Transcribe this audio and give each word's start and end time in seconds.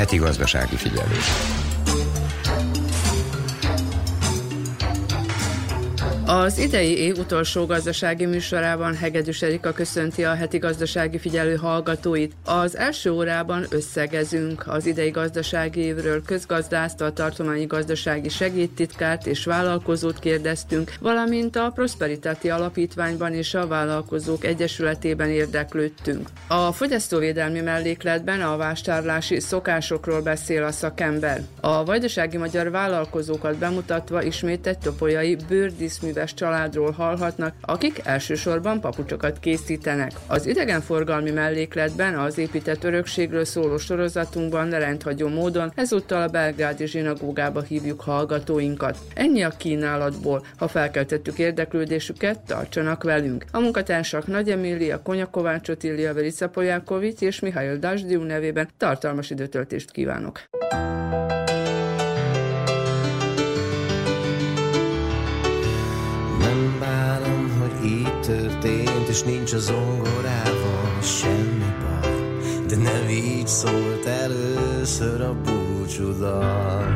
Heti 0.00 0.16
gazdasági 0.16 0.76
figyelés. 0.76 1.59
Az 6.32 6.58
idei 6.58 6.98
év 6.98 7.18
utolsó 7.18 7.66
gazdasági 7.66 8.26
műsorában 8.26 8.96
Hegedűs 8.96 9.42
Erika 9.42 9.72
köszönti 9.72 10.24
a 10.24 10.34
heti 10.34 10.58
gazdasági 10.58 11.18
figyelő 11.18 11.56
hallgatóit. 11.56 12.32
Az 12.44 12.76
első 12.76 13.10
órában 13.10 13.66
összegezünk 13.70 14.64
az 14.66 14.86
idei 14.86 15.10
gazdasági 15.10 15.80
évről 15.80 16.22
közgazdászt, 16.22 17.00
a 17.00 17.12
tartományi 17.12 17.66
gazdasági 17.66 18.28
segédtitkárt 18.28 19.26
és 19.26 19.44
vállalkozót 19.44 20.18
kérdeztünk, 20.18 20.92
valamint 21.00 21.56
a 21.56 21.70
Prosperitáti 21.74 22.50
Alapítványban 22.50 23.32
és 23.32 23.54
a 23.54 23.66
Vállalkozók 23.66 24.44
Egyesületében 24.44 25.28
érdeklődtünk. 25.28 26.28
A 26.48 26.72
fogyasztóvédelmi 26.72 27.60
mellékletben 27.60 28.40
a 28.40 28.56
vásárlási 28.56 29.40
szokásokról 29.40 30.20
beszél 30.20 30.64
a 30.64 30.72
szakember. 30.72 31.42
A 31.60 31.84
vajdasági 31.84 32.36
magyar 32.36 32.70
vállalkozókat 32.70 33.56
bemutatva 33.56 34.22
ismét 34.22 34.66
egy 34.66 34.78
topolyai 34.78 35.36
bőrdíszművel 35.48 36.18
éves 36.20 36.34
családról 36.34 36.90
hallhatnak, 36.90 37.54
akik 37.60 38.00
elsősorban 38.04 38.80
papucsokat 38.80 39.38
készítenek. 39.38 40.12
Az 40.26 40.46
idegenforgalmi 40.46 41.30
mellékletben 41.30 42.18
az 42.18 42.38
épített 42.38 42.84
örökségről 42.84 43.44
szóló 43.44 43.76
sorozatunkban 43.76 44.70
rendhagyó 44.70 45.28
módon 45.28 45.72
ezúttal 45.74 46.22
a 46.22 46.28
belgrádi 46.28 46.86
zsinagógába 46.86 47.62
hívjuk 47.62 48.00
hallgatóinkat. 48.00 48.98
Ennyi 49.14 49.42
a 49.42 49.50
kínálatból. 49.50 50.44
Ha 50.56 50.68
felkeltettük 50.68 51.38
érdeklődésüket, 51.38 52.38
tartsanak 52.40 53.02
velünk. 53.02 53.44
A 53.52 53.60
munkatársak 53.60 54.26
Nagy 54.26 54.50
Emília, 54.50 55.02
Konya 55.02 55.26
Kovács 55.26 55.68
Otília, 55.68 56.14
Verica 56.14 56.48
Polyákovics 56.48 57.20
és 57.20 57.40
Mihail 57.40 57.76
Dasdiu 57.76 58.22
nevében 58.22 58.68
tartalmas 58.76 59.30
időtöltést 59.30 59.90
kívánok. 59.90 60.40
történt, 60.70 61.39
és 69.10 69.22
nincs 69.22 69.52
az 69.52 69.64
zongorával 69.64 71.00
semmi 71.02 71.74
baj. 71.80 72.10
De 72.66 72.76
nem 72.76 73.08
így 73.08 73.46
szólt 73.46 74.06
először 74.06 75.20
a 75.20 75.34
búcsúdal. 75.34 76.94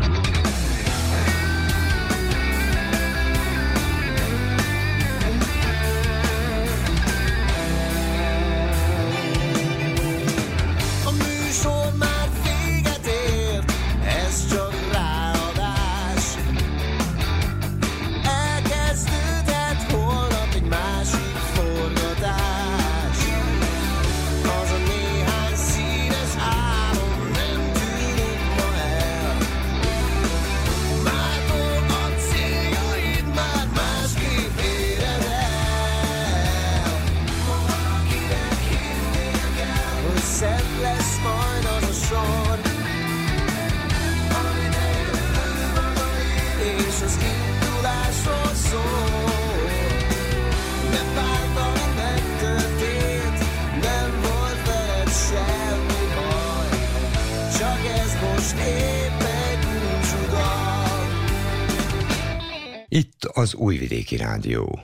Itt 62.95 63.25
az 63.25 63.55
Újvidéki 63.55 64.17
Rádió. 64.17 64.81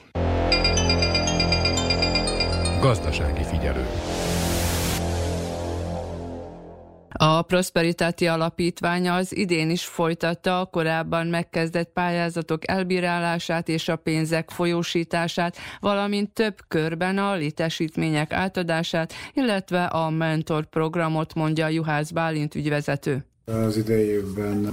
Gazdasági 2.81 3.43
figyelő. 3.43 3.87
A 7.09 7.43
Prosperitáti 7.43 8.26
Alapítványa 8.26 9.15
az 9.15 9.37
idén 9.37 9.71
is 9.71 9.84
folytatta 9.84 10.60
a 10.60 10.65
korábban 10.65 11.26
megkezdett 11.26 11.93
pályázatok 11.93 12.69
elbírálását 12.71 13.69
és 13.69 13.88
a 13.88 13.97
pénzek 13.97 14.50
folyósítását, 14.50 15.56
valamint 15.81 16.32
több 16.32 16.59
körben 16.69 17.19
a 17.19 17.34
létesítmények 17.34 18.32
átadását, 18.32 19.12
illetve 19.32 19.84
a 19.84 20.10
mentor 20.10 20.66
programot, 20.66 21.34
mondja 21.34 21.69
Juhász 21.69 22.10
Bálint 22.10 22.54
ügyvezető. 22.54 23.30
Az 23.50 23.77
idei 23.77 24.21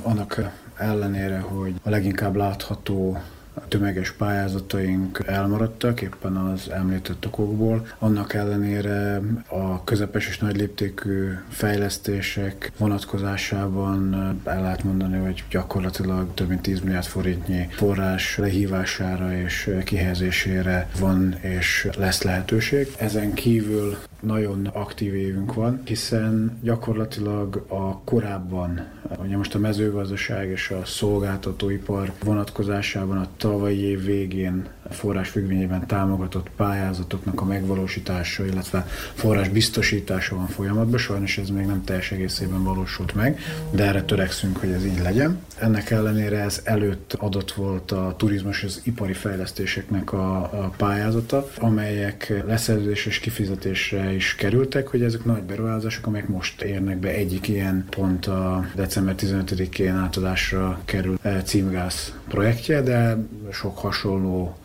annak 0.01 0.51
ellenére, 0.77 1.39
hogy 1.39 1.73
a 1.83 1.89
leginkább 1.89 2.35
látható 2.35 3.21
a 3.53 3.67
tömeges 3.67 4.11
pályázataink 4.11 5.23
elmaradtak, 5.25 6.01
éppen 6.01 6.35
az 6.35 6.69
említett 6.69 7.25
okokból. 7.25 7.87
Annak 7.99 8.33
ellenére 8.33 9.21
a 9.47 9.83
közepes 9.83 10.27
és 10.27 10.37
nagy 10.37 10.55
léptékű 10.57 11.29
fejlesztések 11.49 12.71
vonatkozásában 12.77 14.13
el 14.43 14.61
lehet 14.61 14.83
mondani, 14.83 15.17
hogy 15.17 15.43
gyakorlatilag 15.49 16.33
több 16.33 16.47
mint 16.47 16.61
10 16.61 16.79
milliárd 16.79 17.05
forintnyi 17.05 17.67
forrás 17.71 18.37
lehívására 18.37 19.33
és 19.33 19.75
kihelyezésére 19.83 20.89
van 20.99 21.35
és 21.41 21.89
lesz 21.97 22.21
lehetőség. 22.21 22.87
Ezen 22.97 23.33
kívül 23.33 23.97
nagyon 24.19 24.66
aktív 24.66 25.16
évünk 25.16 25.53
van, 25.53 25.81
hiszen 25.85 26.59
gyakorlatilag 26.61 27.66
a 27.67 28.00
korábban, 28.00 28.88
ugye 29.23 29.38
most 29.38 29.55
a 29.55 29.59
mezőgazdaság 29.59 30.50
és 30.50 30.69
a 30.69 30.85
szolgáltatóipar 30.85 32.11
vonatkozásában 32.23 33.17
a 33.17 33.28
tavalyi 33.38 33.79
év 33.79 34.03
végén 34.05 34.67
forrás 34.89 35.29
függvényében 35.29 35.88
támogatott 35.88 36.50
pályázatoknak 36.55 37.41
a 37.41 37.45
megvalósítása, 37.45 38.45
illetve 38.45 38.88
forrás 39.13 39.50
biztosítása 39.50 40.35
van 40.35 40.47
folyamatban. 40.47 40.99
Sajnos 40.99 41.38
ez 41.38 41.49
még 41.49 41.66
nem 41.66 41.84
teljes 41.84 42.11
egészében 42.11 42.63
valósult 42.63 43.16
meg, 43.16 43.39
de 43.72 43.84
erre 43.84 44.03
törekszünk, 44.03 44.57
hogy 44.57 44.69
ez 44.69 44.85
így 44.85 44.99
legyen. 45.01 45.39
Ennek 45.59 45.89
ellenére 45.89 46.39
ez 46.39 46.61
előtt 46.63 47.13
adott 47.13 47.51
volt 47.51 47.91
a 47.91 48.13
turizmus 48.17 48.57
és 48.57 48.63
az 48.63 48.81
ipari 48.84 49.13
fejlesztéseknek 49.13 50.13
a, 50.13 50.38
a 50.41 50.73
pályázata, 50.78 51.49
amelyek 51.57 52.44
leszerződés 52.45 53.05
és 53.05 53.19
kifizetésre 53.19 54.06
is 54.12 54.35
kerültek, 54.35 54.88
hogy 54.88 55.01
ezek 55.01 55.25
nagy 55.25 55.44
beruházások, 55.44 56.07
amelyek 56.07 56.28
most 56.28 56.62
érnek 56.62 56.97
be. 56.97 57.09
Egyik 57.09 57.47
ilyen 57.47 57.85
pont 57.90 58.25
a 58.25 58.66
december 58.75 59.16
15-én 59.18 59.95
átadásra 59.95 60.81
kerül 60.85 61.18
eh, 61.22 61.41
címgáz 61.41 62.13
projektje, 62.28 62.81
de 62.81 63.17
sok 63.51 63.78
hasonló 63.78 64.56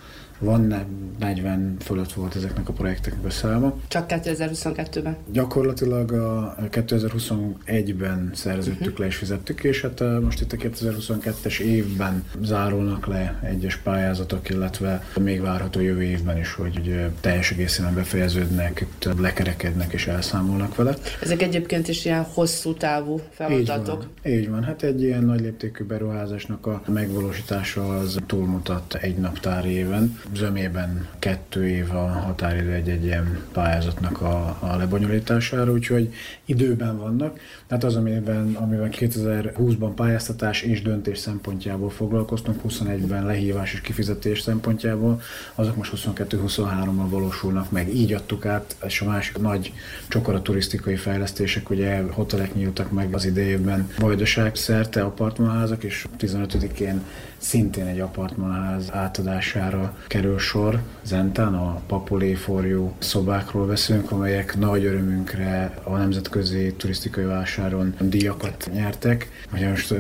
van 0.43 0.87
40 1.19 1.77
fölött 1.81 2.13
volt 2.13 2.37
ezeknek 2.37 2.69
a 2.69 2.73
projekteknek 2.73 3.25
a 3.25 3.31
száma. 3.31 3.75
Csak 3.89 4.07
2022-ben? 4.09 5.17
Gyakorlatilag 5.33 6.13
a 6.13 6.57
2021-ben 6.71 8.31
szerződtük 8.35 8.81
uh-huh. 8.81 8.99
le 8.99 9.07
és 9.07 9.17
fizettük, 9.17 9.65
és 9.65 9.81
hát 9.81 10.03
most 10.21 10.41
itt 10.41 10.53
a 10.53 10.57
2022-es 10.57 11.59
évben 11.59 12.25
zárulnak 12.43 13.07
le 13.07 13.39
egyes 13.43 13.77
pályázatok, 13.77 14.49
illetve 14.49 15.05
még 15.21 15.41
várható 15.41 15.81
jövő 15.81 16.03
évben 16.03 16.39
is, 16.39 16.53
hogy 16.53 17.11
teljes 17.21 17.51
egészében 17.51 17.95
befejeződnek, 17.95 18.81
itt 18.81 19.09
lekerekednek 19.19 19.93
és 19.93 20.07
elszámolnak 20.07 20.75
vele. 20.75 20.97
Ezek 21.21 21.43
egyébként 21.43 21.89
is 21.89 22.05
ilyen 22.05 22.23
hosszú 22.23 22.75
távú 22.75 23.21
feladatok. 23.31 24.03
Így 24.03 24.09
van, 24.23 24.33
így 24.33 24.51
van. 24.51 24.63
hát 24.63 24.83
egy 24.83 25.03
ilyen 25.03 25.25
nagy 25.25 25.41
léptékű 25.41 25.85
beruházásnak 25.85 26.67
a 26.67 26.83
megvalósítása 26.89 27.99
az 27.99 28.17
túlmutat 28.27 28.95
egy 28.95 29.17
naptár 29.17 29.67
éven 29.67 30.21
zömében 30.35 31.09
kettő 31.19 31.69
év 31.69 31.91
a 31.91 32.07
határidő 32.07 32.73
egy-egy 32.73 33.05
ilyen 33.05 33.39
pályázatnak 33.53 34.21
a, 34.21 34.57
a 34.61 34.77
lebonyolítására, 34.77 35.73
úgyhogy 35.73 36.15
időben 36.45 36.99
vannak. 36.99 37.39
Tehát 37.67 37.85
az, 37.85 37.97
amiben, 37.97 38.55
amiben 38.55 38.89
2020-ban 38.93 39.93
pályáztatás 39.95 40.63
és 40.63 40.83
döntés 40.83 41.19
szempontjából 41.19 41.91
foglalkoztunk, 41.91 42.61
21-ben 42.69 43.27
lehívás 43.27 43.73
és 43.73 43.81
kifizetés 43.81 44.41
szempontjából, 44.41 45.21
azok 45.55 45.77
most 45.77 45.93
22-23-ban 45.97 47.07
valósulnak 47.09 47.71
meg. 47.71 47.95
Így 47.95 48.13
adtuk 48.13 48.47
át, 48.47 48.77
és 48.87 49.01
a 49.01 49.05
másik 49.05 49.39
nagy 49.39 49.73
csokora 50.09 50.43
turisztikai 50.43 50.97
fejlesztések, 50.97 51.71
ugye 51.71 52.03
hotelek 52.11 52.55
nyíltak 52.55 52.91
meg 52.91 53.15
az 53.15 53.25
idejében 53.25 53.91
Vajdaság 53.99 54.57
szerte 54.57 55.03
apartmanházak, 55.03 55.85
és 55.85 56.07
15-én 56.19 57.03
szintén 57.43 57.87
egy 57.87 58.01
apartmanház 58.01 58.89
átadására 58.93 59.97
kerül 60.07 60.39
sor. 60.39 60.81
Zentán 61.03 61.55
a 61.55 61.81
Papolé 61.87 62.35
forjú 62.35 62.93
szobákról 62.99 63.67
beszélünk, 63.67 64.11
amelyek 64.11 64.59
nagy 64.59 64.85
örömünkre 64.85 65.75
a 65.83 65.97
nemzetközi 65.97 66.75
turisztikai 66.77 67.25
vásáron 67.25 67.95
díjakat 68.01 68.71
nyertek. 68.73 69.29
Ugye 69.53 69.69
most 69.69 69.95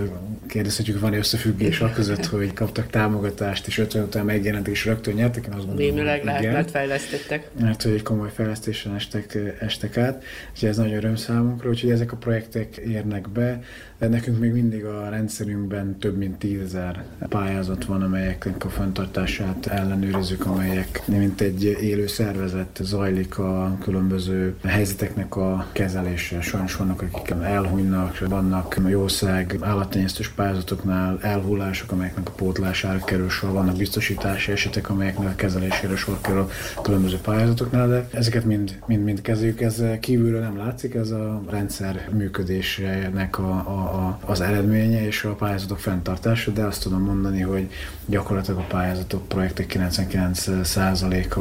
kérdezhetjük, 0.46 1.00
van-e 1.00 1.16
összefüggés 1.16 1.80
a 1.80 1.90
között, 1.90 2.26
hogy 2.26 2.52
kaptak 2.52 2.90
támogatást, 2.90 3.66
és 3.66 3.78
50 3.78 4.02
után 4.02 4.24
megjelentek, 4.24 4.72
és 4.72 4.84
rögtön 4.84 5.14
nyertek? 5.14 5.46
Én 5.46 5.52
azt 5.52 5.66
gondolom, 5.66 5.94
Némileg 5.94 6.24
lehet, 6.24 6.52
mert 6.52 6.70
fejlesztettek. 6.70 7.50
Mert 7.60 7.82
hogy 7.82 7.92
egy 7.92 8.02
komoly 8.02 8.30
fejlesztésen 8.34 8.94
estek, 8.94 9.38
estek 9.60 9.96
át, 9.96 10.24
és 10.54 10.62
ez 10.62 10.76
nagy 10.76 10.92
öröm 10.92 11.16
számunkra, 11.16 11.68
úgyhogy 11.68 11.90
ezek 11.90 12.12
a 12.12 12.16
projektek 12.16 12.76
érnek 12.76 13.28
be. 13.28 13.60
De 13.98 14.08
nekünk 14.08 14.38
még 14.38 14.52
mindig 14.52 14.84
a 14.84 15.08
rendszerünkben 15.08 15.98
több 15.98 16.16
mint 16.16 16.38
tízezer 16.38 17.04
pályázat 17.32 17.84
van, 17.84 18.02
amelyeknek 18.02 18.64
a 18.64 18.68
fenntartását 18.68 19.66
ellenőrizzük, 19.66 20.46
amelyek 20.46 21.02
mint 21.06 21.40
egy 21.40 21.64
élő 21.64 22.06
szervezet 22.06 22.80
zajlik 22.82 23.38
a 23.38 23.76
különböző 23.80 24.54
helyzeteknek 24.64 25.36
a 25.36 25.66
kezelése. 25.72 26.40
Sajnos 26.40 26.76
vannak, 26.76 27.02
akik 27.02 27.34
elhunynak, 27.42 28.18
vannak 28.28 28.80
jószág, 28.88 29.58
állattenyésztős 29.60 30.28
pályázatoknál 30.28 31.18
elhullások, 31.20 31.92
amelyeknek 31.92 32.28
a 32.28 32.32
pótlására 32.32 33.04
kerül 33.04 33.28
sor, 33.28 33.50
vannak 33.50 33.76
biztosítási 33.76 34.52
esetek, 34.52 34.90
amelyeknek 34.90 35.28
a 35.28 35.34
kezelésére 35.34 35.96
sor 35.96 36.20
kerül 36.20 36.48
a 36.76 36.80
különböző 36.80 37.16
pályázatoknál, 37.16 37.88
de 37.88 38.08
ezeket 38.10 38.44
mind, 38.44 38.78
mind, 38.86 39.04
mind 39.04 39.20
kezeljük. 39.20 39.60
Ez 39.60 39.82
kívülről 40.00 40.40
nem 40.40 40.56
látszik, 40.56 40.94
ez 40.94 41.10
a 41.10 41.42
rendszer 41.50 42.08
működésének 42.10 43.38
a, 43.38 43.52
a, 43.52 44.06
a, 44.06 44.18
az 44.24 44.40
eredménye 44.40 45.06
és 45.06 45.24
a 45.24 45.34
pályázatok 45.34 45.78
fenntartása, 45.78 46.50
de 46.50 46.64
azt 46.64 46.82
tudom 46.82 47.00
mondani, 47.00 47.20
hogy 47.42 47.70
gyakorlatilag 48.06 48.60
a 48.60 48.66
pályázatok 48.68 49.28
projektek 49.28 49.72
99%-a 49.78 51.40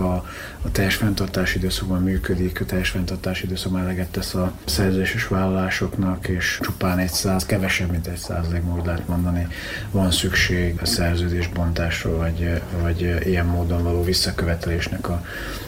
a 0.62 0.72
teljes 0.72 0.95
fenntartási 0.95 1.57
időszakban 1.57 2.04
működik, 2.04 2.62
a 2.62 2.66
teljes 2.66 2.89
fenntartási 2.89 3.45
időszakban 3.45 3.81
eleget 3.81 4.07
tesz 4.07 4.33
a 4.33 4.51
szerződéses 4.66 5.28
vállalásoknak, 5.28 6.28
és 6.28 6.60
csupán 6.62 6.98
egy 6.98 7.12
száz, 7.12 7.45
kevesebb, 7.45 7.92
mint 7.92 8.07
egy 8.07 8.18
százalék, 8.18 8.62
úgy 8.75 8.86
lehet 8.86 9.07
mondani, 9.07 9.48
van 9.92 10.12
szükség 10.12 10.80
a 10.81 10.86
szerződésbontásra, 10.86 12.18
vagy, 12.18 12.62
vagy 12.81 13.16
ilyen 13.25 13.45
módon 13.45 13.84
való 13.84 14.04
visszakövetelésnek 14.04 15.10
a 15.10 15.24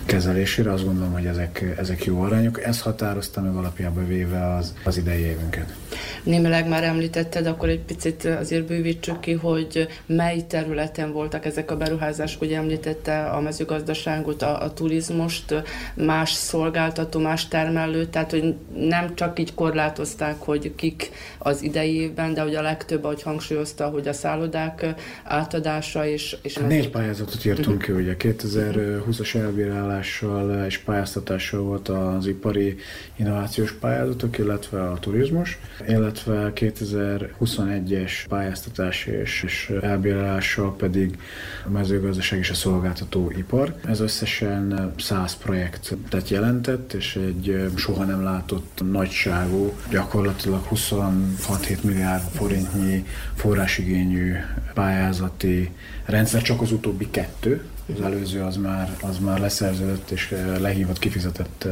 kezelésére. 0.05 0.71
Azt 0.71 0.85
gondolom, 0.85 1.11
hogy 1.11 1.25
ezek, 1.25 1.73
ezek 1.77 2.03
jó 2.03 2.21
arányok. 2.21 2.63
Ez 2.63 2.81
határozta 2.81 3.41
meg 3.41 3.55
alapjában 3.55 4.07
véve 4.07 4.53
az, 4.55 4.73
az 4.83 4.97
idei 4.97 5.21
évünket. 5.21 5.73
Némileg 6.23 6.67
már 6.67 6.83
említetted, 6.83 7.45
akkor 7.45 7.69
egy 7.69 7.79
picit 7.79 8.25
azért 8.25 8.67
bővítsük 8.67 9.19
ki, 9.19 9.31
hogy 9.31 9.87
mely 10.05 10.45
területen 10.47 11.11
voltak 11.11 11.45
ezek 11.45 11.71
a 11.71 11.77
beruházások. 11.77 12.41
Ugye 12.41 12.57
említette 12.57 13.23
a 13.23 13.41
mezőgazdaságot, 13.41 14.41
a, 14.41 14.61
a 14.61 14.73
turizmust, 14.73 15.63
más 15.93 16.31
szolgáltató, 16.31 17.19
más 17.19 17.47
termelő, 17.47 18.05
tehát 18.05 18.31
hogy 18.31 18.55
nem 18.75 19.15
csak 19.15 19.39
így 19.39 19.53
korlátozták, 19.53 20.35
hogy 20.39 20.75
kik 20.75 21.11
az 21.37 21.61
idei 21.61 21.95
évben, 21.95 22.33
de 22.33 22.41
hogy 22.41 22.55
a 22.55 22.61
legtöbb, 22.61 23.03
ahogy 23.03 23.21
hangsúlyozta, 23.21 23.87
hogy 23.87 24.07
a 24.07 24.13
szállodák 24.13 24.85
átadása 25.23 26.07
és... 26.07 26.37
és 26.41 26.55
Négy 26.55 26.89
pályázatot 26.89 27.45
írtunk 27.45 27.81
ki, 27.81 27.91
ugye 27.91 28.15
2020-as 28.19 29.33
elbírálással 29.93 30.65
és 30.65 30.77
pályáztatással 30.77 31.61
volt 31.61 31.89
az 31.89 32.27
ipari 32.27 32.75
innovációs 33.15 33.71
pályázatok, 33.71 34.37
illetve 34.37 34.81
a 34.81 34.99
turizmus, 34.99 35.57
illetve 35.87 36.51
2021-es 36.55 38.11
pályáztatás 38.27 39.05
és, 39.05 39.43
és 39.43 39.73
elbírálással 39.81 40.75
pedig 40.75 41.17
a 41.65 41.69
mezőgazdaság 41.69 42.39
és 42.39 42.49
a 42.49 42.53
szolgáltató 42.53 43.31
ipar. 43.37 43.75
Ez 43.85 43.99
összesen 43.99 44.93
100 44.97 45.37
projektet 45.37 46.29
jelentett, 46.29 46.93
és 46.93 47.15
egy 47.15 47.71
soha 47.75 48.03
nem 48.03 48.23
látott 48.23 48.81
nagyságú, 48.91 49.73
gyakorlatilag 49.89 50.67
26-7 50.71 51.81
milliárd 51.81 52.23
forintnyi 52.31 53.05
forrásigényű 53.35 54.33
pályázati 54.73 55.71
rendszer, 56.05 56.41
csak 56.41 56.61
az 56.61 56.71
utóbbi 56.71 57.09
kettő, 57.11 57.63
az 57.93 58.01
előző 58.01 58.41
az 58.41 58.57
már, 58.57 58.97
az 59.01 59.17
már 59.19 59.39
leszerződött 59.39 60.09
és 60.09 60.31
eh, 60.31 60.59
lehívott, 60.59 60.99
kifizetett 60.99 61.67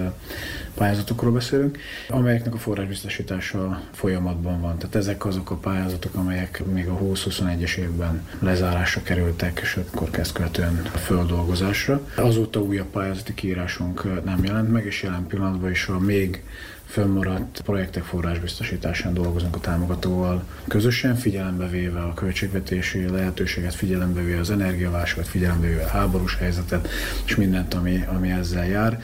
pályázatokról 0.74 1.32
beszélünk, 1.32 1.78
amelyeknek 2.10 2.54
a 2.54 2.58
forrásbiztosítása 2.58 3.82
folyamatban 3.92 4.62
van. 4.62 4.78
Tehát 4.78 4.96
ezek 4.96 5.26
azok 5.26 5.52
a 5.52 5.56
pályázatok, 5.56 6.16
amelyek 6.16 6.64
még 6.72 6.88
a 6.88 6.98
20-21-es 6.98 7.76
évben 7.76 8.28
lezárásra 8.40 9.02
kerültek, 9.02 9.60
és 9.62 9.80
akkor 9.92 10.10
kezd 10.10 10.34
követően 10.34 10.76
földolgozásra. 10.84 12.08
Azóta 12.16 12.62
újabb 12.62 12.88
pályázati 12.88 13.34
kiírásunk 13.34 14.24
nem 14.26 14.44
jelent 14.44 14.72
meg, 14.72 14.86
és 14.86 15.04
jelen 15.04 15.28
pillanatban 15.28 15.70
is 15.70 15.88
a 15.88 16.00
még 16.00 16.44
fönnmaradt 16.92 17.62
projektek 17.62 18.04
forrásbiztosításán 18.04 19.14
dolgozunk 19.14 19.56
a 19.56 19.60
támogatóval 19.60 20.44
közösen, 20.68 21.16
figyelembe 21.16 21.68
véve 21.68 22.00
a 22.02 22.14
költségvetési 22.14 23.10
lehetőséget, 23.10 23.76
figyelembe 23.76 24.22
véve 24.22 24.40
az 24.40 24.50
energiaválságot, 24.50 25.28
figyelembe 25.28 25.68
véve 25.68 25.84
a 25.84 25.88
háborús 25.88 26.36
helyzetet, 26.36 26.90
és 27.26 27.36
mindent, 27.36 27.74
ami, 27.74 28.04
ami 28.08 28.32
ezzel 28.32 28.66
jár. 28.66 29.02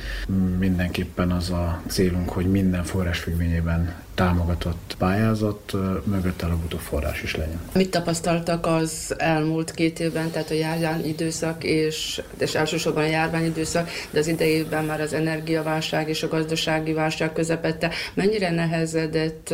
Mindenképpen 0.59 1.31
az 1.31 1.49
a 1.49 1.81
célunk, 1.87 2.29
hogy 2.29 2.45
minden 2.45 2.83
forrás 2.83 3.19
függvényében 3.19 3.93
támogatott 4.17 4.95
pályázat 4.97 5.73
mögött 6.03 6.41
előbb 6.41 6.71
forrás 6.79 7.21
is 7.21 7.35
legyen. 7.35 7.59
Mit 7.73 7.89
tapasztaltak 7.89 8.65
az 8.65 9.15
elmúlt 9.17 9.71
két 9.71 9.99
évben, 9.99 10.31
tehát 10.31 10.49
a 10.49 10.53
járvány 10.53 11.05
időszak 11.05 11.63
és, 11.63 12.21
és 12.37 12.55
elsősorban 12.55 13.03
a 13.03 13.07
járvány 13.07 13.45
időszak, 13.45 13.89
de 14.11 14.19
az 14.19 14.27
idejében 14.27 14.85
már 14.85 15.01
az 15.01 15.13
energiaválság 15.13 16.09
és 16.09 16.23
a 16.23 16.27
gazdasági 16.27 16.93
válság 16.93 17.33
közepette. 17.33 17.91
Mennyire 18.13 18.51
nehezedett 18.51 19.53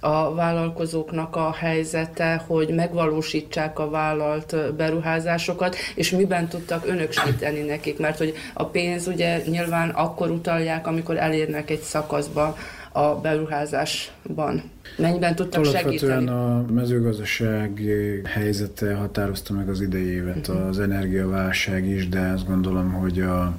a 0.00 0.34
vállalkozóknak 0.34 1.36
a 1.36 1.52
helyzete, 1.52 2.44
hogy 2.46 2.68
megvalósítsák 2.74 3.78
a 3.78 3.90
vállalt 3.90 4.74
beruházásokat, 4.76 5.76
és 5.94 6.10
miben 6.10 6.48
tudtak 6.48 6.86
önök 6.86 7.12
segíteni 7.12 7.60
nekik, 7.60 7.98
mert 7.98 8.18
hogy 8.18 8.34
a 8.54 8.64
pénz 8.64 9.06
ugye 9.06 9.42
nyilván 9.46 9.88
akkor 9.88 10.30
utalják, 10.30 10.86
amikor 10.86 11.16
elérnek 11.16 11.70
egy 11.70 11.80
szakaszba, 11.82 12.56
a 12.96 13.20
beruházásban? 13.20 14.62
Mennyiben 14.96 15.34
tudtak 15.34 15.60
Alapvetően 15.60 15.98
segíteni? 15.98 16.28
a 16.28 16.64
mezőgazdaság 16.72 17.82
helyzete 18.24 18.94
határozta 18.94 19.52
meg 19.52 19.68
az 19.68 19.80
idei 19.80 20.06
évet, 20.06 20.48
uh-huh. 20.48 20.66
az 20.66 20.80
energiaválság 20.80 21.86
is, 21.86 22.08
de 22.08 22.20
azt 22.20 22.46
gondolom, 22.46 22.92
hogy 22.92 23.20
a, 23.20 23.56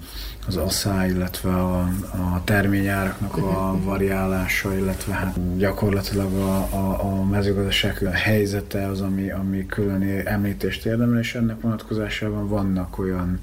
az 0.48 0.56
asszály, 0.56 1.10
illetve 1.10 1.50
a, 1.50 1.80
a 2.12 2.42
terményáraknak 2.44 3.38
a 3.38 3.72
mhm. 3.74 3.84
variálása, 3.84 4.78
illetve 4.78 5.14
hát 5.14 5.58
gyakorlatilag 5.58 6.34
a, 6.34 6.58
a, 6.58 7.04
a 7.04 7.24
mezőgazdaság 7.24 7.98
helyzete 8.14 8.88
az, 8.88 9.02
ami, 9.02 9.32
ami 9.32 9.66
külön 9.66 10.22
említést 10.26 10.86
érdemel, 10.86 11.20
és 11.20 11.36
ennek 11.36 11.62
vonatkozásában 11.62 12.48
vannak 12.48 13.00
olyan 13.00 13.40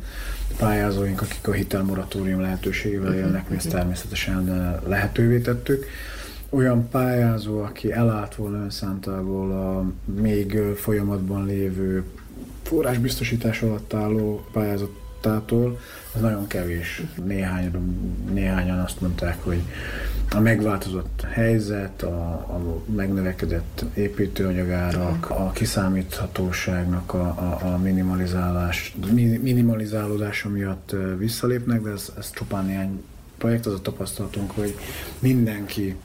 pályázóink, 0.58 1.20
akik 1.20 1.48
a 1.48 1.52
hitelmoratórium 1.52 2.40
lehetőségével 2.40 3.10
mhm. 3.10 3.18
élnek, 3.18 3.48
mi 3.48 3.56
ezt 3.56 3.68
természetesen 3.68 4.74
lehetővé 4.86 5.38
tettük. 5.38 5.86
Olyan 6.48 6.88
pályázó, 6.88 7.62
aki 7.62 7.92
elállt 7.92 8.34
volna 8.34 8.62
önszántából 8.62 9.52
a 9.52 9.84
még 10.20 10.58
folyamatban 10.76 11.46
lévő 11.46 12.04
forrásbiztosítás 12.62 13.62
alatt 13.62 13.94
álló 13.94 14.44
pályázatától, 15.24 15.78
az 16.14 16.20
nagyon 16.20 16.46
kevés. 16.46 17.02
Néhány, 17.24 17.70
néhányan 18.32 18.78
azt 18.78 19.00
mondták, 19.00 19.42
hogy 19.42 19.62
a 20.30 20.40
megváltozott 20.40 21.26
helyzet, 21.30 22.02
a, 22.02 22.30
a 22.32 22.82
megnövekedett 22.94 23.84
építőanyagárak, 23.94 25.30
a 25.30 25.50
kiszámíthatóságnak 25.50 27.14
a, 27.14 27.22
a, 27.22 27.66
a 27.74 27.78
minimalizálás, 27.78 28.96
minimalizálódása 29.40 30.48
miatt 30.48 30.94
visszalépnek, 31.18 31.82
de 31.82 31.90
ez, 31.90 32.12
ez 32.18 32.30
csupán 32.30 32.64
néhány 32.64 33.02
projekt, 33.38 33.66
az 33.66 33.72
a 33.72 33.80
tapasztalatunk, 33.80 34.50
hogy 34.50 34.76
mindenki 35.18 35.96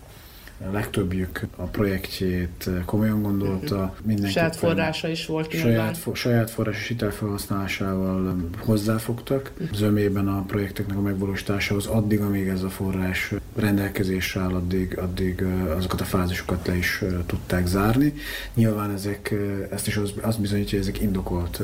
a 0.67 0.71
legtöbbjük 0.71 1.41
a 1.55 1.63
projektjét 1.63 2.69
komolyan 2.85 3.21
gondolta. 3.21 3.95
Mindenki 4.03 4.31
saját 4.31 4.55
forrása 4.55 5.07
is 5.07 5.25
volt 5.25 5.51
saját, 5.51 5.97
for, 5.97 6.15
saját 6.15 6.49
forrás 6.49 6.77
és 6.77 6.87
hitelfelhasználásával 6.87 8.35
hozzáfogtak. 8.57 9.51
Zömében 9.73 10.27
a 10.27 10.43
projekteknek 10.43 10.97
a 10.97 11.01
megvalósításához 11.01 11.85
addig, 11.85 12.19
amíg 12.19 12.47
ez 12.47 12.63
a 12.63 12.69
forrás 12.69 13.33
rendelkezésre 13.55 14.41
áll, 14.41 14.53
addig, 14.53 14.97
addig 14.97 15.45
azokat 15.77 16.01
a 16.01 16.05
fázisokat 16.05 16.67
le 16.67 16.75
is 16.75 17.03
tudták 17.25 17.65
zárni. 17.65 18.13
Nyilván 18.53 18.91
ezek, 18.91 19.33
ezt 19.71 19.87
is 19.87 19.97
az, 19.97 20.13
azt 20.21 20.41
bizonyítja, 20.41 20.77
hogy 20.77 20.87
ezek 20.87 21.01
indokolt 21.01 21.61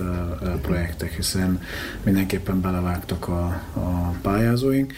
projektek, 0.61 1.15
hiszen 1.15 1.61
mindenképpen 2.03 2.61
belevágtak 2.61 3.27
a, 3.27 3.45
a 3.73 4.13
pályázóink. 4.21 4.93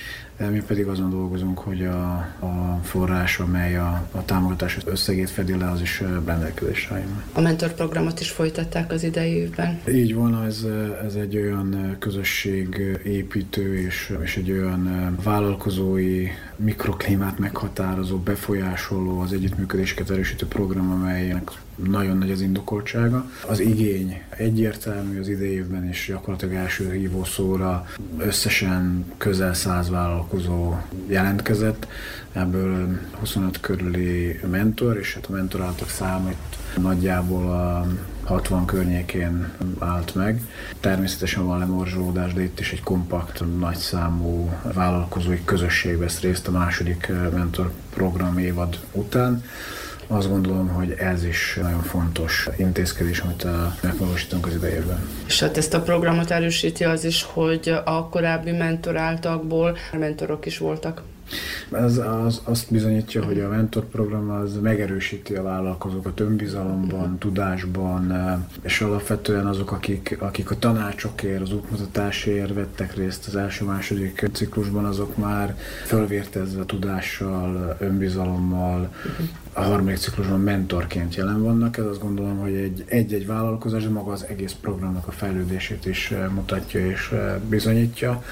Mi 0.51 0.61
pedig 0.67 0.87
azon 0.87 1.09
dolgozunk, 1.09 1.59
hogy 1.59 1.85
a, 1.85 2.13
a 2.39 2.79
forrás, 2.83 3.39
amely 3.39 3.77
a 3.77 3.97
a, 4.11 4.25
támogatás 4.25 4.77
összegét 4.85 5.29
fedi 5.29 5.57
le, 5.57 5.69
az 5.69 5.81
is 5.81 6.03
rendelkezésre 6.25 6.95
áll. 6.95 7.03
A 7.33 7.41
mentorprogramot 7.41 8.19
is 8.19 8.31
folytatták 8.31 8.91
az 8.91 9.03
idei 9.03 9.31
évben. 9.31 9.79
Így 9.89 10.15
van, 10.15 10.45
ez, 10.45 10.65
ez 11.05 11.15
egy 11.15 11.37
olyan 11.37 11.95
közösségépítő 11.99 13.79
és, 13.79 14.17
és 14.23 14.37
egy 14.37 14.51
olyan 14.51 15.15
vállalkozói 15.23 16.27
mikroklímát 16.55 17.39
meghatározó, 17.39 18.17
befolyásoló, 18.17 19.19
az 19.19 19.33
együttműködéseket 19.33 20.09
erősítő 20.09 20.45
program, 20.45 20.91
amelynek 20.91 21.51
nagyon 21.83 22.17
nagy 22.17 22.31
az 22.31 22.41
indokoltsága. 22.41 23.29
Az 23.47 23.59
igény 23.59 24.21
egyértelmű 24.29 25.19
az 25.19 25.27
idejében, 25.27 25.87
és 25.87 26.05
gyakorlatilag 26.07 26.53
első 26.53 26.91
hívószóra 26.91 27.85
összesen 28.17 29.05
közel 29.17 29.53
száz 29.53 29.89
vállalkozó 29.89 30.75
jelentkezett, 31.07 31.87
ebből 32.31 32.99
25 33.19 33.59
körüli 33.59 34.39
mentor, 34.51 34.97
és 34.97 35.13
hát 35.13 35.25
a 35.25 35.31
mentoráltak 35.31 35.89
számít 35.89 36.37
nagyjából 36.77 37.51
a 37.51 37.87
60 38.23 38.65
környékén 38.65 39.51
állt 39.79 40.15
meg. 40.15 40.41
Természetesen 40.79 41.45
van 41.45 41.59
lemorzsolódás, 41.59 42.33
de 42.33 42.43
itt 42.43 42.59
is 42.59 42.71
egy 42.71 42.83
kompakt, 42.83 43.43
nagyszámú 43.59 44.53
vállalkozói 44.73 45.41
közösség 45.45 45.97
vesz 45.97 46.19
részt 46.19 46.47
a 46.47 46.51
második 46.51 47.11
mentor 47.33 47.71
program 47.93 48.37
évad 48.37 48.79
után 48.91 49.43
azt 50.07 50.29
gondolom, 50.29 50.67
hogy 50.67 50.91
ez 50.91 51.23
is 51.23 51.59
nagyon 51.61 51.81
fontos 51.81 52.49
intézkedés, 52.57 53.19
amit 53.19 53.47
megvalósítunk 53.81 54.45
az 54.45 54.53
idejében. 54.53 55.07
És 55.27 55.39
hát 55.39 55.57
ezt 55.57 55.73
a 55.73 55.81
programot 55.81 56.31
erősíti 56.31 56.83
az 56.83 57.03
is, 57.03 57.23
hogy 57.23 57.73
a 57.85 58.09
korábbi 58.09 58.51
mentoráltakból 58.51 59.77
mentorok 59.91 60.45
is 60.45 60.57
voltak. 60.57 61.01
Ez 61.71 61.97
az, 61.97 62.41
azt 62.43 62.71
bizonyítja, 62.71 63.23
hogy 63.23 63.39
a 63.39 63.49
mentorprogram 63.49 64.29
az 64.29 64.59
megerősíti 64.61 65.35
a 65.35 65.43
vállalkozókat 65.43 66.19
önbizalomban, 66.19 67.17
tudásban, 67.17 68.13
és 68.61 68.81
alapvetően 68.81 69.45
azok, 69.45 69.71
akik, 69.71 70.17
akik 70.19 70.51
a 70.51 70.59
tanácsokért, 70.59 71.41
az 71.41 71.53
útmutatásért 71.53 72.53
vettek 72.53 72.95
részt 72.95 73.27
az 73.27 73.35
első-második 73.35 74.29
ciklusban, 74.33 74.85
azok 74.85 75.17
már 75.17 75.55
fölvértezve 75.85 76.65
tudással, 76.65 77.75
önbizalommal, 77.79 78.89
a 79.57 79.61
harmadik 79.61 79.97
ciklusban 79.97 80.39
mentorként 80.39 81.15
jelen 81.15 81.43
vannak. 81.43 81.77
Ez 81.77 81.85
azt 81.85 82.01
gondolom, 82.01 82.37
hogy 82.37 82.53
egy, 82.53 82.83
egy-egy 82.87 83.25
vállalkozás, 83.25 83.83
de 83.83 83.89
maga 83.89 84.11
az 84.11 84.25
egész 84.29 84.55
programnak 84.61 85.07
a 85.07 85.11
fejlődését 85.11 85.85
is 85.85 86.11
eh, 86.11 86.29
mutatja 86.29 86.85
és 86.85 87.09
eh, 87.11 87.35
bizonyítja. 87.49 88.23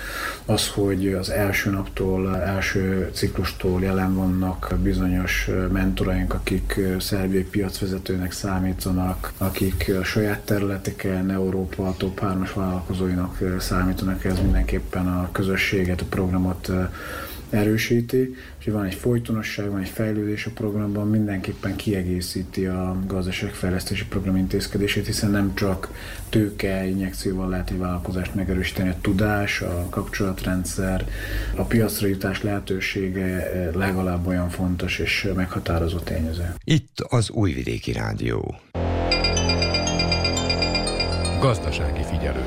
Az, 0.45 0.67
hogy 0.67 1.13
az 1.13 1.29
első 1.29 1.69
naptól, 1.69 2.37
első 2.37 3.09
ciklustól 3.13 3.81
jelen 3.81 4.15
vannak 4.15 4.75
bizonyos 4.83 5.47
eh, 5.47 5.67
mentoraink, 5.67 6.33
akik 6.33 6.79
szerbiai 6.99 7.43
piacvezetőnek 7.43 8.31
számítanak, 8.31 9.31
akik 9.37 9.91
a 9.99 10.03
saját 10.03 10.39
területeken 10.39 11.31
Európa 11.31 11.93
top 11.97 12.21
3-as 12.23 12.51
vállalkozóinak 12.55 13.37
számítanak, 13.59 14.25
ez 14.25 14.39
mindenképpen 14.39 15.07
a 15.07 15.29
közösséget, 15.31 16.01
a 16.01 16.05
programot 16.09 16.71
erősíti, 17.55 18.35
és 18.59 18.65
van 18.65 18.85
egy 18.85 18.93
folytonosság, 18.93 19.69
van 19.69 19.81
egy 19.81 19.89
fejlődés 19.89 20.45
a 20.45 20.51
programban, 20.53 21.09
mindenképpen 21.09 21.75
kiegészíti 21.75 22.65
a 22.65 22.97
gazdaságfejlesztési 23.07 24.05
program 24.05 24.35
intézkedését, 24.35 25.05
hiszen 25.05 25.31
nem 25.31 25.53
csak 25.53 25.89
tőke 26.29 26.87
injekcióval 26.87 27.49
lehet 27.49 27.69
egy 27.69 27.77
vállalkozást 27.77 28.35
megerősíteni, 28.35 28.89
a 28.89 28.95
tudás, 29.01 29.61
a 29.61 29.87
kapcsolatrendszer, 29.89 31.07
a 31.55 31.63
piacra 31.63 32.07
jutás 32.07 32.41
lehetősége 32.41 33.51
legalább 33.73 34.27
olyan 34.27 34.49
fontos 34.49 34.99
és 34.99 35.27
meghatározó 35.35 35.97
tényező. 35.97 36.53
Itt 36.63 36.99
az 36.99 37.29
Újvidéki 37.29 37.91
Rádió. 37.91 38.55
Gazdasági 41.39 42.03
figyelő. 42.03 42.43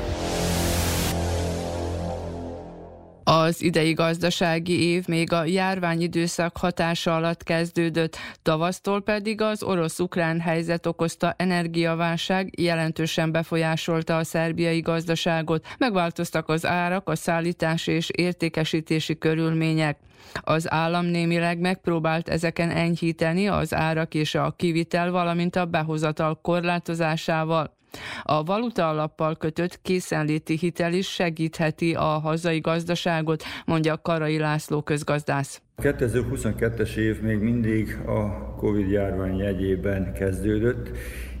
Az 3.23 3.63
idei 3.63 3.93
gazdasági 3.93 4.83
év 4.83 5.07
még 5.07 5.33
a 5.33 5.45
járványidőszak 5.45 6.57
hatása 6.57 7.15
alatt 7.15 7.43
kezdődött, 7.43 8.17
tavasztól 8.41 9.01
pedig 9.01 9.41
az 9.41 9.63
orosz-ukrán 9.63 10.39
helyzet 10.39 10.85
okozta 10.85 11.33
energiaválság 11.37 12.59
jelentősen 12.59 13.31
befolyásolta 13.31 14.17
a 14.17 14.23
szerbiai 14.23 14.79
gazdaságot, 14.79 15.65
megváltoztak 15.77 16.49
az 16.49 16.65
árak, 16.65 17.09
a 17.09 17.15
szállítási 17.15 17.91
és 17.91 18.09
értékesítési 18.09 19.17
körülmények. 19.17 19.97
Az 20.41 20.71
állam 20.71 21.05
némileg 21.05 21.59
megpróbált 21.59 22.29
ezeken 22.29 22.69
enyhíteni 22.69 23.47
az 23.47 23.73
árak 23.73 24.13
és 24.13 24.35
a 24.35 24.53
kivitel, 24.57 25.11
valamint 25.11 25.55
a 25.55 25.65
behozatal 25.65 26.39
korlátozásával. 26.41 27.77
A 28.23 28.43
valuta 28.43 28.89
alappal 28.89 29.35
kötött 29.35 29.81
készenléti 29.81 30.57
hitel 30.57 30.93
is 30.93 31.07
segítheti 31.09 31.93
a 31.93 32.03
hazai 32.03 32.59
gazdaságot, 32.59 33.43
mondja 33.65 34.01
Karai 34.01 34.37
László 34.37 34.81
közgazdász. 34.81 35.61
2022-es 35.81 36.95
év 36.95 37.21
még 37.21 37.39
mindig 37.39 37.97
a 38.05 38.53
Covid 38.55 38.91
járvány 38.91 39.37
jegyében 39.37 40.13
kezdődött, 40.13 40.89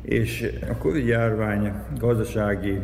és 0.01 0.51
a 0.69 0.77
Covid 0.77 1.07
járvány 1.07 1.73
gazdasági 1.97 2.77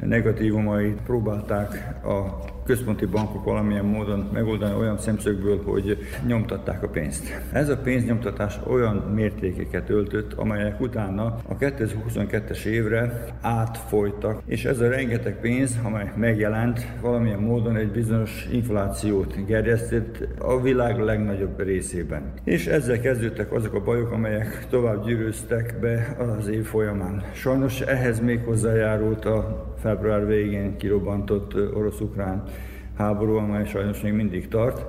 negatívumait 0.00 1.00
próbálták 1.02 2.04
a 2.04 2.44
központi 2.68 3.06
bankok 3.06 3.44
valamilyen 3.44 3.84
módon 3.84 4.28
megoldani 4.32 4.74
olyan 4.74 4.98
szemszögből, 4.98 5.62
hogy 5.64 5.98
nyomtatták 6.26 6.82
a 6.82 6.88
pénzt. 6.88 7.42
Ez 7.52 7.68
a 7.68 7.76
pénznyomtatás 7.76 8.58
olyan 8.66 8.96
mértékeket 8.96 9.90
öltött, 9.90 10.32
amelyek 10.32 10.80
utána 10.80 11.24
a 11.24 11.56
2022-es 11.56 12.64
évre 12.64 13.24
átfolytak, 13.40 14.42
és 14.46 14.64
ez 14.64 14.80
a 14.80 14.88
rengeteg 14.88 15.40
pénz, 15.40 15.78
amely 15.84 16.12
megjelent, 16.16 16.86
valamilyen 17.00 17.38
módon 17.38 17.76
egy 17.76 17.90
bizonyos 17.90 18.48
inflációt 18.52 19.46
gerjesztett 19.46 20.28
a 20.38 20.60
világ 20.60 20.98
legnagyobb 20.98 21.62
részében. 21.62 22.32
És 22.44 22.66
ezzel 22.66 23.00
kezdődtek 23.00 23.52
azok 23.52 23.74
a 23.74 23.82
bajok, 23.82 24.10
amelyek 24.10 24.66
tovább 24.70 25.04
gyűrűztek 25.04 25.74
be 25.80 26.16
az 26.38 26.48
év 26.48 26.64
folyamán. 26.64 27.22
Sajnos 27.32 27.80
ehhez 27.80 28.20
még 28.20 28.40
hozzájárult 28.44 29.24
a 29.24 29.66
február 29.80 30.26
végén 30.26 30.76
kirobbantott 30.76 31.54
orosz-ukrán 31.74 32.42
háború, 32.96 33.36
amely 33.36 33.66
sajnos 33.66 34.00
még 34.00 34.12
mindig 34.12 34.48
tart, 34.48 34.86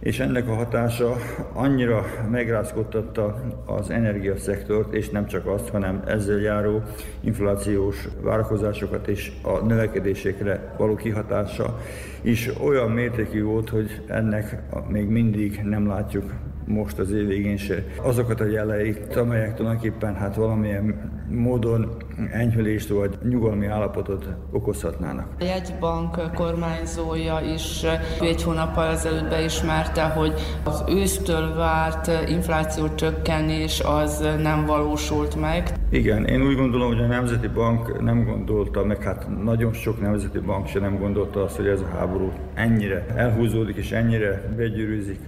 és 0.00 0.20
ennek 0.20 0.48
a 0.48 0.54
hatása 0.54 1.16
annyira 1.52 2.04
megrázkodtatta 2.30 3.40
az 3.66 3.90
energiaszektort, 3.90 4.94
és 4.94 5.10
nem 5.10 5.26
csak 5.26 5.46
azt, 5.46 5.68
hanem 5.68 6.02
ezzel 6.06 6.38
járó 6.38 6.82
inflációs 7.20 8.08
várakozásokat 8.20 9.08
és 9.08 9.32
a 9.42 9.58
növekedésekre 9.58 10.74
való 10.78 10.94
kihatása 10.94 11.78
is 12.22 12.50
olyan 12.62 12.90
mértékű 12.90 13.42
volt, 13.42 13.68
hogy 13.68 14.02
ennek 14.06 14.62
még 14.88 15.08
mindig 15.08 15.60
nem 15.64 15.86
látjuk 15.86 16.32
most 16.64 16.98
az 16.98 17.10
év 17.10 17.26
végén 17.26 17.56
se 17.56 17.84
azokat 18.02 18.40
a 18.40 18.44
jeleit, 18.44 19.16
amelyek 19.16 19.54
tulajdonképpen 19.54 20.14
hát 20.14 20.34
valamilyen 20.34 21.10
módon 21.32 21.96
enyhülést 22.32 22.88
vagy 22.88 23.18
nyugalmi 23.28 23.66
állapotot 23.66 24.26
okozhatnának. 24.50 25.26
A 25.40 25.44
jegybank 25.44 26.34
kormányzója 26.34 27.40
is 27.54 27.82
egy 28.20 28.42
hónappal 28.42 28.86
ezelőtt 28.86 29.28
beismerte, 29.28 30.02
hogy 30.02 30.34
az 30.64 30.84
ősztől 30.88 31.54
várt 31.54 32.10
infláció 32.28 32.94
csökkenés 32.94 33.80
az 33.80 34.28
nem 34.42 34.66
valósult 34.66 35.40
meg. 35.40 35.72
Igen, 35.90 36.24
én 36.24 36.42
úgy 36.42 36.56
gondolom, 36.56 36.88
hogy 36.88 37.02
a 37.02 37.06
Nemzeti 37.06 37.48
Bank 37.48 38.02
nem 38.02 38.24
gondolta, 38.24 38.84
meg 38.84 39.02
hát 39.02 39.42
nagyon 39.42 39.72
sok 39.72 40.00
Nemzeti 40.00 40.38
Bank 40.38 40.66
se 40.66 40.78
nem 40.78 40.98
gondolta 40.98 41.42
azt, 41.42 41.56
hogy 41.56 41.66
ez 41.66 41.80
a 41.80 41.96
háború 41.96 42.32
ennyire 42.54 43.06
elhúzódik 43.14 43.76
és 43.76 43.92
ennyire 43.92 44.52
begyűrűzik 44.56 45.18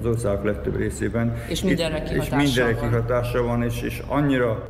az 0.00 0.06
országok 0.06 0.44
legtöbb 0.44 0.76
részében. 0.76 1.36
És 1.48 1.62
mindenre 1.62 2.02
kihatása 2.02 2.40
és 2.40 2.54
mindenre 2.54 2.80
kihatása 2.80 3.42
van, 3.42 3.62
és, 3.62 3.82
és 3.82 4.02
annyira 4.06 4.68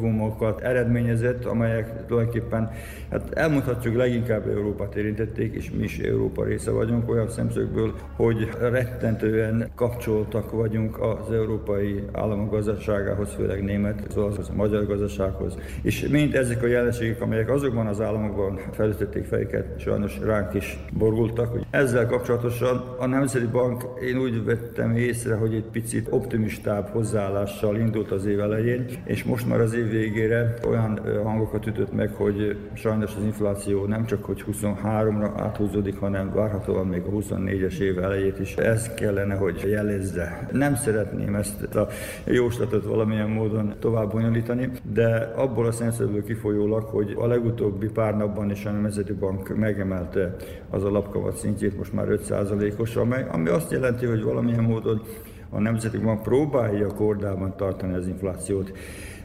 negatívumokat 0.00 0.60
eredményezett, 0.60 1.44
amelyek 1.44 2.06
tulajdonképpen, 2.06 2.70
hát 3.10 3.32
elmondhatjuk 3.32 3.96
leginkább 3.96 4.48
Európát 4.48 4.94
érintették, 4.94 5.54
és 5.54 5.70
mi 5.70 5.82
is 5.82 5.98
Európa 5.98 6.44
része 6.44 6.70
vagyunk 6.70 7.10
olyan 7.10 7.28
szemszögből, 7.28 7.94
hogy 8.16 8.48
rettentően 8.60 9.70
kapcsoltak 9.74 10.50
vagyunk 10.50 11.00
az 11.00 11.32
európai 11.32 12.02
államok 12.12 12.50
gazdaságához, 12.50 13.34
főleg 13.34 13.62
német, 13.62 14.06
szóval 14.10 14.32
az 14.38 14.50
magyar 14.54 14.86
gazdasághoz. 14.86 15.58
És 15.82 16.08
mind 16.08 16.34
ezek 16.34 16.62
a 16.62 16.66
jelenségek, 16.66 17.20
amelyek 17.20 17.50
azokban 17.50 17.86
az 17.86 18.00
államokban 18.00 18.60
felütötték 18.72 19.24
fejeket, 19.24 19.80
sajnos 19.80 20.18
ránk 20.24 20.54
is 20.54 20.78
borultak. 20.98 21.58
Ezzel 21.70 22.06
kapcsolatosan 22.06 22.84
a 22.98 23.06
Nemzeti 23.06 23.46
Bank 23.46 23.84
én 24.02 24.18
úgy 24.18 24.44
vettem 24.44 24.96
észre, 24.96 25.34
hogy 25.34 25.54
egy 25.54 25.64
picit 25.72 26.06
optimistább 26.10 26.88
hozzáállással 26.88 27.76
indult 27.76 28.10
az 28.10 28.26
év 28.26 28.40
elején, 28.40 28.86
és 29.04 29.24
most 29.24 29.46
már 29.46 29.60
az 29.60 29.74
év 29.76 29.90
végére 29.90 30.54
olyan 30.68 31.00
hangokat 31.24 31.66
ütött 31.66 31.92
meg, 31.92 32.10
hogy 32.14 32.56
sajnos 32.74 33.14
az 33.16 33.22
infláció 33.22 33.84
nem 33.84 34.04
csak 34.06 34.24
hogy 34.24 34.44
23-ra 34.52 35.30
áthúzódik, 35.36 35.98
hanem 35.98 36.32
várhatóan 36.34 36.86
még 36.86 37.02
a 37.02 37.10
24-es 37.10 37.78
év 37.78 37.98
elejét 37.98 38.38
is. 38.38 38.54
Ez 38.54 38.94
kellene, 38.94 39.34
hogy 39.34 39.64
jelezze. 39.66 40.48
Nem 40.52 40.74
szeretném 40.74 41.34
ezt 41.34 41.74
a 41.74 41.88
jóslatot 42.24 42.84
valamilyen 42.84 43.28
módon 43.28 43.74
tovább 43.78 44.12
bonyolítani, 44.12 44.70
de 44.92 45.32
abból 45.36 45.66
a 45.66 45.72
szemszögből 45.72 46.24
kifolyólag, 46.24 46.84
hogy 46.84 47.14
a 47.18 47.26
legutóbbi 47.26 47.88
pár 47.88 48.16
napban 48.16 48.50
is 48.50 48.64
a 48.64 48.70
Nemzeti 48.70 49.12
Bank 49.12 49.56
megemelte 49.56 50.36
az 50.70 50.84
alapkamat 50.84 51.36
szintjét 51.36 51.76
most 51.76 51.92
már 51.92 52.06
5%-os, 52.08 52.96
amely, 52.96 53.26
ami 53.30 53.48
azt 53.48 53.70
jelenti, 53.70 54.06
hogy 54.06 54.22
valamilyen 54.22 54.64
módon 54.64 55.02
a 55.50 55.60
Nemzeti 55.60 55.98
Bank 55.98 56.22
próbálja 56.22 56.86
kordában 56.86 57.56
tartani 57.56 57.94
az 57.94 58.06
inflációt. 58.06 58.72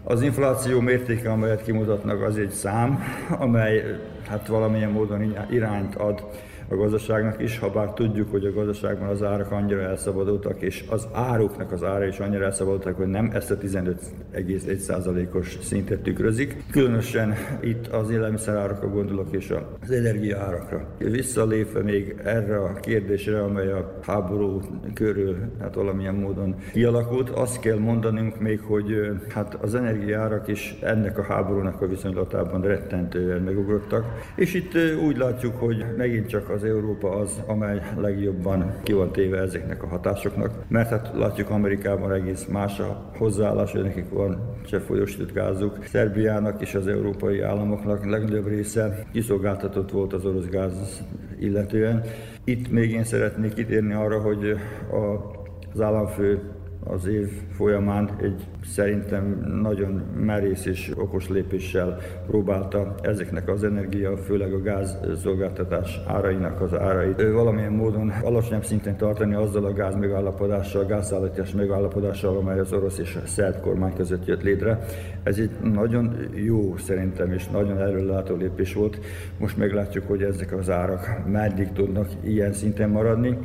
Az 0.04 0.22
infláció 0.22 0.80
mértéke, 0.80 1.32
amelyet 1.32 1.64
kimutatnak, 1.64 2.22
az 2.22 2.38
egy 2.38 2.50
szám, 2.52 3.04
amely 3.40 4.00
hát 4.28 4.48
valamilyen 4.48 4.92
módon 4.92 5.36
irányt 5.50 5.96
ad 5.96 6.24
a 6.72 6.76
gazdaságnak 6.76 7.42
is, 7.42 7.60
ha 7.60 7.70
bár 7.70 7.94
tudjuk, 7.94 8.32
hogy 8.32 8.46
a 8.46 8.54
gazdaságban 8.54 9.08
az 9.08 9.24
árak 9.24 9.52
annyira 9.52 9.82
elszabadultak, 9.82 10.62
és 10.62 10.84
az 10.90 11.08
áruknak 11.12 11.72
az 11.72 11.84
ára 11.84 12.06
is 12.06 12.20
annyira 12.20 12.44
elszabadultak, 12.44 12.96
hogy 12.96 13.08
nem 13.08 13.30
ezt 13.34 13.52
a 13.52 13.58
15,1%-os 13.58 15.58
szintet 15.62 16.00
tükrözik. 16.00 16.64
Különösen 16.72 17.34
itt 17.62 17.88
az 17.88 18.10
élelmiszerárakra 18.10 18.90
gondolok, 18.90 19.28
és 19.32 19.54
az 19.82 19.92
energiaárakra. 19.92 20.88
Visszalépve 20.98 21.82
még 21.82 22.16
erre 22.24 22.58
a 22.58 22.74
kérdésre, 22.74 23.44
amely 23.44 23.72
a 23.72 24.00
háború 24.02 24.60
körül 24.94 25.36
hát 25.60 25.76
valamilyen 25.76 26.16
módon 26.16 26.56
kialakult, 26.72 27.30
azt 27.30 27.60
kell 27.60 27.78
mondanunk 27.78 28.40
még, 28.40 28.60
hogy 28.60 29.12
hát 29.30 29.58
az 29.62 29.76
energiaárak 29.76 30.48
is 30.48 30.78
ennek 30.82 31.18
a 31.18 31.24
háborúnak 31.24 31.82
a 31.82 31.88
viszonylatában 31.88 32.62
rettentően 32.62 33.42
megugrottak, 33.42 34.06
és 34.36 34.54
itt 34.54 34.74
úgy 35.06 35.18
látjuk, 35.18 35.56
hogy 35.56 35.86
megint 35.98 36.28
csak 36.28 36.50
az 36.50 36.61
az 36.62 36.68
Európa 36.68 37.10
az, 37.10 37.42
amely 37.48 37.82
legjobban 37.98 38.74
ki 38.84 38.94
van 38.94 39.12
téve 39.12 39.38
ezeknek 39.38 39.84
a 39.84 39.88
hatásoknak, 39.88 40.54
mert 40.68 40.90
hát 40.90 41.12
látjuk 41.16 41.50
Amerikában 41.50 42.12
egész 42.12 42.46
más 42.46 42.80
a 42.80 43.12
hozzáállás, 43.18 43.72
hogy 43.72 43.82
nekik 43.82 44.10
van 44.10 44.56
se 44.66 44.80
folyosított 44.80 45.34
gázuk. 45.34 45.86
Szerbiának 45.86 46.62
és 46.62 46.76
az 46.76 46.88
európai 46.88 47.42
államoknak 47.42 48.06
legnagyobb 48.06 48.48
része 48.48 49.06
kiszolgáltatott 49.12 49.92
volt 49.92 50.14
az 50.14 50.26
orosz 50.26 50.48
gáz 50.48 51.04
illetően. 51.40 52.04
Itt 52.44 52.72
még 52.72 52.92
én 52.92 53.04
szeretnék 53.04 53.54
kitérni 53.54 53.94
arra, 53.94 54.20
hogy 54.20 54.58
a, 54.92 55.32
az 55.74 55.82
államfő 55.82 56.42
az 56.84 57.08
év 57.08 57.30
folyamán 57.52 58.10
egy 58.22 58.48
szerintem 58.66 59.52
nagyon 59.62 60.02
merész 60.16 60.66
és 60.66 60.92
okos 60.96 61.30
lépéssel 61.30 61.98
próbálta 62.28 62.96
ezeknek 63.02 63.50
az 63.50 63.64
energia, 63.64 64.18
főleg 64.18 64.54
a 64.54 64.62
gáz 64.62 64.98
szolgáltatás 65.22 66.00
árainak 66.08 66.62
az 66.62 66.74
árait 66.74 67.22
valamilyen 67.22 67.72
módon 67.72 68.10
alacsonyabb 68.24 68.66
szinten 68.66 68.98
tartani 68.98 69.34
azzal 69.34 69.66
a 69.66 69.74
gáz 69.74 69.96
megállapodással, 69.96 70.86
gázszállítás 70.86 71.52
megállapodással, 71.52 72.38
amely 72.38 72.60
az 72.60 72.74
orosz 72.74 72.98
és 72.98 73.18
a 73.24 73.28
szerb 73.28 73.60
kormány 73.60 73.94
között 73.94 74.26
jött 74.26 74.44
létre. 74.44 74.86
Ez 75.24 75.38
egy 75.38 75.52
nagyon 75.64 76.16
jó 76.34 76.78
szerintem 76.78 77.32
és 77.32 77.48
nagyon 77.48 77.80
előlátó 77.80 78.36
lépés 78.36 78.74
volt. 78.74 79.00
Most 79.40 79.58
meglátjuk, 79.58 80.08
hogy 80.08 80.24
ezek 80.24 80.58
az 80.58 80.70
árak 80.70 81.22
meddig 81.32 81.72
tudnak 81.72 82.08
ilyen 82.24 82.54
szinten 82.54 82.90
maradni 82.90 83.38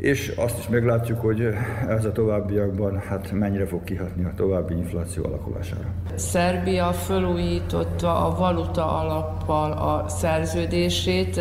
és 0.00 0.32
azt 0.36 0.58
is 0.58 0.68
meglátjuk, 0.68 1.20
hogy 1.20 1.48
ez 1.88 2.04
a 2.04 2.12
továbbiakban 2.12 2.98
hát 2.98 3.32
mennyire 3.32 3.66
fog 3.66 3.84
kihatni 3.84 4.24
a 4.24 4.32
további 4.36 4.74
infláció 4.74 5.24
alakulására. 5.24 5.88
Szerbia 6.14 6.92
felújította 6.92 8.26
a 8.26 8.36
valuta 8.38 9.00
alappal 9.00 9.72
a 9.72 10.08
szerződését, 10.08 11.40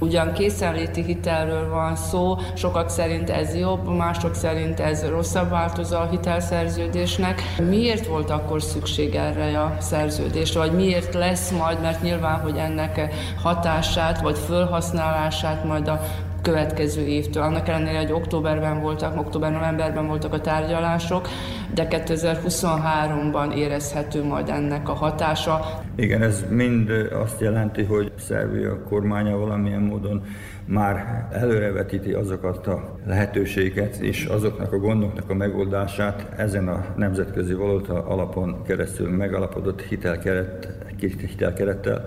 Ugyan 0.00 0.32
készenléti 0.32 1.02
hitelről 1.02 1.68
van 1.68 1.96
szó, 1.96 2.36
sokak 2.54 2.88
szerint 2.88 3.30
ez 3.30 3.54
jobb, 3.54 3.96
mások 3.96 4.34
szerint 4.34 4.80
ez 4.80 5.08
rosszabb 5.08 5.50
változó 5.50 5.96
a 5.96 6.08
hitelszerződésnek. 6.10 7.42
Miért 7.68 8.06
volt 8.06 8.30
akkor 8.30 8.62
szükség 8.62 9.14
erre 9.14 9.60
a 9.60 9.76
szerződésre, 9.80 10.60
vagy 10.60 10.72
miért 10.72 11.14
lesz 11.14 11.50
majd, 11.50 11.80
mert 11.80 12.02
nyilván, 12.02 12.40
hogy 12.40 12.56
ennek 12.56 13.14
hatását 13.42 14.20
vagy 14.20 14.38
felhasználását 14.38 15.64
majd 15.64 15.88
a 15.88 16.00
következő 16.44 17.06
évtől. 17.06 17.42
Annak 17.42 17.68
ellenére, 17.68 17.98
hogy 17.98 18.12
októberben 18.12 18.80
voltak, 18.80 19.18
október-novemberben 19.18 20.06
voltak 20.06 20.32
a 20.32 20.40
tárgyalások, 20.40 21.28
de 21.74 21.86
2023-ban 21.90 23.54
érezhető 23.54 24.24
majd 24.24 24.48
ennek 24.48 24.88
a 24.88 24.92
hatása. 24.92 25.60
Igen, 25.96 26.22
ez 26.22 26.44
mind 26.50 26.90
azt 27.12 27.40
jelenti, 27.40 27.82
hogy 27.82 28.12
Szerbia 28.18 28.82
kormánya 28.82 29.36
valamilyen 29.36 29.80
módon 29.80 30.22
már 30.66 31.26
előrevetíti 31.32 32.12
azokat 32.12 32.66
a 32.66 32.96
lehetőséget 33.06 33.96
és 33.96 34.24
azoknak 34.24 34.72
a 34.72 34.78
gondoknak 34.78 35.30
a 35.30 35.34
megoldását 35.34 36.32
ezen 36.36 36.68
a 36.68 36.84
nemzetközi 36.96 37.54
valuta 37.54 38.06
alapon 38.06 38.62
keresztül 38.62 39.08
megalapodott 39.10 39.82
hitelkeret, 39.82 40.68
hitelkerettel, 41.00 42.04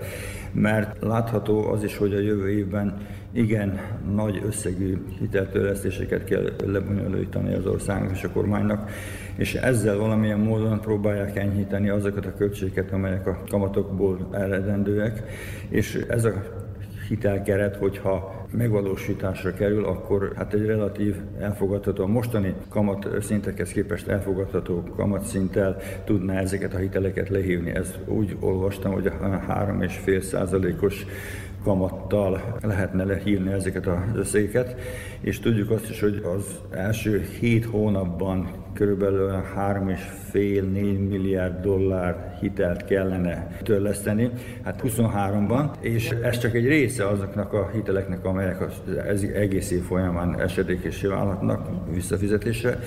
mert 0.60 1.02
látható 1.02 1.70
az 1.70 1.82
is, 1.82 1.96
hogy 1.96 2.14
a 2.14 2.20
jövő 2.20 2.50
évben 2.50 3.06
igen 3.32 3.80
nagy 4.14 4.42
összegű 4.46 4.98
hiteltörlesztéseket 5.18 6.24
kell 6.24 6.52
lebonyolítani 6.66 7.54
az 7.54 7.66
országnak 7.66 8.10
és 8.10 8.24
a 8.24 8.30
kormánynak, 8.30 8.90
és 9.36 9.54
ezzel 9.54 9.96
valamilyen 9.96 10.38
módon 10.38 10.80
próbálják 10.80 11.36
enyhíteni 11.36 11.88
azokat 11.88 12.26
a 12.26 12.34
költségeket, 12.34 12.92
amelyek 12.92 13.26
a 13.26 13.42
kamatokból 13.50 14.28
eredendőek, 14.32 15.22
és 15.68 16.04
ez 16.08 16.24
a 16.24 16.32
hitelkeret, 17.08 17.76
hogyha 17.76 18.37
megvalósításra 18.50 19.52
kerül, 19.52 19.84
akkor 19.84 20.32
hát 20.36 20.54
egy 20.54 20.64
relatív 20.64 21.16
elfogadható, 21.38 22.02
a 22.02 22.06
mostani 22.06 22.54
kamat 22.68 23.08
szintekhez 23.20 23.70
képest 23.70 24.08
elfogadható 24.08 24.82
kamatszinttel 24.96 25.76
tudná 26.04 26.40
ezeket 26.40 26.74
a 26.74 26.78
hiteleket 26.78 27.28
lehívni. 27.28 27.70
Ez 27.70 27.94
úgy 28.06 28.36
olvastam, 28.40 28.92
hogy 28.92 29.06
a 29.06 29.10
3,5 29.10 30.20
százalékos 30.20 31.06
kamattal 31.62 32.58
lehetne 32.62 33.04
lehívni 33.04 33.52
ezeket 33.52 33.86
az 33.86 33.98
összegeket, 34.14 34.80
és 35.20 35.40
tudjuk 35.40 35.70
azt 35.70 35.90
is, 35.90 36.00
hogy 36.00 36.22
az 36.36 36.60
első 36.70 37.26
hét 37.40 37.64
hónapban 37.64 38.50
körülbelül 38.78 39.42
3,5-4 39.56 41.08
milliárd 41.08 41.60
dollár 41.62 42.36
hitelt 42.40 42.84
kellene 42.84 43.46
törleszteni, 43.62 44.30
hát 44.62 44.82
23-ban, 44.84 45.70
és 45.80 46.10
ez 46.22 46.38
csak 46.38 46.54
egy 46.54 46.66
része 46.66 47.06
azoknak 47.08 47.52
a 47.52 47.70
hiteleknek, 47.72 48.24
amelyek 48.24 48.60
az 48.60 48.72
egész 49.34 49.70
év 49.70 49.82
folyamán 49.82 50.40
esedékesé 50.40 51.06
válhatnak 51.06 51.68
visszafizetésre, 51.92 52.78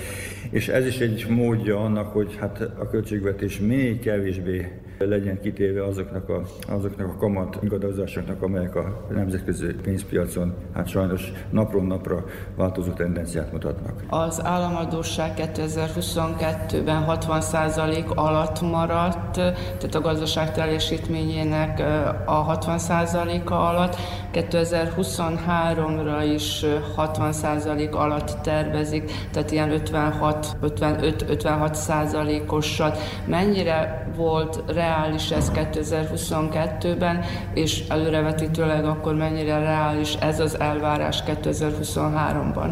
és 0.50 0.68
ez 0.68 0.86
is 0.86 1.00
egy 1.00 1.26
módja 1.30 1.80
annak, 1.80 2.14
hogy 2.14 2.38
hát 2.40 2.62
a 2.78 2.90
költségvetés 2.90 3.60
még 3.60 4.00
kevésbé 4.00 4.82
legyen 5.06 5.40
kitéve 5.42 5.84
azoknak 5.84 6.30
a, 6.30 6.42
azoknak 6.68 7.08
a 7.08 7.18
kamat 7.18 7.58
ingadozásoknak, 7.62 8.42
amelyek 8.42 8.76
a 8.76 9.08
nemzetközi 9.14 9.66
pénzpiacon 9.66 10.54
hát 10.74 10.88
sajnos 10.88 11.32
napról 11.50 11.84
napra 11.84 12.26
változó 12.56 12.92
tendenciát 12.92 13.52
mutatnak. 13.52 14.04
Az 14.10 14.44
államadóság 14.44 15.34
2022-ben 15.82 17.06
60% 17.08 18.16
alatt 18.16 18.62
maradt, 18.62 19.34
tehát 19.34 19.96
a 19.96 20.02
gazdaság 20.02 20.52
teljesítményének 20.52 21.80
a 22.26 22.58
60%-a 22.60 23.54
alatt, 23.54 23.96
2023-ra 24.34 26.32
is 26.34 26.66
60% 26.98 27.92
alatt 27.92 28.38
tervezik, 28.42 29.12
tehát 29.32 29.52
ilyen 29.52 29.72
56, 29.72 30.58
55-56 30.62 31.74
százalékosat. 31.74 32.98
Mennyire 33.26 34.10
volt 34.16 34.64
reális 34.68 35.32
ez 35.32 35.52
2022-ben, 35.56 37.24
és 37.54 37.84
előrevetítőleg 37.90 38.86
akkor 38.86 39.16
mennyire 39.16 39.60
reális 39.60 40.16
ez 40.16 40.40
az 40.40 40.60
elvárás 40.60 41.24
2023-ban? 41.28 42.70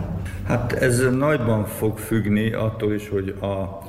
Hát 0.50 0.74
ez 0.74 1.00
nagyban 1.12 1.66
fog 1.66 1.98
függni 1.98 2.54
attól 2.54 2.94
is, 2.94 3.10
hogy 3.10 3.30
a 3.42 3.80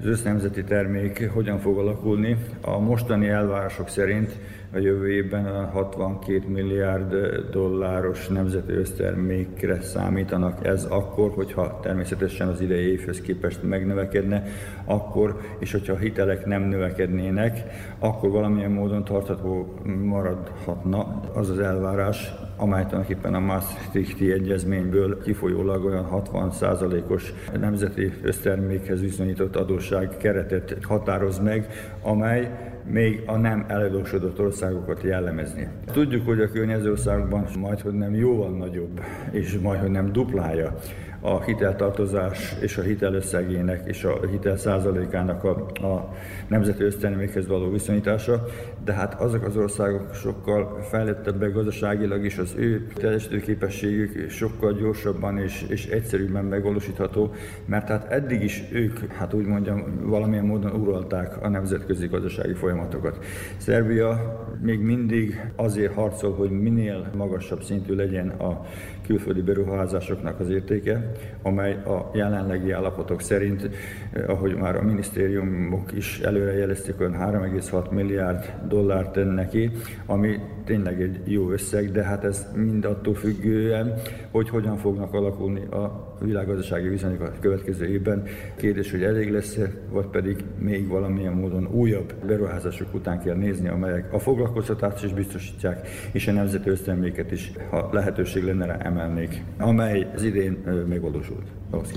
az 0.00 0.06
össznemzeti 0.06 0.64
termék 0.64 1.30
hogyan 1.30 1.58
fog 1.58 1.78
alakulni. 1.78 2.36
A 2.60 2.78
mostani 2.78 3.28
elvárások 3.28 3.88
szerint 3.88 4.38
a 4.72 4.78
jövő 4.78 5.10
évben 5.10 5.46
a 5.46 5.66
62 5.72 6.42
milliárd 6.48 7.14
dolláros 7.50 8.28
nemzeti 8.28 8.72
össztermékre 8.72 9.80
számítanak. 9.80 10.66
Ez 10.66 10.84
akkor, 10.84 11.30
hogyha 11.30 11.80
természetesen 11.82 12.48
az 12.48 12.60
idei 12.60 12.90
évhez 12.90 13.20
képest 13.20 13.62
megnövekedne, 13.62 14.42
akkor, 14.84 15.40
és 15.58 15.72
hogyha 15.72 15.92
a 15.92 15.96
hitelek 15.96 16.46
nem 16.46 16.62
növekednének, 16.62 17.64
akkor 17.98 18.30
valamilyen 18.30 18.70
módon 18.70 19.04
tartható 19.04 19.74
maradhatna 20.02 21.20
az 21.34 21.50
az 21.50 21.58
elvárás, 21.58 22.32
amely 22.56 22.82
tulajdonképpen 22.82 23.34
a 23.34 23.40
Maastrichti 23.40 24.32
egyezményből 24.32 25.22
kifolyólag 25.22 25.84
olyan 25.84 26.08
60%-os 26.12 27.32
nemzeti 27.60 28.12
össztermékhez 28.22 29.00
viszonyított 29.00 29.56
adósság 29.56 30.16
keretet 30.16 30.76
határoz 30.82 31.38
meg, 31.38 31.66
amely 32.02 32.67
még 32.90 33.22
a 33.26 33.36
nem 33.36 33.64
eladósodott 33.68 34.40
országokat 34.40 35.02
jellemezni. 35.02 35.68
Tudjuk, 35.92 36.26
hogy 36.26 36.40
a 36.40 36.50
környező 36.50 36.90
országokban 36.90 37.46
majd, 37.58 37.80
hogy 37.80 37.92
nem 37.92 38.14
jóval 38.14 38.50
nagyobb, 38.50 39.00
és 39.30 39.58
majd, 39.62 39.80
hogy 39.80 39.90
nem 39.90 40.12
duplája 40.12 40.74
a 41.20 41.42
hiteltartozás 41.42 42.54
és 42.60 42.76
a 42.76 42.82
hitelösszegének 42.82 43.82
és 43.86 44.04
a 44.04 44.26
hitel 44.30 44.56
százalékának 44.56 45.44
a, 45.44 45.50
a 45.86 46.14
nemzeti 46.48 46.82
össztermékhez 46.82 47.46
való 47.46 47.70
viszonyítása, 47.70 48.44
de 48.84 48.92
hát 48.92 49.20
azok 49.20 49.44
az 49.44 49.56
országok 49.56 50.14
sokkal 50.14 50.82
fejlettebbek 50.82 51.52
gazdaságilag 51.52 52.24
is, 52.24 52.38
az 52.38 52.54
ő 52.56 52.86
teljesítőképességük 52.94 54.30
sokkal 54.30 54.72
gyorsabban 54.72 55.38
és, 55.38 55.64
és 55.68 55.86
egyszerűbben 55.86 56.44
megvalósítható, 56.44 57.34
mert 57.64 57.88
hát 57.88 58.12
eddig 58.12 58.42
is 58.42 58.64
ők, 58.72 59.12
hát 59.12 59.34
úgy 59.34 59.46
mondjam, 59.46 59.84
valamilyen 60.02 60.44
módon 60.44 60.80
uralták 60.80 61.42
a 61.42 61.48
nemzetközi 61.48 62.06
gazdasági 62.06 62.54
folyamatokat. 62.54 63.24
Szerbia 63.56 64.38
még 64.62 64.80
mindig 64.80 65.52
azért 65.56 65.94
harcol, 65.94 66.32
hogy 66.32 66.50
minél 66.50 67.10
magasabb 67.16 67.62
szintű 67.62 67.94
legyen 67.94 68.28
a 68.28 68.60
külföldi 69.06 69.42
beruházásoknak 69.42 70.40
az 70.40 70.50
értéke, 70.50 71.12
amely 71.42 71.72
a 71.72 72.10
jelenlegi 72.14 72.70
állapotok 72.70 73.20
szerint, 73.20 73.70
eh, 74.12 74.28
ahogy 74.28 74.56
már 74.56 74.76
a 74.76 74.82
minisztériumok 74.82 75.92
is 75.92 76.20
előrejelezték, 76.20 77.00
olyan 77.00 77.14
3,6 77.14 77.90
milliárd 77.90 78.54
dollárt 78.68 79.12
tenne 79.12 79.48
ki, 79.48 79.70
ami 80.06 80.38
tényleg 80.64 81.02
egy 81.02 81.20
jó 81.24 81.50
összeg, 81.50 81.90
de 81.90 82.02
hát 82.02 82.24
ez 82.24 82.46
mind 82.54 82.84
attól 82.84 83.14
függően, 83.14 83.94
hogy 84.30 84.48
hogyan 84.48 84.76
fognak 84.76 85.14
alakulni 85.14 85.64
a 85.64 86.16
világgazdasági 86.20 86.88
viszonyok 86.88 87.20
a 87.20 87.32
következő 87.40 87.86
évben. 87.86 88.22
Kérdés, 88.56 88.90
hogy 88.90 89.02
elég 89.02 89.32
lesz-e, 89.32 89.70
vagy 89.90 90.06
pedig 90.06 90.44
még 90.58 90.88
valamilyen 90.88 91.32
módon 91.32 91.68
újabb 91.72 92.14
beruházások 92.26 92.94
után 92.94 93.20
kell 93.20 93.36
nézni, 93.36 93.68
amelyek 93.68 94.12
a 94.12 94.18
foglalkoztatást 94.18 95.04
is 95.04 95.12
biztosítják, 95.12 95.88
és 96.12 96.28
a 96.28 96.32
nemzeti 96.32 96.70
ösztönméket 96.70 97.30
is, 97.30 97.52
ha 97.70 97.88
lehetőség 97.92 98.44
lenne 98.44 98.66
rá 98.66 98.76
emelnék, 98.76 99.44
amely 99.58 100.06
az 100.14 100.22
idén 100.22 100.84
megvalósult 100.88 101.46
ahhoz 101.70 101.92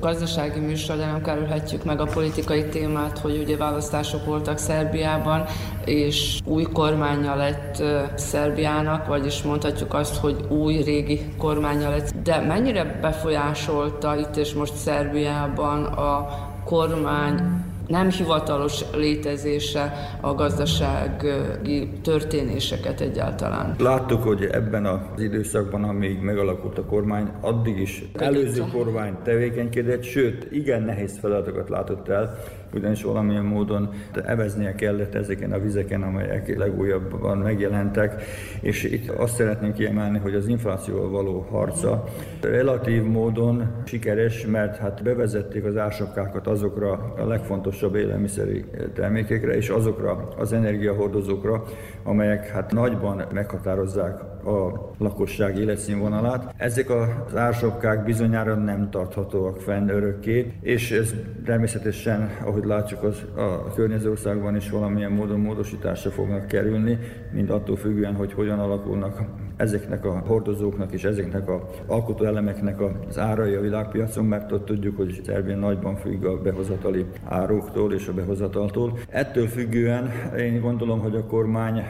gazdasági 0.00 0.60
műsor, 0.60 0.96
de 0.96 1.06
nem 1.06 1.22
kerülhetjük 1.22 1.84
meg 1.84 2.00
a 2.00 2.04
politikai 2.04 2.64
témát, 2.64 3.18
hogy 3.18 3.38
ugye 3.38 3.56
választások 3.56 4.24
voltak 4.24 4.58
Szerbiában, 4.58 5.44
és 5.84 6.15
új 6.44 6.62
kormánya 6.62 7.34
lett 7.34 7.82
Szerbiának, 8.18 9.06
vagyis 9.06 9.42
mondhatjuk 9.42 9.94
azt, 9.94 10.16
hogy 10.16 10.36
új 10.48 10.82
régi 10.82 11.20
kormánya 11.38 11.88
lett. 11.88 12.10
De 12.22 12.40
mennyire 12.40 12.98
befolyásolta 13.00 14.16
itt 14.16 14.36
és 14.36 14.54
most 14.54 14.74
Szerbiában 14.74 15.84
a 15.84 16.28
kormány 16.64 17.64
nem 17.86 18.10
hivatalos 18.10 18.84
létezése 18.94 19.92
a 20.20 20.34
gazdasági 20.34 21.88
történéseket 22.02 23.00
egyáltalán. 23.00 23.74
Láttuk, 23.78 24.22
hogy 24.22 24.44
ebben 24.44 24.86
az 24.86 25.20
időszakban, 25.20 25.84
amíg 25.84 26.20
megalakult 26.20 26.78
a 26.78 26.84
kormány, 26.84 27.28
addig 27.40 27.78
is 27.78 28.04
előző 28.14 28.64
kormány 28.72 29.16
tevékenykedett, 29.22 30.02
sőt, 30.02 30.46
igen 30.50 30.82
nehéz 30.82 31.18
feladatokat 31.18 31.68
látott 31.68 32.08
el, 32.08 32.38
ugyanis 32.74 33.02
valamilyen 33.02 33.44
módon 33.44 33.88
eveznie 34.24 34.74
kellett 34.74 35.14
ezeken 35.14 35.52
a 35.52 35.58
vizeken, 35.58 36.02
amelyek 36.02 36.56
legújabban 36.56 37.38
megjelentek, 37.38 38.22
és 38.60 38.84
itt 38.84 39.08
azt 39.08 39.34
szeretném 39.34 39.72
kiemelni, 39.72 40.18
hogy 40.18 40.34
az 40.34 40.48
inflációval 40.48 41.10
való 41.10 41.46
harca 41.50 42.04
relatív 42.40 43.02
módon 43.02 43.72
sikeres, 43.84 44.46
mert 44.46 44.76
hát 44.76 45.02
bevezették 45.02 45.64
az 45.64 45.76
ársapkákat 45.76 46.46
azokra 46.46 47.14
a 47.18 47.26
legfontosabb 47.26 47.94
élelmiszeri 47.94 48.64
termékekre, 48.94 49.56
és 49.56 49.68
azokra 49.68 50.28
az 50.36 50.52
energiahordozókra, 50.52 51.64
amelyek 52.02 52.48
hát 52.48 52.72
nagyban 52.72 53.24
meghatározzák 53.32 54.35
a 54.46 54.90
lakosság 54.98 55.58
életszínvonalát. 55.58 56.54
Ezek 56.56 56.90
az 56.90 57.36
ársapkák 57.36 58.04
bizonyára 58.04 58.54
nem 58.54 58.90
tarthatóak 58.90 59.60
fenn 59.60 59.88
örökké, 59.88 60.52
és 60.60 60.90
ez 60.90 61.14
természetesen, 61.44 62.30
ahogy 62.44 62.64
látjuk, 62.64 63.02
az 63.02 63.24
a 63.36 63.72
környező 63.74 64.10
országban 64.10 64.56
is 64.56 64.70
valamilyen 64.70 65.12
módon 65.12 65.40
módosításra 65.40 66.10
fognak 66.10 66.46
kerülni, 66.46 66.98
mind 67.32 67.50
attól 67.50 67.76
függően, 67.76 68.14
hogy 68.14 68.32
hogyan 68.32 68.58
alakulnak 68.58 69.20
ezeknek 69.56 70.04
a 70.04 70.22
hordozóknak 70.26 70.92
és 70.92 71.04
ezeknek 71.04 71.48
a 71.48 71.68
alkotó 71.86 72.24
elemeknek 72.24 72.80
az 73.08 73.18
árai 73.18 73.54
a 73.54 73.60
világpiacon, 73.60 74.24
mert 74.24 74.52
ott 74.52 74.64
tudjuk, 74.64 74.96
hogy 74.96 75.20
Szerbia 75.24 75.56
nagyban 75.56 75.96
függ 75.96 76.24
a 76.24 76.40
behozatali 76.42 77.04
áruktól 77.24 77.92
és 77.92 78.08
a 78.08 78.12
behozataltól. 78.12 78.98
Ettől 79.08 79.46
függően 79.46 80.10
én 80.38 80.60
gondolom, 80.60 81.00
hogy 81.00 81.14
a 81.14 81.26
kormány, 81.26 81.82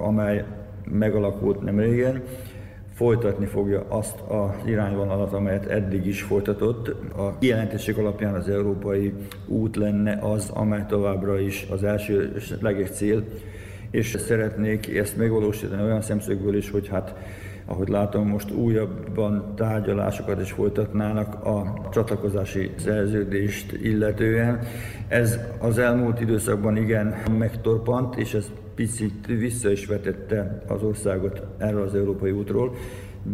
amely 0.00 0.44
megalakult 0.90 1.60
nem 1.60 1.78
régen, 1.78 2.22
folytatni 2.94 3.46
fogja 3.46 3.84
azt 3.88 4.20
az 4.20 4.66
irányvonalat, 4.66 5.32
amelyet 5.32 5.66
eddig 5.66 6.06
is 6.06 6.22
folytatott. 6.22 6.88
A 7.16 7.38
kijelentések 7.38 7.98
alapján 7.98 8.34
az 8.34 8.48
európai 8.48 9.12
út 9.46 9.76
lenne 9.76 10.18
az, 10.22 10.50
amely 10.50 10.84
továbbra 10.88 11.40
is 11.40 11.66
az 11.70 11.84
első 11.84 12.36
leges 12.60 12.90
cél, 12.90 13.24
és 13.90 14.16
szeretnék 14.26 14.96
ezt 14.96 15.16
megvalósítani 15.16 15.82
olyan 15.82 16.02
szemszögből 16.02 16.56
is, 16.56 16.70
hogy 16.70 16.88
hát 16.88 17.14
ahogy 17.66 17.88
látom, 17.88 18.28
most 18.28 18.50
újabban 18.50 19.52
tárgyalásokat 19.56 20.40
is 20.40 20.52
folytatnának 20.52 21.44
a 21.44 21.88
csatlakozási 21.92 22.70
szerződést 22.76 23.72
illetően. 23.72 24.58
Ez 25.08 25.38
az 25.60 25.78
elmúlt 25.78 26.20
időszakban 26.20 26.76
igen 26.76 27.14
megtorpant, 27.38 28.16
és 28.16 28.34
ez 28.34 28.50
picit 28.74 29.26
vissza 29.26 29.70
is 29.70 29.86
vetette 29.86 30.62
az 30.68 30.82
országot 30.82 31.42
erről 31.58 31.82
az 31.82 31.94
európai 31.94 32.30
útról, 32.30 32.74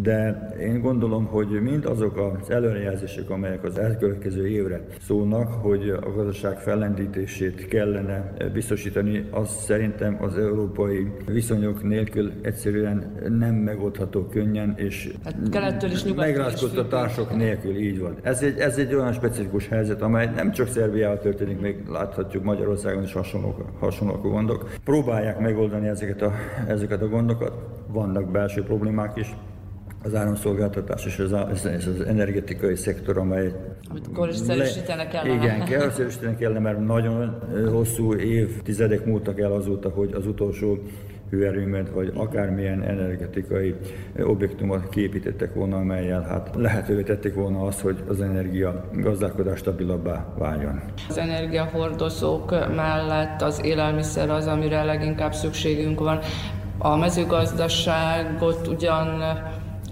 de 0.02 0.48
én 0.60 0.80
gondolom, 0.80 1.24
hogy 1.24 1.48
mind 1.62 1.84
azok 1.84 2.16
az 2.16 2.50
előrejelzések, 2.50 3.30
amelyek 3.30 3.64
az 3.64 3.78
elkövetkező 3.78 4.48
évre 4.48 4.84
szólnak, 5.00 5.52
hogy 5.52 5.88
a 5.88 6.12
gazdaság 6.12 6.58
fellendítését 6.58 7.68
kellene 7.68 8.32
biztosítani, 8.52 9.24
az 9.30 9.48
szerintem 9.48 10.18
az 10.20 10.38
európai 10.38 11.06
viszonyok 11.26 11.82
nélkül 11.82 12.32
egyszerűen 12.42 13.12
nem 13.38 13.54
megoldható 13.54 14.24
könnyen, 14.24 14.74
és 14.76 15.12
hát 15.24 15.82
is 15.92 16.04
megrázkodtatások 16.04 17.36
nélkül 17.36 17.76
így 17.76 18.00
van. 18.00 18.16
Ez 18.22 18.42
egy, 18.42 18.58
ez 18.58 18.78
egy 18.78 18.94
olyan 18.94 19.12
specifikus 19.12 19.68
helyzet, 19.68 20.02
amely 20.02 20.30
nem 20.34 20.52
csak 20.52 20.68
Szerbiával 20.68 21.18
történik, 21.18 21.60
még 21.60 21.76
láthatjuk 21.88 22.44
Magyarországon 22.44 23.02
is 23.02 23.12
hasonlók, 23.12 23.64
hasonlók 23.78 24.24
a 24.24 24.28
gondok. 24.28 24.70
Próbálják 24.84 25.38
megoldani 25.38 25.88
ezeket 25.88 26.22
a, 26.22 26.32
ezeket 26.66 27.02
a 27.02 27.08
gondokat, 27.08 27.52
vannak 27.86 28.30
belső 28.30 28.62
problémák 28.62 29.16
is, 29.16 29.36
az 30.02 30.14
áramszolgáltatás 30.14 31.06
és 31.06 31.18
az, 31.18 31.68
és 31.78 31.86
az 31.86 32.00
energetikai 32.06 32.76
szektor, 32.76 33.18
amely... 33.18 33.52
Amit 33.90 34.10
korszerűsítenek 34.14 35.08
kellene. 35.08 35.34
Igen, 35.34 35.80
korszerűsítenek 35.80 36.36
kellene, 36.36 36.58
mert 36.58 36.86
nagyon 36.86 37.38
hosszú 37.70 38.14
évtizedek 38.14 39.04
múltak 39.04 39.40
el 39.40 39.52
azóta, 39.52 39.88
hogy 39.88 40.12
az 40.12 40.26
utolsó 40.26 40.78
hőerőmet, 41.30 41.90
vagy 41.90 42.12
akármilyen 42.14 42.82
energetikai 42.82 43.74
objektumot 44.22 44.88
képítettek 44.88 45.54
volna, 45.54 45.76
amelyel 45.76 46.22
hát 46.22 46.50
lehetővé 46.56 47.02
tették 47.02 47.34
volna 47.34 47.62
azt, 47.62 47.80
hogy 47.80 47.96
az 48.08 48.20
energia 48.20 48.84
gazdálkodás 48.92 49.58
stabilabbá 49.58 50.34
váljon. 50.38 50.80
Az 51.08 51.18
energiahordozók 51.18 52.50
mellett 52.50 53.42
az 53.42 53.64
élelmiszer 53.64 54.30
az, 54.30 54.46
amire 54.46 54.84
leginkább 54.84 55.32
szükségünk 55.32 56.00
van. 56.00 56.18
A 56.78 56.96
mezőgazdaságot 56.96 58.66
ugyan 58.66 59.22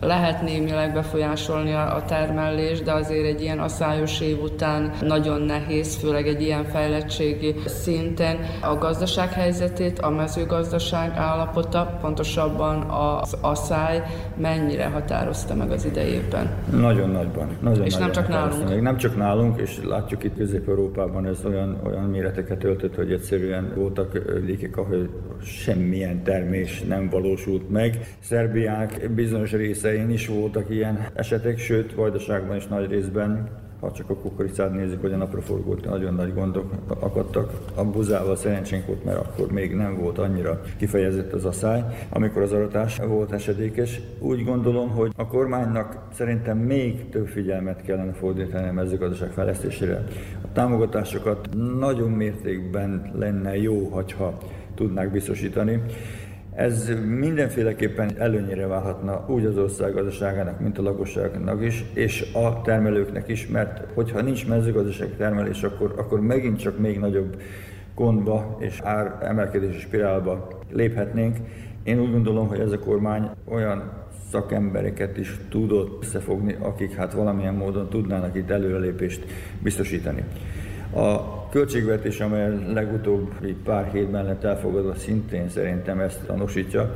lehet 0.00 0.42
némileg 0.42 0.92
befolyásolni 0.92 1.72
a 1.72 2.02
termelést, 2.06 2.84
de 2.84 2.92
azért 2.92 3.24
egy 3.24 3.40
ilyen 3.40 3.58
asszályos 3.58 4.20
év 4.20 4.42
után 4.42 4.92
nagyon 5.00 5.40
nehéz, 5.40 5.96
főleg 5.96 6.26
egy 6.26 6.42
ilyen 6.42 6.64
fejlettségi 6.64 7.54
szinten 7.66 8.36
a 8.62 8.74
gazdaság 8.74 9.32
helyzetét, 9.32 9.98
a 9.98 10.10
mezőgazdaság 10.10 11.12
állapota, 11.16 11.98
pontosabban 12.00 12.82
az 12.82 13.36
asszály 13.40 14.02
mennyire 14.36 14.86
határozta 14.86 15.54
meg 15.54 15.70
az 15.70 15.84
idejében. 15.84 16.50
Nagyon 16.70 17.10
nagyban. 17.10 17.48
Nagyon 17.60 17.84
és 17.84 17.92
nagyon 17.92 18.06
nem 18.06 18.14
csak 18.14 18.28
nálunk. 18.28 18.68
Meg. 18.68 18.82
Nem 18.82 18.96
csak 18.96 19.16
nálunk, 19.16 19.60
és 19.60 19.80
látjuk 19.84 20.24
itt 20.24 20.36
Közép-Európában 20.36 21.26
ez 21.26 21.44
olyan, 21.44 21.80
olyan 21.86 22.04
méreteket 22.04 22.64
öltött, 22.64 22.94
hogy 22.94 23.12
egyszerűen 23.12 23.72
voltak 23.74 24.12
vidékek, 24.40 24.76
ahol 24.76 25.08
semmilyen 25.42 26.22
termés 26.22 26.82
nem 26.88 27.08
valósult 27.08 27.70
meg. 27.70 28.16
Szerbiák 28.20 29.10
bizonyos 29.10 29.52
részein 29.88 30.10
is 30.10 30.26
voltak 30.26 30.70
ilyen 30.70 31.06
esetek, 31.14 31.58
sőt, 31.58 31.94
Vajdaságban 31.94 32.56
is 32.56 32.66
nagy 32.66 32.90
részben 32.90 33.48
ha 33.80 33.92
csak 33.92 34.10
a 34.10 34.14
kukoricát 34.14 34.72
nézzük, 34.72 35.00
hogy 35.00 35.12
a 35.12 35.16
napraforgót 35.16 35.84
nagyon 35.84 36.14
nagy 36.14 36.34
gondok 36.34 36.72
akadtak. 36.88 37.52
A 37.74 37.84
buzával 37.84 38.36
szerencsénk 38.36 38.86
volt, 38.86 39.04
mert 39.04 39.18
akkor 39.18 39.52
még 39.52 39.74
nem 39.74 39.96
volt 39.96 40.18
annyira 40.18 40.62
kifejezett 40.76 41.32
az 41.32 41.44
asszály, 41.44 41.84
amikor 42.08 42.42
az 42.42 42.52
aratás 42.52 42.96
volt 42.96 43.32
esedékes. 43.32 44.00
Úgy 44.18 44.44
gondolom, 44.44 44.88
hogy 44.88 45.12
a 45.16 45.26
kormánynak 45.26 45.98
szerintem 46.12 46.58
még 46.58 47.08
több 47.08 47.26
figyelmet 47.26 47.82
kellene 47.82 48.12
fordítani 48.12 48.68
a 48.68 48.72
mezőgazdaság 48.72 49.30
fejlesztésére. 49.30 50.04
A 50.42 50.52
támogatásokat 50.52 51.48
nagyon 51.78 52.10
mértékben 52.10 53.10
lenne 53.18 53.56
jó, 53.56 53.88
hogyha 53.88 54.38
tudnák 54.74 55.10
biztosítani. 55.10 55.82
Ez 56.58 56.92
mindenféleképpen 57.06 58.10
előnyére 58.16 58.66
válhatna 58.66 59.24
úgy 59.28 59.44
az 59.44 59.58
ország 59.58 59.94
gazdaságának, 59.94 60.60
mint 60.60 60.78
a 60.78 60.82
lakosságnak 60.82 61.64
is, 61.64 61.84
és 61.92 62.32
a 62.34 62.62
termelőknek 62.62 63.28
is, 63.28 63.46
mert 63.46 63.84
hogyha 63.94 64.20
nincs 64.20 64.48
mezőgazdasági 64.48 65.12
termelés, 65.12 65.62
akkor, 65.62 65.94
akkor 65.96 66.20
megint 66.20 66.58
csak 66.58 66.78
még 66.78 66.98
nagyobb 66.98 67.40
gondba 67.94 68.56
és 68.60 68.80
ár 68.82 69.18
emelkedési 69.22 69.78
spirálba 69.78 70.48
léphetnénk. 70.72 71.36
Én 71.82 72.00
úgy 72.00 72.10
gondolom, 72.10 72.48
hogy 72.48 72.60
ez 72.60 72.72
a 72.72 72.78
kormány 72.78 73.30
olyan 73.48 73.92
szakembereket 74.30 75.16
is 75.16 75.36
tudott 75.48 76.02
összefogni, 76.02 76.56
akik 76.60 76.94
hát 76.94 77.12
valamilyen 77.12 77.54
módon 77.54 77.88
tudnának 77.88 78.36
itt 78.36 78.50
előrelépést 78.50 79.24
biztosítani. 79.62 80.24
A 80.94 81.37
költségvetés, 81.50 82.20
amely 82.20 82.72
legutóbbi 82.72 83.52
pár 83.52 83.90
hétben 83.92 84.24
lett 84.24 84.44
elfogadva, 84.44 84.94
szintén 84.94 85.48
szerintem 85.48 86.00
ezt 86.00 86.20
tanúsítja, 86.26 86.94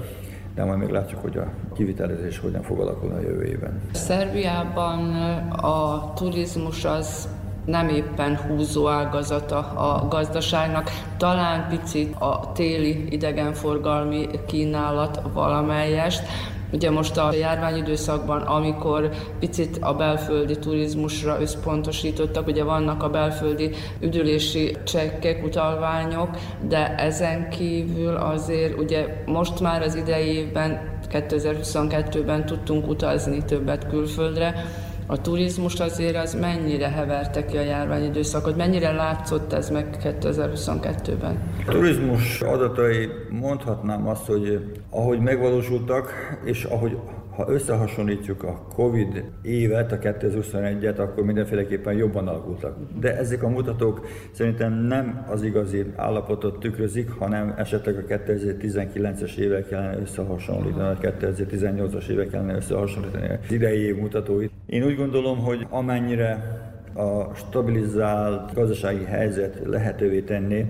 de 0.54 0.64
majd 0.64 0.78
még 0.78 0.88
látjuk, 0.88 1.20
hogy 1.20 1.36
a 1.36 1.46
kivitelezés 1.74 2.38
hogyan 2.38 2.62
fog 2.62 2.80
alakulni 2.80 3.14
a 3.14 3.20
jövő 3.20 3.44
évben. 3.44 3.80
Szerbiában 3.92 5.14
a 5.50 6.12
turizmus 6.14 6.84
az 6.84 7.28
nem 7.64 7.88
éppen 7.88 8.36
húzó 8.36 8.88
ágazata 8.88 9.58
a 9.58 10.08
gazdaságnak, 10.08 10.90
talán 11.16 11.68
picit 11.68 12.14
a 12.18 12.52
téli 12.54 13.06
idegenforgalmi 13.10 14.28
kínálat 14.46 15.20
valamelyest, 15.32 16.22
Ugye 16.72 16.90
most 16.90 17.16
a 17.16 17.32
járványidőszakban, 17.32 18.40
amikor 18.40 19.10
picit 19.38 19.78
a 19.80 19.94
belföldi 19.94 20.58
turizmusra 20.58 21.40
összpontosítottak, 21.40 22.46
ugye 22.46 22.64
vannak 22.64 23.02
a 23.02 23.10
belföldi 23.10 23.70
üdülési 24.00 24.76
csekkek, 24.84 25.44
utalványok, 25.44 26.28
de 26.68 26.94
ezen 26.94 27.50
kívül 27.50 28.16
azért 28.16 28.78
ugye 28.78 29.22
most 29.26 29.60
már 29.60 29.82
az 29.82 29.94
idei 29.94 30.26
évben 30.26 30.90
2022-ben 31.12 32.46
tudtunk 32.46 32.88
utazni 32.88 33.44
többet 33.44 33.88
külföldre, 33.88 34.64
a 35.06 35.20
turizmus 35.20 35.80
azért 35.80 36.16
az 36.16 36.34
mennyire 36.34 36.88
heverte 36.88 37.44
ki 37.44 37.56
a 37.56 37.60
járványidőszakot, 37.60 38.56
mennyire 38.56 38.92
látszott 38.92 39.52
ez 39.52 39.70
meg 39.70 39.96
2022-ben? 40.02 41.38
A 41.66 41.70
turizmus 41.70 42.40
adatai 42.40 43.08
mondhatnám 43.30 44.08
azt, 44.08 44.26
hogy 44.26 44.60
ahogy 44.90 45.18
megvalósultak, 45.18 46.12
és 46.44 46.64
ahogy 46.64 46.96
ha 47.34 47.48
összehasonlítjuk 47.48 48.42
a 48.42 48.66
Covid 48.74 49.24
évet, 49.42 49.92
a 49.92 49.98
2021-et, 49.98 50.98
akkor 50.98 51.24
mindenféleképpen 51.24 51.94
jobban 51.94 52.28
alakultak. 52.28 52.76
De 53.00 53.16
ezek 53.16 53.42
a 53.42 53.48
mutatók 53.48 54.06
szerintem 54.32 54.72
nem 54.72 55.26
az 55.30 55.42
igazi 55.42 55.84
állapotot 55.96 56.58
tükrözik, 56.58 57.10
hanem 57.10 57.54
esetleg 57.56 57.96
a 57.96 58.14
2019-es 58.14 59.36
évek 59.36 59.68
kellene 59.68 59.98
összehasonlítani, 59.98 60.88
a 60.88 60.98
2018-as 61.00 62.08
évek 62.08 62.28
kellene 62.28 62.54
összehasonlítani 62.54 63.28
az 63.28 63.52
idei 63.52 63.78
év 63.78 63.96
mutatóit. 63.96 64.50
Én 64.66 64.84
úgy 64.84 64.96
gondolom, 64.96 65.38
hogy 65.38 65.66
amennyire 65.70 66.60
a 66.94 67.34
stabilizált 67.34 68.54
gazdasági 68.54 69.04
helyzet 69.04 69.60
lehetővé 69.64 70.20
tenni, 70.20 70.66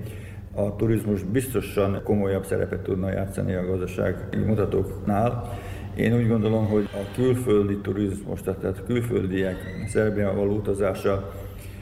a 0.54 0.76
turizmus 0.76 1.22
biztosan 1.22 2.00
komolyabb 2.04 2.44
szerepet 2.44 2.80
tudna 2.80 3.12
játszani 3.12 3.54
a 3.54 3.66
gazdasági 3.66 4.36
mutatóknál, 4.46 5.58
én 5.96 6.16
úgy 6.16 6.28
gondolom, 6.28 6.66
hogy 6.66 6.88
a 6.92 7.14
külföldi 7.14 7.76
turizmus, 7.76 8.42
tehát 8.42 8.64
a 8.64 8.84
külföldiek 8.86 9.56
Szerbiában 9.88 10.36
való 10.36 10.54
utazása 10.54 11.32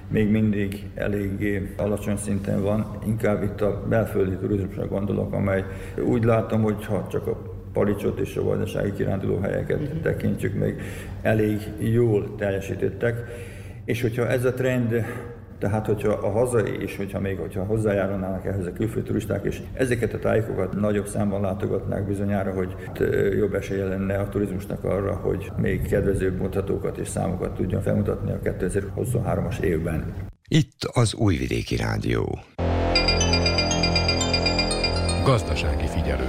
még 0.09 0.31
mindig 0.31 0.91
eléggé 0.95 1.75
alacsony 1.77 2.17
szinten 2.17 2.63
van, 2.63 2.99
inkább 3.07 3.43
itt 3.43 3.61
a 3.61 3.85
belföldi 3.89 4.37
turizmusra 4.37 4.87
gondolok, 4.87 5.33
amely 5.33 5.65
úgy 6.05 6.25
látom, 6.25 6.63
hogy 6.63 6.85
ha 6.85 7.07
csak 7.11 7.27
a 7.27 7.43
Palicsot 7.73 8.19
és 8.19 8.37
a 8.37 8.43
vajdasági 8.43 8.93
kirándulóhelyeket 8.93 9.81
uh-huh. 9.81 10.01
tekintjük, 10.01 10.55
még 10.55 10.81
elég 11.23 11.59
jól 11.79 12.35
teljesítettek, 12.37 13.25
és 13.85 14.03
hogyha 14.03 14.29
ez 14.29 14.45
a 14.45 14.53
trend 14.53 15.05
tehát, 15.61 15.87
hogyha 15.87 16.13
a 16.13 16.31
hazai 16.31 16.83
és 16.83 16.97
hogyha 16.97 17.21
még 17.21 17.39
hogyha 17.39 17.65
hozzájárulnának 17.65 18.47
ehhez 18.47 18.67
a 18.67 18.73
külföldi 18.73 19.09
turisták, 19.09 19.45
és 19.45 19.61
ezeket 19.73 20.13
a 20.13 20.19
tájékokat 20.19 20.81
nagyobb 20.81 21.07
számban 21.07 21.41
látogatnák 21.41 22.07
bizonyára, 22.07 22.53
hogy 22.53 22.75
jobb 23.39 23.55
esélye 23.55 23.85
lenne 23.85 24.19
a 24.19 24.29
turizmusnak 24.29 24.85
arra, 24.85 25.15
hogy 25.15 25.53
még 25.57 25.89
kedvezőbb 25.89 26.39
mutatókat 26.39 26.99
és 26.99 27.09
számokat 27.09 27.55
tudjon 27.55 27.83
felmutatni 27.83 28.33
a 28.33 28.39
2023-as 28.39 29.61
évben. 29.61 30.15
Itt 30.49 30.79
az 30.93 31.15
Újvidéki 31.15 31.77
Rádió. 31.77 32.39
Gazdasági 35.25 35.87
figyelő. 35.87 36.29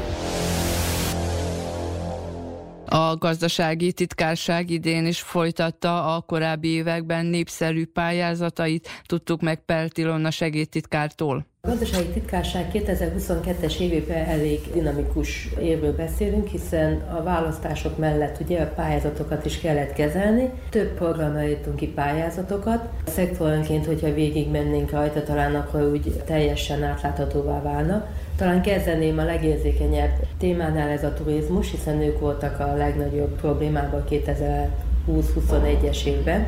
A 2.93 3.15
gazdasági 3.17 3.93
titkárság 3.93 4.69
idén 4.69 5.05
is 5.05 5.21
folytatta 5.21 6.15
a 6.15 6.21
korábbi 6.21 6.67
években 6.67 7.25
népszerű 7.25 7.85
pályázatait, 7.85 8.87
tudtuk 9.05 9.41
meg 9.41 9.65
Peltilonna 9.65 10.31
segédtitkártól. 10.31 11.45
A 11.61 11.67
gazdasági 11.67 12.07
titkárság 12.07 12.71
2022-es 12.73 13.79
évében 13.79 14.25
elég 14.25 14.59
dinamikus 14.73 15.49
évről 15.59 15.95
beszélünk, 15.95 16.47
hiszen 16.47 17.01
a 17.01 17.23
választások 17.23 17.97
mellett 17.97 18.39
ugye 18.39 18.61
a 18.61 18.73
pályázatokat 18.73 19.45
is 19.45 19.59
kellett 19.59 19.93
kezelni. 19.93 20.49
Több 20.69 20.93
programra 20.93 21.47
írtunk 21.47 21.75
ki 21.75 21.87
pályázatokat. 21.87 22.89
Szektoronként, 23.07 23.85
hogyha 23.85 24.13
végig 24.13 24.49
mennénk 24.49 24.91
rajta, 24.91 25.23
talán 25.23 25.55
akkor 25.55 25.81
úgy 25.81 26.21
teljesen 26.25 26.83
átláthatóvá 26.83 27.61
válna. 27.61 28.07
Talán 28.41 28.61
kezdeném 28.61 29.17
a 29.17 29.23
legérzékenyebb 29.23 30.11
témánál 30.37 30.89
ez 30.89 31.03
a 31.03 31.13
turizmus, 31.13 31.71
hiszen 31.71 32.01
ők 32.01 32.19
voltak 32.19 32.59
a 32.59 32.73
legnagyobb 32.75 33.35
problémában 33.35 34.03
2020-21-es 34.09 36.05
évben 36.05 36.47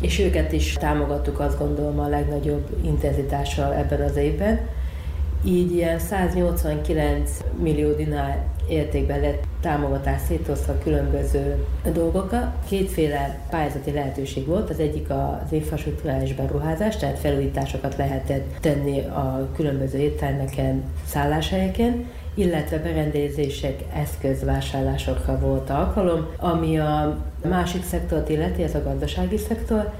és 0.00 0.18
őket 0.18 0.52
is 0.52 0.72
támogattuk 0.72 1.40
azt 1.40 1.58
gondolom 1.58 2.00
a 2.00 2.08
legnagyobb 2.08 2.66
intenzitással 2.84 3.74
ebben 3.74 4.00
az 4.00 4.16
évben. 4.16 4.60
Így 5.44 5.72
ilyen 5.72 5.98
189 5.98 7.38
millió 7.62 7.92
dinár 7.92 8.46
értékben 8.68 9.20
lett 9.20 9.42
támogatás 9.60 10.20
szétosztva 10.26 10.78
különböző 10.82 11.66
dolgokat. 11.92 12.46
Kétféle 12.68 13.46
pályázati 13.50 13.92
lehetőség 13.92 14.46
volt, 14.46 14.70
az 14.70 14.78
egyik 14.78 15.10
az 15.10 15.52
infrastruktúrális 15.52 16.34
beruházás, 16.34 16.96
tehát 16.96 17.18
felújításokat 17.18 17.96
lehetett 17.96 18.56
tenni 18.60 19.00
a 19.00 19.48
különböző 19.54 19.98
éttermeken, 19.98 20.82
szálláshelyeken, 21.06 22.10
illetve 22.34 22.78
berendezések, 22.78 23.82
eszközvásárlásokra 23.94 25.38
volt 25.38 25.70
alkalom, 25.70 26.26
ami 26.36 26.78
a 26.78 27.18
másik 27.48 27.84
szektort 27.84 28.28
illeti, 28.28 28.62
ez 28.62 28.74
a 28.74 28.82
gazdasági 28.82 29.36
szektor, 29.36 29.92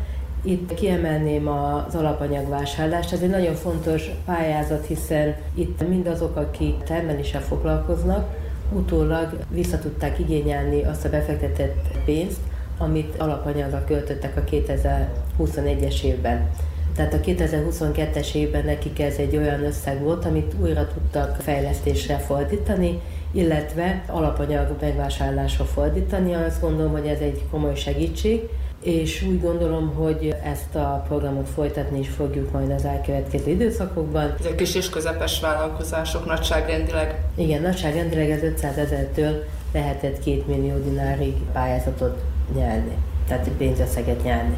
itt 0.44 0.74
kiemelném 0.74 1.48
az 1.48 1.94
alapanyagvásárlást, 1.94 3.12
ez 3.12 3.20
egy 3.20 3.30
nagyon 3.30 3.54
fontos 3.54 4.10
pályázat, 4.24 4.86
hiszen 4.86 5.36
itt 5.54 5.88
mindazok, 5.88 6.36
akik 6.36 6.82
termeléssel 6.82 7.40
foglalkoznak, 7.40 8.41
utólag 8.74 9.36
vissza 9.50 9.78
tudták 9.78 10.18
igényelni 10.18 10.84
azt 10.84 11.04
a 11.04 11.10
befektetett 11.10 11.86
pénzt, 12.04 12.40
amit 12.78 13.16
alapanyagra 13.16 13.84
költöttek 13.84 14.36
a 14.36 14.44
2021-es 14.44 16.02
évben. 16.02 16.50
Tehát 16.96 17.14
a 17.14 17.20
2022-es 17.20 18.34
évben 18.34 18.64
nekik 18.64 19.00
ez 19.00 19.16
egy 19.16 19.36
olyan 19.36 19.64
összeg 19.64 20.02
volt, 20.02 20.24
amit 20.24 20.54
újra 20.60 20.86
tudtak 20.86 21.36
fejlesztésre 21.40 22.18
fordítani, 22.18 23.00
illetve 23.32 24.04
alapanyag 24.06 24.76
megvásárlásra 24.80 25.64
fordítani. 25.64 26.34
Azt 26.34 26.60
gondolom, 26.60 26.92
hogy 26.92 27.06
ez 27.06 27.18
egy 27.20 27.42
komoly 27.50 27.74
segítség, 27.74 28.48
és 28.82 29.22
úgy 29.22 29.40
gondolom, 29.40 29.94
hogy 29.94 30.34
ezt 30.44 30.74
a 30.74 31.04
programot 31.08 31.48
folytatni 31.48 31.98
is 31.98 32.08
fogjuk 32.08 32.52
majd 32.52 32.70
az 32.70 32.84
elkövetkező 32.84 33.50
időszakokban. 33.50 34.34
Ezek 34.38 34.54
kis 34.54 34.74
és 34.74 34.90
közepes 34.90 35.40
vállalkozások 35.40 36.26
nagyságrendileg? 36.26 37.24
Igen, 37.34 37.62
nagyságrendileg 37.62 38.30
ez 38.30 38.42
500 38.42 38.76
ezertől 38.76 39.44
lehetett 39.72 40.16
2 40.16 40.42
millió 40.46 40.78
dinárig 40.78 41.34
pályázatot 41.52 42.22
nyerni, 42.54 42.96
tehát 43.28 43.48
pénzösszeget 43.58 44.22
nyerni. 44.22 44.56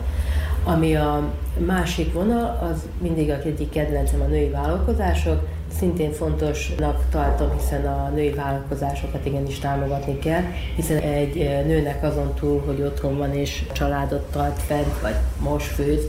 Ami 0.65 0.97
a 0.97 1.33
másik 1.67 2.13
vonal, 2.13 2.71
az 2.71 2.89
mindig 3.01 3.31
a 3.31 3.39
egyik 3.39 3.71
kedvencem 3.71 4.21
a 4.21 4.27
női 4.27 4.49
vállalkozások. 4.49 5.49
Szintén 5.79 6.13
fontosnak 6.13 7.05
tartom, 7.11 7.59
hiszen 7.59 7.87
a 7.87 8.09
női 8.15 8.31
vállalkozásokat 8.31 9.27
igenis 9.27 9.59
támogatni 9.59 10.19
kell, 10.19 10.43
hiszen 10.77 10.99
egy 10.99 11.35
nőnek 11.67 12.03
azon 12.03 12.35
túl, 12.35 12.63
hogy 12.67 12.81
otthon 12.81 13.17
van 13.17 13.35
és 13.35 13.65
családot 13.73 14.31
tart 14.31 14.59
fent, 14.63 15.01
vagy 15.01 15.15
most 15.39 15.67
főz, 15.67 16.03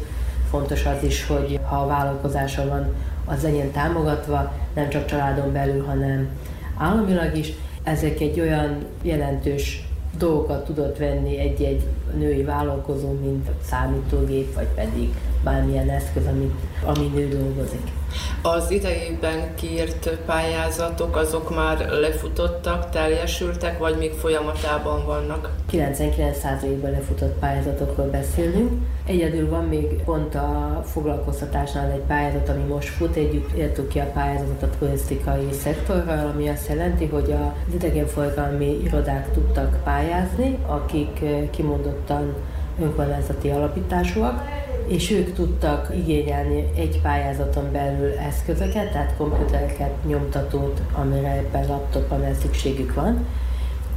fontos 0.49 0.85
az 0.85 1.03
is, 1.03 1.27
hogy 1.27 1.59
ha 1.63 1.75
a 1.75 1.87
vállalkozása 1.87 2.67
van, 2.67 2.93
az 3.25 3.43
legyen 3.43 3.71
támogatva, 3.71 4.53
nem 4.73 4.89
csak 4.89 5.05
családon 5.05 5.51
belül, 5.51 5.85
hanem 5.85 6.29
államilag 6.77 7.37
is. 7.37 7.53
Ezek 7.83 8.19
egy 8.19 8.39
olyan 8.39 8.85
jelentős 9.01 9.87
dolgokat 10.17 10.65
tudott 10.65 10.97
venni 10.97 11.39
egy-egy 11.39 11.83
női 12.17 12.43
vállalkozó, 12.43 13.11
mint 13.11 13.49
számítógép, 13.69 14.53
vagy 14.53 14.67
pedig 14.75 15.13
bármilyen 15.43 15.89
eszköz, 15.89 16.25
amit, 16.25 16.53
ami 16.83 17.07
nő 17.07 17.27
dolgozik. 17.27 17.91
Az 18.41 18.71
idejében 18.71 19.55
kiírt 19.55 20.09
pályázatok 20.25 21.15
azok 21.15 21.55
már 21.55 21.89
lefutottak, 21.89 22.89
teljesültek, 22.89 23.77
vagy 23.77 23.97
még 23.97 24.11
folyamatában 24.11 25.05
vannak? 25.05 25.49
99%-ban 25.71 26.91
lefutott 26.91 27.39
pályázatokról 27.39 28.09
beszélünk. 28.09 28.71
Egyedül 29.05 29.49
van 29.49 29.63
még 29.63 29.85
pont 29.85 30.35
a 30.35 30.81
foglalkoztatásnál 30.85 31.91
egy 31.91 32.03
pályázat, 32.07 32.49
ami 32.49 32.63
most 32.63 32.87
fut, 32.87 33.15
együtt 33.15 33.51
értük 33.51 33.87
ki 33.87 33.99
a 33.99 34.11
pályázatot 34.13 34.63
a 34.63 34.77
turisztikai 34.79 35.51
szektorral, 35.63 36.31
ami 36.33 36.49
azt 36.49 36.67
jelenti, 36.67 37.05
hogy 37.05 37.31
az 37.31 37.73
idegenforgalmi 37.73 38.81
irodák 38.83 39.31
tudtak 39.33 39.83
pályázni, 39.83 40.57
akik 40.65 41.23
kimondottan 41.49 42.33
önkormányzati 42.81 43.49
alapításúak, 43.49 44.43
és 44.87 45.11
ők 45.11 45.33
tudtak 45.33 45.91
igényelni 45.95 46.71
egy 46.75 46.99
pályázaton 47.01 47.71
belül 47.71 48.11
eszközöket, 48.11 48.91
tehát 48.91 49.13
komputereket, 49.17 49.91
nyomtatót, 50.07 50.81
amire 50.93 51.31
ebben 51.31 51.67
laptop, 51.67 52.11
amire 52.11 52.33
szükségük 52.33 52.93
van, 52.93 53.25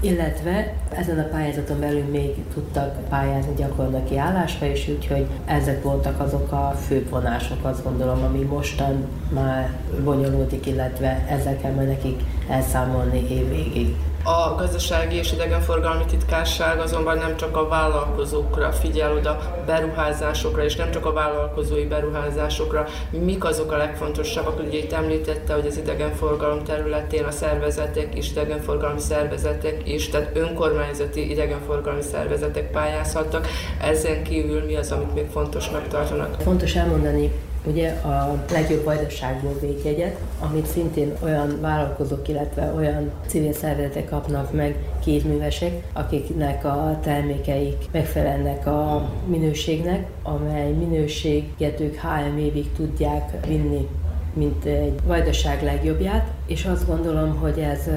illetve 0.00 0.74
ezen 0.90 1.18
a 1.18 1.28
pályázaton 1.28 1.80
belül 1.80 2.04
még 2.10 2.34
tudtak 2.54 3.08
pályázni 3.08 3.54
gyakornoki 3.56 4.16
állásra 4.16 4.66
is, 4.66 4.88
úgyhogy 4.88 5.26
ezek 5.44 5.82
voltak 5.82 6.20
azok 6.20 6.52
a 6.52 6.74
fő 6.86 7.06
vonások, 7.10 7.64
azt 7.64 7.84
gondolom, 7.84 8.22
ami 8.22 8.42
mostan 8.42 9.06
már 9.34 9.70
bonyolódik, 10.04 10.66
illetve 10.66 11.26
ezzel 11.28 11.56
kell 11.56 11.72
majd 11.72 11.88
nekik 11.88 12.20
elszámolni 12.48 13.30
évvégig. 13.30 13.96
A 14.28 14.54
gazdasági 14.54 15.16
és 15.16 15.32
idegenforgalmi 15.32 16.04
titkárság 16.04 16.80
azonban 16.80 17.18
nem 17.18 17.36
csak 17.36 17.56
a 17.56 17.68
vállalkozókra 17.68 18.72
figyel 18.72 19.12
oda, 19.12 19.62
beruházásokra, 19.66 20.64
és 20.64 20.76
nem 20.76 20.90
csak 20.90 21.06
a 21.06 21.12
vállalkozói 21.12 21.86
beruházásokra. 21.86 22.86
Mik 23.10 23.44
azok 23.44 23.72
a 23.72 23.76
legfontosabbak? 23.76 24.58
Ugye 24.66 24.78
itt 24.78 24.92
említette, 24.92 25.54
hogy 25.54 25.66
az 25.66 25.76
idegenforgalom 25.76 26.64
területén 26.64 27.24
a 27.24 27.30
szervezetek 27.30 28.14
és 28.14 28.30
idegenforgalmi 28.30 29.00
szervezetek 29.00 29.88
is, 29.88 30.08
tehát 30.08 30.36
önkormányzati 30.36 31.30
idegenforgalmi 31.30 32.02
szervezetek 32.02 32.70
pályázhattak. 32.70 33.46
Ezen 33.80 34.22
kívül 34.22 34.64
mi 34.64 34.76
az, 34.76 34.92
amit 34.92 35.14
még 35.14 35.26
fontosnak 35.30 35.88
tartanak? 35.88 36.40
Fontos 36.40 36.74
elmondani, 36.74 37.32
ugye 37.66 37.88
a 37.88 38.44
legjobb 38.52 38.84
vajdaságból 38.84 39.58
védjegyet, 39.60 40.18
amit 40.40 40.66
szintén 40.66 41.12
olyan 41.22 41.58
vállalkozók, 41.60 42.28
illetve 42.28 42.72
olyan 42.76 43.10
civil 43.26 43.52
szervezetek 43.52 44.08
kapnak 44.08 44.52
meg 44.52 44.76
kézművesek, 45.04 45.72
akiknek 45.92 46.64
a 46.64 46.98
termékeik 47.02 47.84
megfelelnek 47.92 48.66
a 48.66 49.10
minőségnek, 49.26 50.06
amely 50.22 50.72
minőséget 50.72 51.80
ők 51.80 51.94
három 51.94 52.38
évig 52.38 52.72
tudják 52.72 53.46
vinni, 53.46 53.88
mint 54.32 54.64
egy 54.64 54.94
vajdaság 55.06 55.62
legjobbját, 55.62 56.30
és 56.46 56.64
azt 56.64 56.86
gondolom, 56.86 57.36
hogy 57.36 57.58
ez 57.58 57.88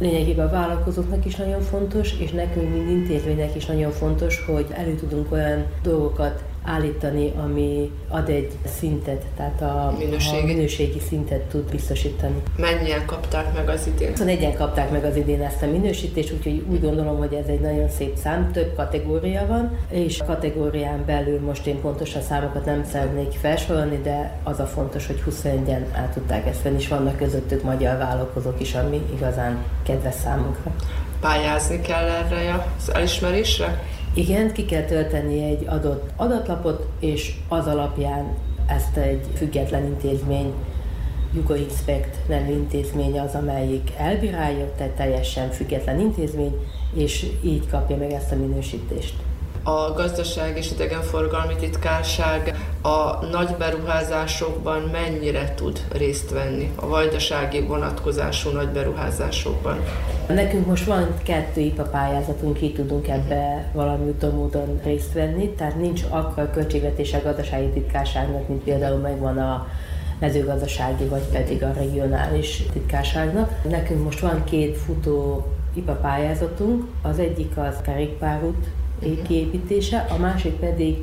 lényegében 0.00 0.46
a 0.46 0.50
vállalkozóknak 0.50 1.24
is 1.24 1.36
nagyon 1.36 1.60
fontos, 1.60 2.18
és 2.18 2.30
nekünk, 2.30 2.70
mint 2.72 2.90
intézménynek 2.90 3.56
is 3.56 3.66
nagyon 3.66 3.90
fontos, 3.90 4.44
hogy 4.46 4.66
elő 4.72 4.94
tudunk 4.94 5.32
olyan 5.32 5.64
dolgokat 5.82 6.42
állítani, 6.64 7.32
ami 7.42 7.90
ad 8.08 8.28
egy 8.28 8.52
szintet, 8.78 9.22
tehát 9.36 9.62
a 9.62 9.94
minőségi, 9.98 10.42
a 10.42 10.44
minőségi 10.44 11.00
szintet 11.08 11.40
tud 11.40 11.70
biztosítani. 11.70 12.42
Mennyien 12.56 13.06
kapták 13.06 13.54
meg 13.54 13.68
az 13.68 13.86
idén? 13.86 14.12
21-en 14.14 14.54
kapták 14.56 14.90
meg 14.90 15.04
az 15.04 15.16
idén 15.16 15.42
ezt 15.42 15.62
a 15.62 15.66
minősítést, 15.66 16.32
úgyhogy 16.32 16.64
úgy 16.70 16.80
gondolom, 16.80 17.18
hogy 17.18 17.32
ez 17.32 17.46
egy 17.46 17.60
nagyon 17.60 17.88
szép 17.88 18.16
szám, 18.16 18.52
több 18.52 18.74
kategória 18.76 19.46
van, 19.46 19.78
és 19.90 20.20
a 20.20 20.24
kategórián 20.24 21.04
belül 21.06 21.40
most 21.40 21.66
én 21.66 21.80
pontosan 21.80 22.22
számokat 22.22 22.64
nem 22.64 22.84
szeretnék 22.92 23.32
felsorolni, 23.32 24.00
de 24.02 24.38
az 24.42 24.60
a 24.60 24.66
fontos, 24.66 25.06
hogy 25.06 25.22
21-en 25.30 25.82
át 25.92 26.12
tudták 26.12 26.46
ezt 26.46 26.62
venni, 26.62 26.76
és 26.78 26.88
vannak 26.88 27.16
közöttük 27.16 27.62
magyar 27.62 27.98
vállalkozók 27.98 28.60
is, 28.60 28.74
ami 28.74 29.00
igazán 29.16 29.64
kedves 29.82 30.14
számunkra. 30.14 30.74
Pályázni 31.20 31.80
kell 31.80 32.08
erre 32.08 32.66
az 32.78 32.94
elismerésre? 32.94 33.82
Igen, 34.14 34.52
ki 34.52 34.64
kell 34.64 34.84
tölteni 34.84 35.42
egy 35.42 35.66
adott 35.66 36.10
adatlapot, 36.16 36.86
és 37.00 37.34
az 37.48 37.66
alapján 37.66 38.36
ezt 38.66 38.96
egy 38.96 39.26
független 39.34 39.84
intézmény, 39.84 40.52
Jugo 41.34 41.54
Inspect 41.54 42.28
nevű 42.28 42.52
intézmény 42.52 43.20
az, 43.20 43.34
amelyik 43.34 43.92
elbírálja, 43.96 44.72
tehát 44.76 44.92
teljesen 44.92 45.50
független 45.50 46.00
intézmény, 46.00 46.54
és 46.94 47.26
így 47.44 47.68
kapja 47.68 47.96
meg 47.96 48.12
ezt 48.12 48.32
a 48.32 48.36
minősítést 48.36 49.14
a 49.64 49.92
gazdaság 49.92 50.56
és 50.56 50.70
idegenforgalmi 50.70 51.54
titkárság 51.54 52.54
a 52.82 53.24
nagy 53.26 53.54
beruházásokban 53.58 54.82
mennyire 54.92 55.54
tud 55.54 55.80
részt 55.92 56.30
venni, 56.30 56.72
a 56.74 56.86
vajdasági 56.86 57.60
vonatkozású 57.60 58.50
nagy 58.50 58.68
beruházásokban? 58.68 59.78
Nekünk 60.28 60.66
most 60.66 60.84
van 60.84 61.14
kettő 61.22 61.60
IPA 61.60 61.82
pályázatunk, 61.82 62.62
így 62.62 62.74
tudunk 62.74 63.08
ebbe 63.08 63.70
valami 63.72 64.14
módon 64.20 64.80
részt 64.84 65.12
venni, 65.12 65.48
tehát 65.48 65.76
nincs 65.76 66.02
akkor 66.08 66.50
költségvetése 66.50 67.16
a 67.16 67.22
gazdasági 67.22 67.68
titkárságnak, 67.68 68.48
mint 68.48 68.62
például 68.62 68.98
megvan 68.98 69.38
a 69.38 69.66
mezőgazdasági, 70.18 71.04
vagy 71.04 71.24
pedig 71.32 71.62
a 71.62 71.72
regionális 71.72 72.62
titkárságnak. 72.72 73.50
Nekünk 73.68 74.04
most 74.04 74.20
van 74.20 74.44
két 74.44 74.76
futó 74.76 75.46
IPA 75.74 75.92
pályázatunk, 75.92 76.84
az 77.02 77.18
egyik 77.18 77.56
az 77.56 77.76
kerékpárút 77.82 78.66
kiépítése, 79.26 80.06
a 80.10 80.16
másik 80.16 80.52
pedig 80.52 80.96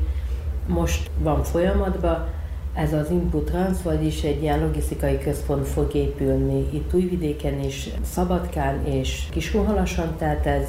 most 0.67 1.09
van 1.19 1.43
folyamatban, 1.43 2.27
ez 2.73 2.93
az 2.93 3.09
Input 3.09 3.45
Trans, 3.45 3.77
vagyis 3.83 4.23
egy 4.23 4.41
ilyen 4.41 4.59
logisztikai 4.59 5.17
központ 5.17 5.67
fog 5.67 5.95
épülni 5.95 6.67
itt 6.71 6.93
Újvidéken 6.93 7.59
is, 7.59 7.89
Szabadkán 8.03 8.85
és 8.85 9.23
Kiskunhalason, 9.29 10.15
tehát 10.17 10.45
ez 10.45 10.67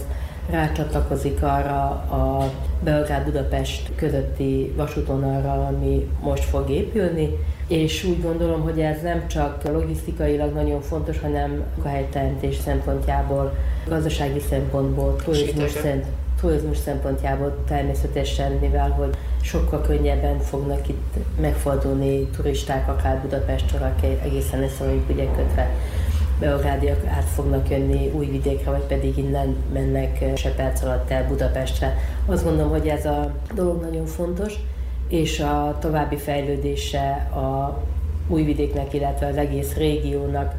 rácsatlakozik 0.50 1.42
arra 1.42 1.84
a 1.90 2.50
Belgrád-Budapest 2.84 3.90
közötti 3.96 4.72
vasútonalra, 4.76 5.66
ami 5.66 6.08
most 6.22 6.44
fog 6.44 6.70
épülni, 6.70 7.28
és 7.66 8.04
úgy 8.04 8.22
gondolom, 8.22 8.60
hogy 8.60 8.80
ez 8.80 9.02
nem 9.02 9.28
csak 9.28 9.62
logisztikailag 9.72 10.54
nagyon 10.54 10.80
fontos, 10.80 11.20
hanem 11.20 11.62
a 11.82 11.88
helyteremtés 11.88 12.56
szempontjából, 12.56 13.54
gazdasági 13.88 14.40
szempontból, 14.40 15.16
turizmus 15.16 15.70
szempontjából, 15.70 16.21
turizmus 16.42 16.76
szempontjából 16.76 17.54
természetesen, 17.68 18.52
mivel 18.52 18.90
hogy 18.90 19.16
sokkal 19.42 19.80
könnyebben 19.80 20.38
fognak 20.38 20.88
itt 20.88 21.14
megfordulni 21.40 22.26
turisták, 22.26 22.88
akár 22.88 23.20
Budapestről, 23.20 23.82
akár 23.82 24.18
egészen 24.24 24.62
eszembe 24.62 25.12
ugye 25.12 25.26
kötve 25.36 25.70
Beográdiak 26.40 27.06
át 27.06 27.24
fognak 27.24 27.70
jönni 27.70 28.10
Újvidékre, 28.14 28.70
vagy 28.70 28.82
pedig 28.82 29.18
innen 29.18 29.56
mennek 29.72 30.24
se 30.36 30.50
perc 30.50 30.82
alatt 30.82 31.10
el 31.10 31.26
Budapestre. 31.28 31.96
Azt 32.26 32.44
gondolom, 32.44 32.70
hogy 32.70 32.86
ez 32.86 33.06
a 33.06 33.32
dolog 33.54 33.80
nagyon 33.80 34.06
fontos, 34.06 34.54
és 35.08 35.40
a 35.40 35.76
további 35.80 36.16
fejlődése 36.16 37.28
a 37.34 37.78
Újvidéknek, 38.28 38.94
illetve 38.94 39.26
az 39.26 39.36
egész 39.36 39.74
régiónak 39.74 40.54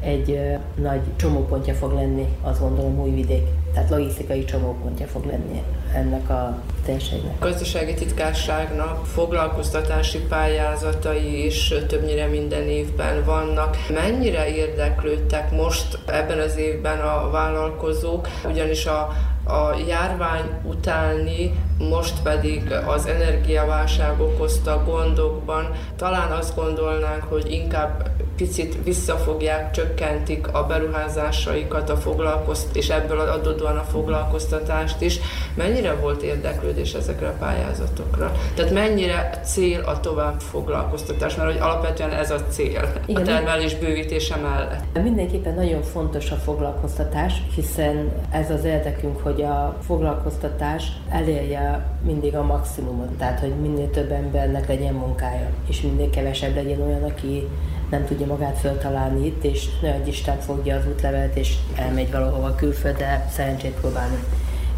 egy 0.00 0.40
nagy 0.74 1.00
csomópontja 1.16 1.74
fog 1.74 1.92
lenni, 1.92 2.26
azt 2.42 2.60
gondolom 2.60 3.00
Újvidék. 3.00 3.59
Tehát 3.74 3.90
logisztikai 3.90 4.44
csomópontja 4.44 5.06
fog 5.06 5.24
lenni 5.24 5.62
ennek 5.94 6.30
a 6.30 6.58
térségnek. 6.84 7.32
A 7.38 7.44
gazdasági 7.44 7.94
titkárságnak 7.94 9.06
foglalkoztatási 9.06 10.18
pályázatai 10.18 11.44
is 11.44 11.74
többnyire 11.88 12.26
minden 12.26 12.68
évben 12.68 13.24
vannak. 13.24 13.76
Mennyire 13.94 14.54
érdeklődtek 14.54 15.50
most 15.50 15.98
ebben 16.06 16.38
az 16.38 16.56
évben 16.56 17.00
a 17.00 17.30
vállalkozók, 17.30 18.28
ugyanis 18.44 18.86
a 18.86 19.08
a 19.44 19.74
járvány 19.88 20.44
utáni, 20.64 21.54
most 21.78 22.22
pedig 22.22 22.72
az 22.86 23.06
energiaválság 23.06 24.20
okozta 24.20 24.82
gondokban 24.84 25.70
talán 25.96 26.30
azt 26.30 26.54
gondolnánk, 26.54 27.22
hogy 27.22 27.52
inkább 27.52 28.10
picit 28.40 28.76
visszafogják, 28.84 29.70
csökkentik 29.70 30.52
a 30.52 30.66
beruházásaikat, 30.66 31.90
a 31.90 31.96
foglalkozt, 31.96 32.76
és 32.76 32.88
ebből 32.88 33.20
adódóan 33.20 33.76
a 33.76 33.82
foglalkoztatást 33.82 35.00
is. 35.00 35.18
Mennyire 35.54 35.94
volt 35.94 36.22
érdeklődés 36.22 36.92
ezekre 36.92 37.28
a 37.28 37.34
pályázatokra? 37.38 38.32
Tehát 38.54 38.72
mennyire 38.72 39.40
cél 39.44 39.80
a 39.80 40.00
tovább 40.00 40.40
foglalkoztatás? 40.40 41.36
Mert 41.36 41.50
hogy 41.52 41.60
alapvetően 41.60 42.12
ez 42.12 42.30
a 42.30 42.40
cél 42.48 43.02
Igen, 43.06 43.22
a 43.22 43.24
termelés 43.24 43.74
bővítése 43.74 44.36
mellett. 44.36 45.02
Mindenképpen 45.02 45.54
nagyon 45.54 45.82
fontos 45.82 46.30
a 46.30 46.36
foglalkoztatás, 46.36 47.42
hiszen 47.54 48.12
ez 48.30 48.50
az 48.50 48.64
érdekünk, 48.64 49.22
hogy 49.22 49.42
a 49.42 49.76
foglalkoztatás 49.86 50.92
elérje 51.10 51.86
mindig 52.02 52.36
a 52.36 52.42
maximumot, 52.42 53.10
tehát 53.10 53.40
hogy 53.40 53.54
minél 53.62 53.90
több 53.90 54.10
embernek 54.10 54.68
legyen 54.68 54.94
munkája, 54.94 55.46
és 55.68 55.80
minél 55.80 56.10
kevesebb 56.10 56.54
legyen 56.54 56.80
olyan, 56.80 57.02
aki 57.02 57.48
nem 57.90 58.04
tudja 58.04 58.26
magát 58.26 58.58
föltalálni 58.58 59.26
itt, 59.26 59.44
és 59.44 59.68
nagy 59.82 60.08
Isten 60.08 60.38
fogja 60.38 60.76
az 60.76 60.86
útlevelet, 60.86 61.36
és 61.36 61.54
elmegy 61.74 62.10
valahova 62.10 62.54
külföldre 62.54 63.26
szerencsét 63.30 63.74
próbálni. 63.80 64.16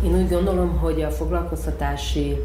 Én 0.04 0.14
úgy 0.14 0.28
gondolom, 0.28 0.78
hogy 0.78 1.02
a 1.02 1.10
foglalkoztatási 1.10 2.36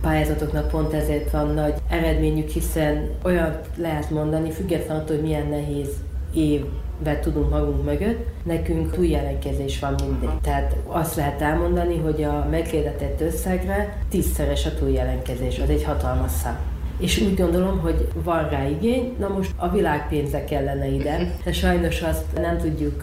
pályázatoknak 0.00 0.68
pont 0.68 0.92
ezért 0.92 1.30
van 1.30 1.54
nagy 1.54 1.74
eredményük, 1.88 2.48
hiszen 2.48 3.10
olyan 3.22 3.60
lehet 3.76 4.10
mondani, 4.10 4.50
függetlenül 4.50 5.02
attól, 5.02 5.16
hogy 5.16 5.24
milyen 5.24 5.46
nehéz 5.46 5.88
évet 6.34 7.20
tudunk 7.20 7.50
magunk 7.50 7.84
mögött, 7.84 8.26
nekünk 8.42 8.92
túljelentkezés 8.92 9.78
van 9.78 9.94
mindig. 10.06 10.28
Tehát 10.42 10.76
azt 10.86 11.16
lehet 11.16 11.40
elmondani, 11.40 11.98
hogy 11.98 12.22
a 12.22 12.46
megkérdetett 12.50 13.20
összegre 13.20 13.98
tízszeres 14.08 14.66
a 14.66 14.74
túljelentkezés, 14.74 15.58
az 15.58 15.68
egy 15.70 15.84
hatalmas 15.84 16.30
szám 16.30 16.73
és 16.98 17.20
úgy 17.20 17.36
gondolom, 17.36 17.78
hogy 17.78 18.08
van 18.24 18.48
rá 18.48 18.66
igény, 18.68 19.14
na 19.18 19.28
most 19.28 19.52
a 19.56 19.68
világ 19.68 20.08
pénze 20.08 20.44
kellene 20.44 20.86
ide, 20.86 21.34
de 21.44 21.52
sajnos 21.52 22.00
azt 22.00 22.24
nem 22.40 22.58
tudjuk 22.58 23.02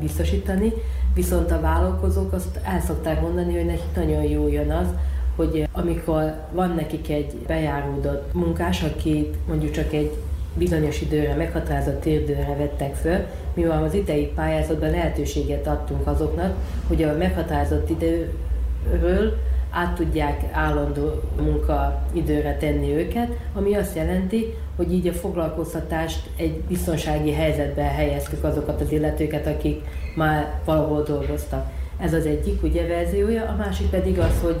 biztosítani, 0.00 0.72
viszont 1.14 1.50
a 1.50 1.60
vállalkozók 1.60 2.32
azt 2.32 2.60
el 2.62 2.80
szokták 2.80 3.20
mondani, 3.20 3.54
hogy 3.56 3.66
nekik 3.66 3.96
nagyon 3.96 4.22
jó 4.22 4.48
jön 4.48 4.70
az, 4.70 4.86
hogy 5.36 5.68
amikor 5.72 6.34
van 6.52 6.74
nekik 6.74 7.08
egy 7.08 7.34
bejáródott 7.46 8.34
munkás, 8.34 8.82
aki 8.82 9.30
mondjuk 9.48 9.70
csak 9.70 9.92
egy 9.92 10.10
bizonyos 10.54 11.00
időre, 11.00 11.34
meghatározott 11.34 12.04
időre 12.04 12.54
vettek 12.58 12.94
föl, 12.94 13.18
mivel 13.54 13.84
az 13.84 13.94
idei 13.94 14.26
pályázatban 14.34 14.90
lehetőséget 14.90 15.66
adtunk 15.66 16.06
azoknak, 16.06 16.54
hogy 16.88 17.02
a 17.02 17.16
meghatározott 17.16 17.90
időről 17.90 19.38
át 19.70 19.94
tudják 19.94 20.42
állandó 20.52 21.20
munkaidőre 21.40 22.56
tenni 22.56 22.94
őket, 22.96 23.28
ami 23.54 23.74
azt 23.74 23.96
jelenti, 23.96 24.54
hogy 24.76 24.92
így 24.92 25.06
a 25.06 25.12
foglalkoztatást 25.12 26.30
egy 26.36 26.60
biztonsági 26.68 27.32
helyzetbe 27.32 27.82
helyeztük 27.82 28.44
azokat 28.44 28.80
az 28.80 28.92
illetőket, 28.92 29.46
akik 29.46 29.84
már 30.16 30.60
valahol 30.64 31.02
dolgoztak. 31.02 31.70
Ez 31.98 32.12
az 32.12 32.26
egyik 32.26 32.62
ugye 32.62 32.86
verziója, 32.86 33.42
a 33.42 33.56
másik 33.56 33.90
pedig 33.90 34.18
az, 34.18 34.40
hogy 34.42 34.56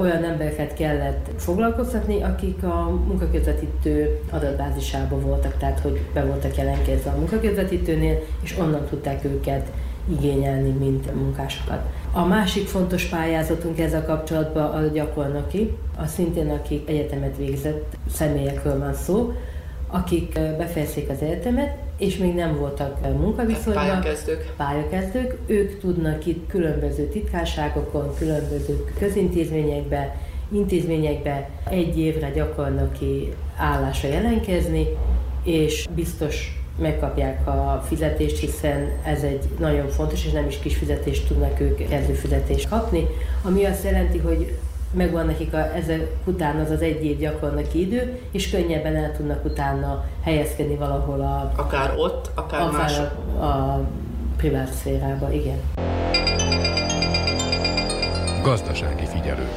olyan 0.00 0.24
embereket 0.24 0.74
kellett 0.74 1.30
foglalkoztatni, 1.36 2.22
akik 2.22 2.62
a 2.62 3.00
munkaközvetítő 3.06 4.20
adatbázisában 4.30 5.20
voltak, 5.20 5.56
tehát 5.58 5.80
hogy 5.80 6.00
be 6.14 6.24
voltak 6.24 6.56
jelentkezve 6.56 7.10
a 7.10 7.16
munkaközvetítőnél, 7.16 8.18
és 8.42 8.58
onnan 8.58 8.84
tudták 8.84 9.24
őket 9.24 9.72
igényelni, 10.08 10.70
mint 10.70 11.14
munkásokat. 11.14 11.80
A 12.16 12.24
másik 12.24 12.66
fontos 12.66 13.04
pályázatunk 13.04 13.78
ezzel 13.78 14.04
kapcsolatban 14.04 14.64
a 14.64 14.86
gyakornoki, 14.86 15.76
a 15.96 16.06
szintén 16.06 16.50
akik 16.50 16.88
egyetemet 16.88 17.36
végzett 17.36 17.96
személyekről 18.12 18.78
van 18.78 18.94
szó, 18.94 19.32
akik 19.88 20.32
befejezték 20.32 21.10
az 21.10 21.22
egyetemet, 21.22 21.76
és 21.98 22.16
még 22.16 22.34
nem 22.34 22.56
voltak 22.56 23.00
munkaviszonyban. 23.18 23.84
Pályakezdők. 23.86 24.52
Pályakezdők. 24.56 25.38
Ők 25.46 25.78
tudnak 25.78 26.26
itt 26.26 26.48
különböző 26.48 27.04
titkárságokon, 27.08 28.14
különböző 28.18 28.84
közintézményekbe, 28.98 30.16
intézményekbe 30.52 31.48
egy 31.70 31.98
évre 31.98 32.30
gyakornoki 32.30 33.32
állásra 33.56 34.08
jelentkezni, 34.08 34.86
és 35.44 35.86
biztos 35.94 36.60
megkapják 36.78 37.46
a 37.46 37.82
fizetést, 37.86 38.38
hiszen 38.38 38.90
ez 39.04 39.22
egy 39.22 39.48
nagyon 39.58 39.88
fontos, 39.88 40.24
és 40.24 40.32
nem 40.32 40.46
is 40.46 40.58
kis 40.58 40.76
fizetést 40.76 41.26
tudnak 41.26 41.60
ők 41.60 41.88
kezdőfizetést 41.88 42.68
kapni, 42.68 43.06
ami 43.42 43.64
azt 43.64 43.84
jelenti, 43.84 44.18
hogy 44.18 44.58
megvan 44.92 45.26
nekik 45.26 45.54
a, 45.54 45.74
ezek 45.76 46.06
után 46.24 46.56
az 46.60 46.70
az 46.70 46.80
egy 46.80 47.04
év 47.04 47.18
gyakornoki 47.18 47.80
idő, 47.80 48.20
és 48.30 48.50
könnyebben 48.50 48.96
el 48.96 49.16
tudnak 49.16 49.44
utána 49.44 50.04
helyezkedni 50.22 50.74
valahol 50.74 51.20
a... 51.20 51.52
Akár 51.56 51.94
ott, 51.96 52.30
akár, 52.34 52.60
akár 52.60 52.72
más. 52.72 52.98
A, 52.98 53.44
a 53.44 53.80
privát 54.36 54.72
szférába, 54.72 55.32
igen. 55.32 55.58
Gazdasági 58.42 59.06
figyelő. 59.06 59.48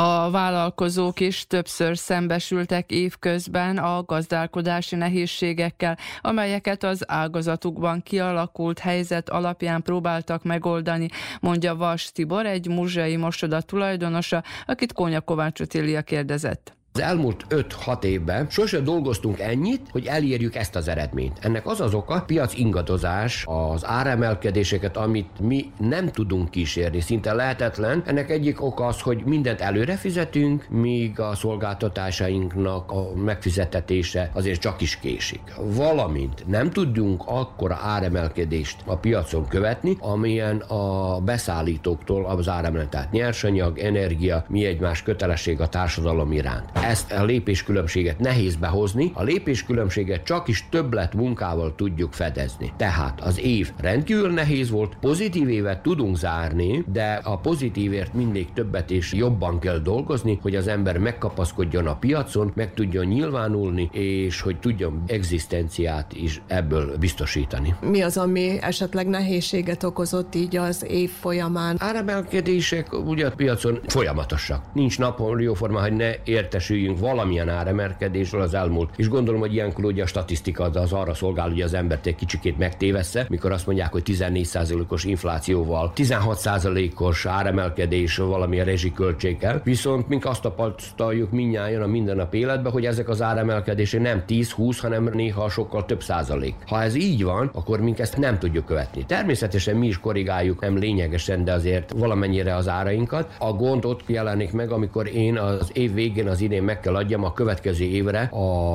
A 0.00 0.30
vállalkozók 0.30 1.20
is 1.20 1.46
többször 1.46 1.96
szembesültek 1.96 2.90
évközben 2.90 3.78
a 3.78 4.02
gazdálkodási 4.02 4.96
nehézségekkel, 4.96 5.98
amelyeket 6.20 6.84
az 6.84 7.10
ágazatukban 7.10 8.02
kialakult 8.02 8.78
helyzet 8.78 9.28
alapján 9.28 9.82
próbáltak 9.82 10.44
megoldani, 10.44 11.08
mondja 11.40 11.76
Vas 11.76 12.12
Tibor, 12.12 12.46
egy 12.46 12.68
muzsai 12.68 13.16
mosoda 13.16 13.60
tulajdonosa, 13.60 14.42
akit 14.66 14.92
Kónya 14.92 15.20
Kovács 15.20 15.60
Otília 15.60 16.02
kérdezett. 16.02 16.77
Az 16.98 17.04
elmúlt 17.04 17.46
5-6 17.50 18.02
évben 18.04 18.46
sose 18.50 18.80
dolgoztunk 18.80 19.38
ennyit, 19.38 19.80
hogy 19.90 20.06
elérjük 20.06 20.54
ezt 20.54 20.76
az 20.76 20.88
eredményt. 20.88 21.38
Ennek 21.40 21.66
az 21.66 21.80
az 21.80 21.94
oka, 21.94 22.22
piac 22.26 22.54
ingadozás, 22.54 23.44
az 23.46 23.86
áremelkedéseket, 23.86 24.96
amit 24.96 25.40
mi 25.40 25.72
nem 25.78 26.08
tudunk 26.08 26.50
kísérni, 26.50 27.00
szinte 27.00 27.32
lehetetlen. 27.32 28.02
Ennek 28.06 28.30
egyik 28.30 28.62
oka 28.62 28.86
az, 28.86 29.00
hogy 29.00 29.22
mindent 29.24 29.60
előre 29.60 29.96
fizetünk, 29.96 30.68
míg 30.68 31.20
a 31.20 31.34
szolgáltatásainknak 31.34 32.92
a 32.92 33.14
megfizetetése 33.14 34.30
azért 34.32 34.60
csak 34.60 34.80
is 34.80 34.98
késik. 34.98 35.42
Valamint 35.60 36.46
nem 36.46 36.70
tudjunk 36.70 37.22
akkora 37.26 37.78
áremelkedést 37.82 38.76
a 38.84 38.96
piacon 38.96 39.48
követni, 39.48 39.96
amilyen 40.00 40.56
a 40.58 41.18
beszállítóktól 41.20 42.24
az 42.26 42.48
áremelkedés, 42.48 42.86
tehát 42.90 43.12
nyersanyag, 43.12 43.78
energia, 43.78 44.44
mi 44.48 44.64
egymás 44.64 45.02
kötelesség 45.02 45.60
a 45.60 45.68
társadalom 45.68 46.32
iránt 46.32 46.86
ezt 46.88 47.12
a 47.12 47.24
lépéskülönbséget 47.24 48.18
nehéz 48.18 48.56
behozni, 48.56 49.10
a 49.14 49.22
lépéskülönbséget 49.22 50.24
csak 50.24 50.48
is 50.48 50.66
többlet 50.70 51.14
munkával 51.14 51.74
tudjuk 51.74 52.12
fedezni. 52.12 52.72
Tehát 52.76 53.20
az 53.20 53.40
év 53.40 53.70
rendkívül 53.80 54.32
nehéz 54.32 54.70
volt, 54.70 54.96
pozitív 55.00 55.48
évet 55.48 55.82
tudunk 55.82 56.16
zárni, 56.16 56.84
de 56.92 57.20
a 57.24 57.38
pozitívért 57.38 58.14
mindig 58.14 58.52
többet 58.54 58.90
és 58.90 59.12
jobban 59.12 59.58
kell 59.58 59.78
dolgozni, 59.78 60.38
hogy 60.42 60.56
az 60.56 60.66
ember 60.66 60.98
megkapaszkodjon 60.98 61.86
a 61.86 61.96
piacon, 61.96 62.52
meg 62.54 62.74
tudjon 62.74 63.04
nyilvánulni, 63.04 63.88
és 63.92 64.40
hogy 64.40 64.58
tudjon 64.58 65.02
egzisztenciát 65.06 66.12
is 66.12 66.42
ebből 66.46 66.96
biztosítani. 66.96 67.74
Mi 67.80 68.02
az, 68.02 68.16
ami 68.16 68.58
esetleg 68.60 69.06
nehézséget 69.06 69.82
okozott 69.82 70.34
így 70.34 70.56
az 70.56 70.84
év 70.88 71.10
folyamán? 71.10 71.76
Áremelkedések 71.78 72.92
ugye 72.92 73.26
a 73.26 73.30
piacon 73.30 73.80
folyamatosak. 73.86 74.64
Nincs 74.74 74.98
napon 74.98 75.40
jó 75.40 75.54
forma, 75.54 75.80
hogy 75.80 75.92
ne 75.92 76.10
értesül 76.24 76.76
értesüljünk 76.78 76.98
valamilyen 76.98 77.48
áremelkedésről 77.48 78.40
az 78.40 78.54
elmúlt. 78.54 78.90
És 78.96 79.08
gondolom, 79.08 79.40
hogy 79.40 79.54
ilyenkor 79.54 79.84
ugye 79.84 80.02
a 80.02 80.06
statisztika 80.06 80.64
az 80.64 80.92
arra 80.92 81.14
szolgál, 81.14 81.48
hogy 81.48 81.60
az 81.60 81.74
embert 81.74 82.06
egy 82.06 82.14
kicsikét 82.14 82.58
megtévessze, 82.58 83.26
mikor 83.28 83.52
azt 83.52 83.66
mondják, 83.66 83.92
hogy 83.92 84.02
14%-os 84.06 85.04
inflációval, 85.04 85.92
16%-os 85.96 87.26
áremelkedés 87.26 88.16
valamilyen 88.16 88.64
rezsiköltséggel. 88.64 89.60
Viszont 89.64 90.08
mink 90.08 90.24
azt 90.24 90.42
tapasztaljuk 90.42 91.30
minnyáján 91.30 91.82
a 91.82 91.86
mindennap 91.86 92.34
életben, 92.34 92.72
hogy 92.72 92.86
ezek 92.86 93.08
az 93.08 93.22
áremelkedések 93.22 94.00
nem 94.00 94.22
10-20, 94.28 94.78
hanem 94.80 95.10
néha 95.14 95.48
sokkal 95.48 95.84
több 95.84 96.02
százalék. 96.02 96.54
Ha 96.66 96.82
ez 96.82 96.94
így 96.94 97.24
van, 97.24 97.50
akkor 97.54 97.80
mink 97.80 97.98
ezt 97.98 98.16
nem 98.16 98.38
tudjuk 98.38 98.64
követni. 98.64 99.04
Természetesen 99.06 99.76
mi 99.76 99.86
is 99.86 100.00
korrigáljuk, 100.00 100.60
nem 100.60 100.76
lényegesen, 100.76 101.44
de 101.44 101.52
azért 101.52 101.92
valamennyire 101.96 102.54
az 102.54 102.68
árainkat. 102.68 103.36
A 103.38 103.52
gond 103.52 103.84
ott 103.84 104.02
jelenik 104.06 104.52
meg, 104.52 104.70
amikor 104.70 105.06
én 105.06 105.38
az 105.38 105.70
év 105.72 105.94
végén 105.94 106.28
az 106.28 106.40
idén 106.40 106.57
őszintén 106.58 106.62
meg 106.62 106.80
kell 106.80 106.94
adjam 106.94 107.24
a 107.24 107.32
következő 107.32 107.84
évre 107.84 108.30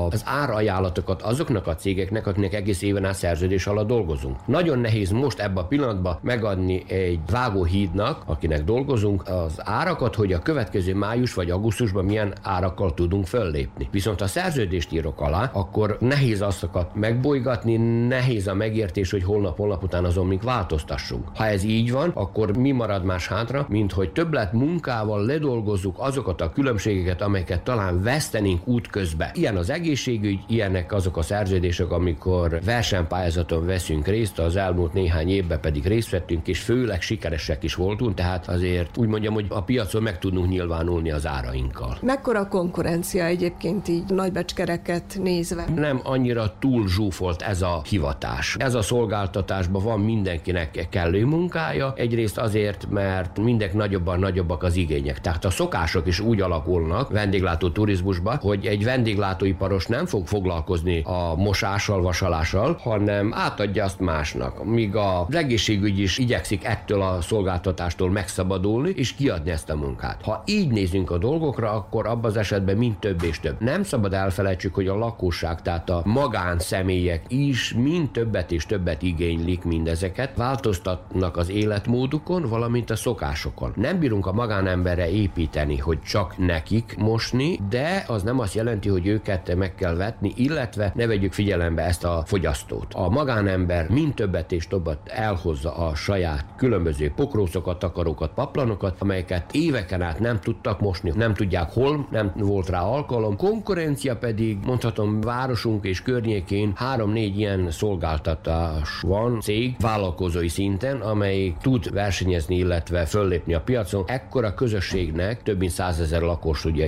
az 0.09 0.23
árajánlatokat 0.25 1.21
azoknak 1.21 1.67
a 1.67 1.75
cégeknek, 1.75 2.27
akiknek 2.27 2.53
egész 2.53 2.81
éven 2.81 3.05
át 3.05 3.13
szerződés 3.13 3.67
alatt 3.67 3.88
dolgozunk. 3.88 4.36
Nagyon 4.45 4.79
nehéz 4.79 5.11
most 5.11 5.39
ebben 5.39 5.63
a 5.63 5.67
pillanatban 5.67 6.17
megadni 6.21 6.84
egy 6.88 7.19
vágóhídnak, 7.31 8.23
akinek 8.25 8.63
dolgozunk, 8.63 9.23
az 9.27 9.61
árakat, 9.63 10.15
hogy 10.15 10.34
a 10.34 10.39
következő 10.39 10.95
május 10.95 11.34
vagy 11.34 11.49
augusztusban 11.49 12.05
milyen 12.05 12.34
árakkal 12.41 12.93
tudunk 12.93 13.25
föllépni. 13.25 13.88
Viszont 13.91 14.19
ha 14.19 14.27
szerződést 14.27 14.91
írok 14.91 15.21
alá, 15.21 15.49
akkor 15.53 15.97
nehéz 15.99 16.41
azokat 16.41 16.95
megbolygatni, 16.95 17.77
nehéz 18.07 18.47
a 18.47 18.53
megértés, 18.53 19.11
hogy 19.11 19.23
holnap, 19.23 19.57
holnap 19.57 19.84
után 19.84 20.05
azon 20.05 20.27
még 20.27 20.41
változtassunk. 20.41 21.27
Ha 21.36 21.45
ez 21.45 21.63
így 21.63 21.91
van, 21.91 22.11
akkor 22.13 22.57
mi 22.57 22.71
marad 22.71 23.03
más 23.03 23.27
hátra, 23.27 23.65
mint 23.69 23.91
hogy 23.91 24.11
többlet 24.11 24.53
munkával 24.53 25.25
ledolgozzuk 25.25 25.95
azokat 25.97 26.41
a 26.41 26.49
különbségeket, 26.49 27.21
amelyeket 27.21 27.61
talán 27.74 28.01
vesztenénk 28.01 28.67
útközben. 28.67 29.30
Ilyen 29.34 29.55
az 29.55 29.69
egészségügy, 29.69 30.39
ilyenek 30.47 30.93
azok 30.93 31.17
a 31.17 31.21
szerződések, 31.21 31.91
amikor 31.91 32.59
versenypályázaton 32.65 33.65
veszünk 33.65 34.07
részt, 34.07 34.39
az 34.39 34.55
elmúlt 34.55 34.93
néhány 34.93 35.30
évben 35.30 35.59
pedig 35.59 35.86
részt 35.86 36.09
vettünk, 36.09 36.47
és 36.47 36.59
főleg 36.59 37.01
sikeresek 37.01 37.63
is 37.63 37.76
voltunk, 37.76 38.13
tehát 38.15 38.47
azért 38.47 38.97
úgy 38.97 39.07
mondjam, 39.07 39.34
hogy 39.34 39.45
a 39.49 39.63
piacon 39.63 40.01
meg 40.01 40.19
tudunk 40.19 40.49
nyilvánulni 40.49 41.11
az 41.11 41.28
árainkkal. 41.28 41.97
Mekkora 42.01 42.39
a 42.39 42.47
konkurencia 42.47 43.26
egyébként 43.26 43.88
így 43.88 44.03
nagybecskereket 44.07 45.19
nézve? 45.24 45.65
Nem 45.76 45.99
annyira 46.03 46.55
túl 46.59 46.88
zsúfolt 46.88 47.41
ez 47.41 47.61
a 47.61 47.82
hivatás. 47.89 48.55
Ez 48.59 48.74
a 48.74 48.82
szolgáltatásban 48.82 49.84
van 49.84 49.99
mindenkinek 49.99 50.88
kellő 50.89 51.26
munkája, 51.26 51.93
egyrészt 51.95 52.38
azért, 52.38 52.89
mert 52.89 53.39
mindek 53.39 53.74
nagyobban 53.74 54.19
nagyobbak 54.19 54.63
az 54.63 54.76
igények. 54.76 55.21
Tehát 55.21 55.45
a 55.45 55.49
szokások 55.49 56.07
is 56.07 56.19
úgy 56.19 56.41
alakulnak 56.41 57.09
vendéglátó 57.09 57.62
turizmusban, 57.72 58.38
hogy 58.38 58.66
egy 58.66 58.84
vendéglátóiparos 58.84 59.86
nem 59.86 60.05
fog 60.05 60.28
foglalkozni 60.28 61.01
a 61.05 61.36
mosással, 61.36 62.01
vasalással, 62.01 62.78
hanem 62.82 63.34
átadja 63.34 63.84
azt 63.84 63.99
másnak. 63.99 64.66
Míg 64.66 64.95
az 64.95 65.36
egészségügy 65.36 65.99
is 65.99 66.18
igyekszik 66.18 66.66
ettől 66.66 67.01
a 67.01 67.22
szolgáltatástól 67.22 68.09
megszabadulni, 68.09 68.89
és 68.95 69.14
kiadni 69.14 69.51
ezt 69.51 69.70
a 69.70 69.76
munkát. 69.76 70.22
Ha 70.24 70.43
így 70.45 70.72
nézünk 70.72 71.11
a 71.11 71.18
dolgokra, 71.18 71.72
akkor 71.72 72.07
abban 72.07 72.32
az 72.32 72.38
esetben 72.38 72.78
mind 72.78 72.97
több 72.97 73.24
és 73.24 73.39
több. 73.39 73.61
Nem 73.61 73.84
szabad 73.84 74.14
elfelejtsük, 74.14 74.76
hogy 74.76 74.88
a 74.88 74.95
lakosság, 74.95 75.61
tehát 75.61 75.89
a 75.89 76.01
magánszemélyek 76.05 77.24
is 77.28 77.74
mind 77.74 78.09
többet 78.09 78.51
és 78.51 78.66
többet 78.66 79.01
igénylik 79.01 79.64
mindezeket, 79.64 80.38
változtatnak 80.38 81.38
az 81.38 81.49
életmódukon, 81.49 82.41
valamint 82.49 82.89
a 82.89 82.95
szokásokon. 82.95 83.74
Nem 83.76 83.99
bírunk 83.99 84.26
a 84.26 84.34
magánemberre 84.34 85.09
építeni, 85.09 85.78
hogy 85.78 86.01
csak 86.01 86.38
nekik 86.38 86.95
mosni, 86.97 87.52
de 87.69 88.03
az 88.07 88.23
nem 88.23 88.39
azt 88.39 88.53
jelenti, 88.53 88.89
hogy 88.89 89.07
őket 89.07 89.55
meg 89.55 89.75
kell 89.75 89.95
vetni, 89.95 90.33
illetve 90.35 90.91
ne 90.95 91.07
vegyük 91.07 91.33
figyelembe 91.33 91.81
ezt 91.81 92.03
a 92.03 92.23
fogyasztót. 92.25 92.93
A 92.93 93.09
magánember 93.09 93.89
mind 93.89 94.13
többet 94.13 94.51
és 94.51 94.67
többet 94.67 95.07
elhozza 95.07 95.75
a 95.75 95.95
saját 95.95 96.45
különböző 96.57 97.11
pokrószokat, 97.15 97.79
takarókat, 97.79 98.33
paplanokat, 98.33 99.01
amelyeket 99.01 99.53
éveken 99.53 100.01
át 100.01 100.19
nem 100.19 100.39
tudtak 100.39 100.79
mosni, 100.79 101.11
nem 101.15 101.33
tudják 101.33 101.71
hol, 101.71 102.07
nem 102.11 102.31
volt 102.35 102.69
rá 102.69 102.81
alkalom. 102.81 103.37
Konkurencia 103.37 104.17
pedig, 104.17 104.57
mondhatom, 104.65 105.21
városunk 105.21 105.85
és 105.85 106.01
környékén 106.01 106.71
három-négy 106.75 107.37
ilyen 107.37 107.71
szolgáltatás 107.71 108.99
van, 109.01 109.39
cég, 109.41 109.75
vállalkozói 109.79 110.47
szinten, 110.47 111.01
amely 111.01 111.53
tud 111.61 111.91
versenyezni, 111.93 112.55
illetve 112.55 113.05
föllépni 113.05 113.53
a 113.53 113.61
piacon. 113.61 114.03
Ekkora 114.07 114.53
közösségnek 114.53 115.43
több 115.43 115.59
mint 115.59 115.71
százezer 115.71 116.21
lakos 116.21 116.65
ugye 116.65 116.85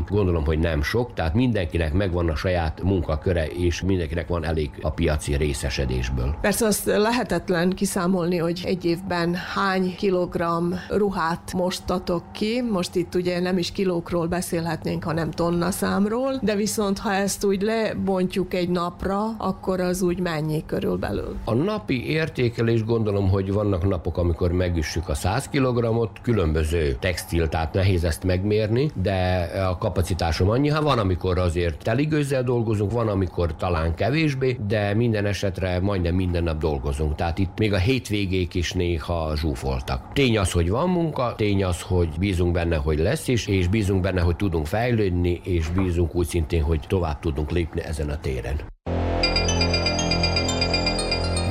lefedjünk, 0.00 0.08
gondolom, 0.08 0.44
hogy 0.44 0.58
nem 0.58 0.82
sok, 0.82 1.14
tehát 1.14 1.34
mindenkinek 1.34 1.92
megvan 1.92 2.28
a 2.28 2.36
saját 2.36 2.82
munkaköre, 2.82 3.46
és 3.46 3.82
mindenkinek 3.82 4.28
van 4.28 4.44
elég 4.44 4.70
a 4.82 4.90
piaci 4.90 5.36
részesedésből. 5.36 6.34
Persze 6.40 6.66
azt 6.66 6.84
lehetetlen 6.84 7.70
kiszámolni, 7.70 8.36
hogy 8.36 8.62
egy 8.64 8.84
évben 8.84 9.34
hány 9.34 9.94
kilogramm 9.96 10.72
ruhát 10.88 11.52
mostatok 11.52 12.22
ki. 12.32 12.62
Most 12.70 12.94
itt 12.94 13.14
ugye 13.14 13.40
nem 13.40 13.58
is 13.58 13.72
kilókról 13.72 14.26
beszélhetnénk, 14.26 15.04
hanem 15.04 15.30
tonna 15.30 15.70
számról, 15.70 16.38
de 16.42 16.54
viszont 16.54 16.98
ha 16.98 17.12
ezt 17.12 17.44
úgy 17.44 17.62
lebontjuk 17.62 18.54
egy 18.54 18.68
napra, 18.68 19.36
akkor 19.38 19.80
az 19.80 20.02
úgy 20.02 20.20
mennyi 20.20 20.64
körülbelül? 20.66 21.36
A 21.44 21.54
napi 21.54 22.10
értékelés 22.10 22.84
gondolom, 22.84 23.28
hogy 23.28 23.52
vannak 23.52 23.88
napok, 23.88 24.18
amikor 24.18 24.52
megüssük 24.52 25.08
a 25.08 25.14
100 25.14 25.48
kg-ot, 25.48 26.10
különböző 26.22 26.96
textil, 27.00 27.48
tehát 27.48 27.74
nehéz 27.74 28.04
ezt 28.04 28.24
megmérni, 28.24 28.90
de 29.02 29.50
a 29.68 29.78
kapacitásom 29.90 30.50
annyi, 30.50 30.68
ha 30.68 30.82
van, 30.82 30.98
amikor 30.98 31.38
azért 31.38 31.82
teligőzzel 31.82 32.42
dolgozunk, 32.42 32.92
van, 32.92 33.08
amikor 33.08 33.54
talán 33.54 33.94
kevésbé, 33.94 34.56
de 34.66 34.94
minden 34.94 35.26
esetre 35.26 35.80
majdnem 35.80 36.14
minden 36.14 36.42
nap 36.42 36.58
dolgozunk. 36.58 37.14
Tehát 37.14 37.38
itt 37.38 37.58
még 37.58 37.72
a 37.72 37.78
hétvégék 37.78 38.54
is 38.54 38.72
néha 38.72 39.36
zsúfoltak. 39.36 40.12
Tény 40.12 40.38
az, 40.38 40.52
hogy 40.52 40.70
van 40.70 40.88
munka, 40.88 41.34
tény 41.36 41.64
az, 41.64 41.82
hogy 41.82 42.08
bízunk 42.18 42.52
benne, 42.52 42.76
hogy 42.76 42.98
lesz 42.98 43.28
is, 43.28 43.46
és 43.46 43.68
bízunk 43.68 44.00
benne, 44.00 44.20
hogy 44.20 44.36
tudunk 44.36 44.66
fejlődni, 44.66 45.40
és 45.44 45.68
bízunk 45.68 46.14
úgy 46.14 46.26
szintén, 46.26 46.62
hogy 46.62 46.80
tovább 46.88 47.18
tudunk 47.18 47.50
lépni 47.50 47.82
ezen 47.82 48.10
a 48.10 48.20
téren. 48.20 48.60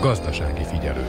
Gazdasági 0.02 0.64
figyelő. 0.64 1.06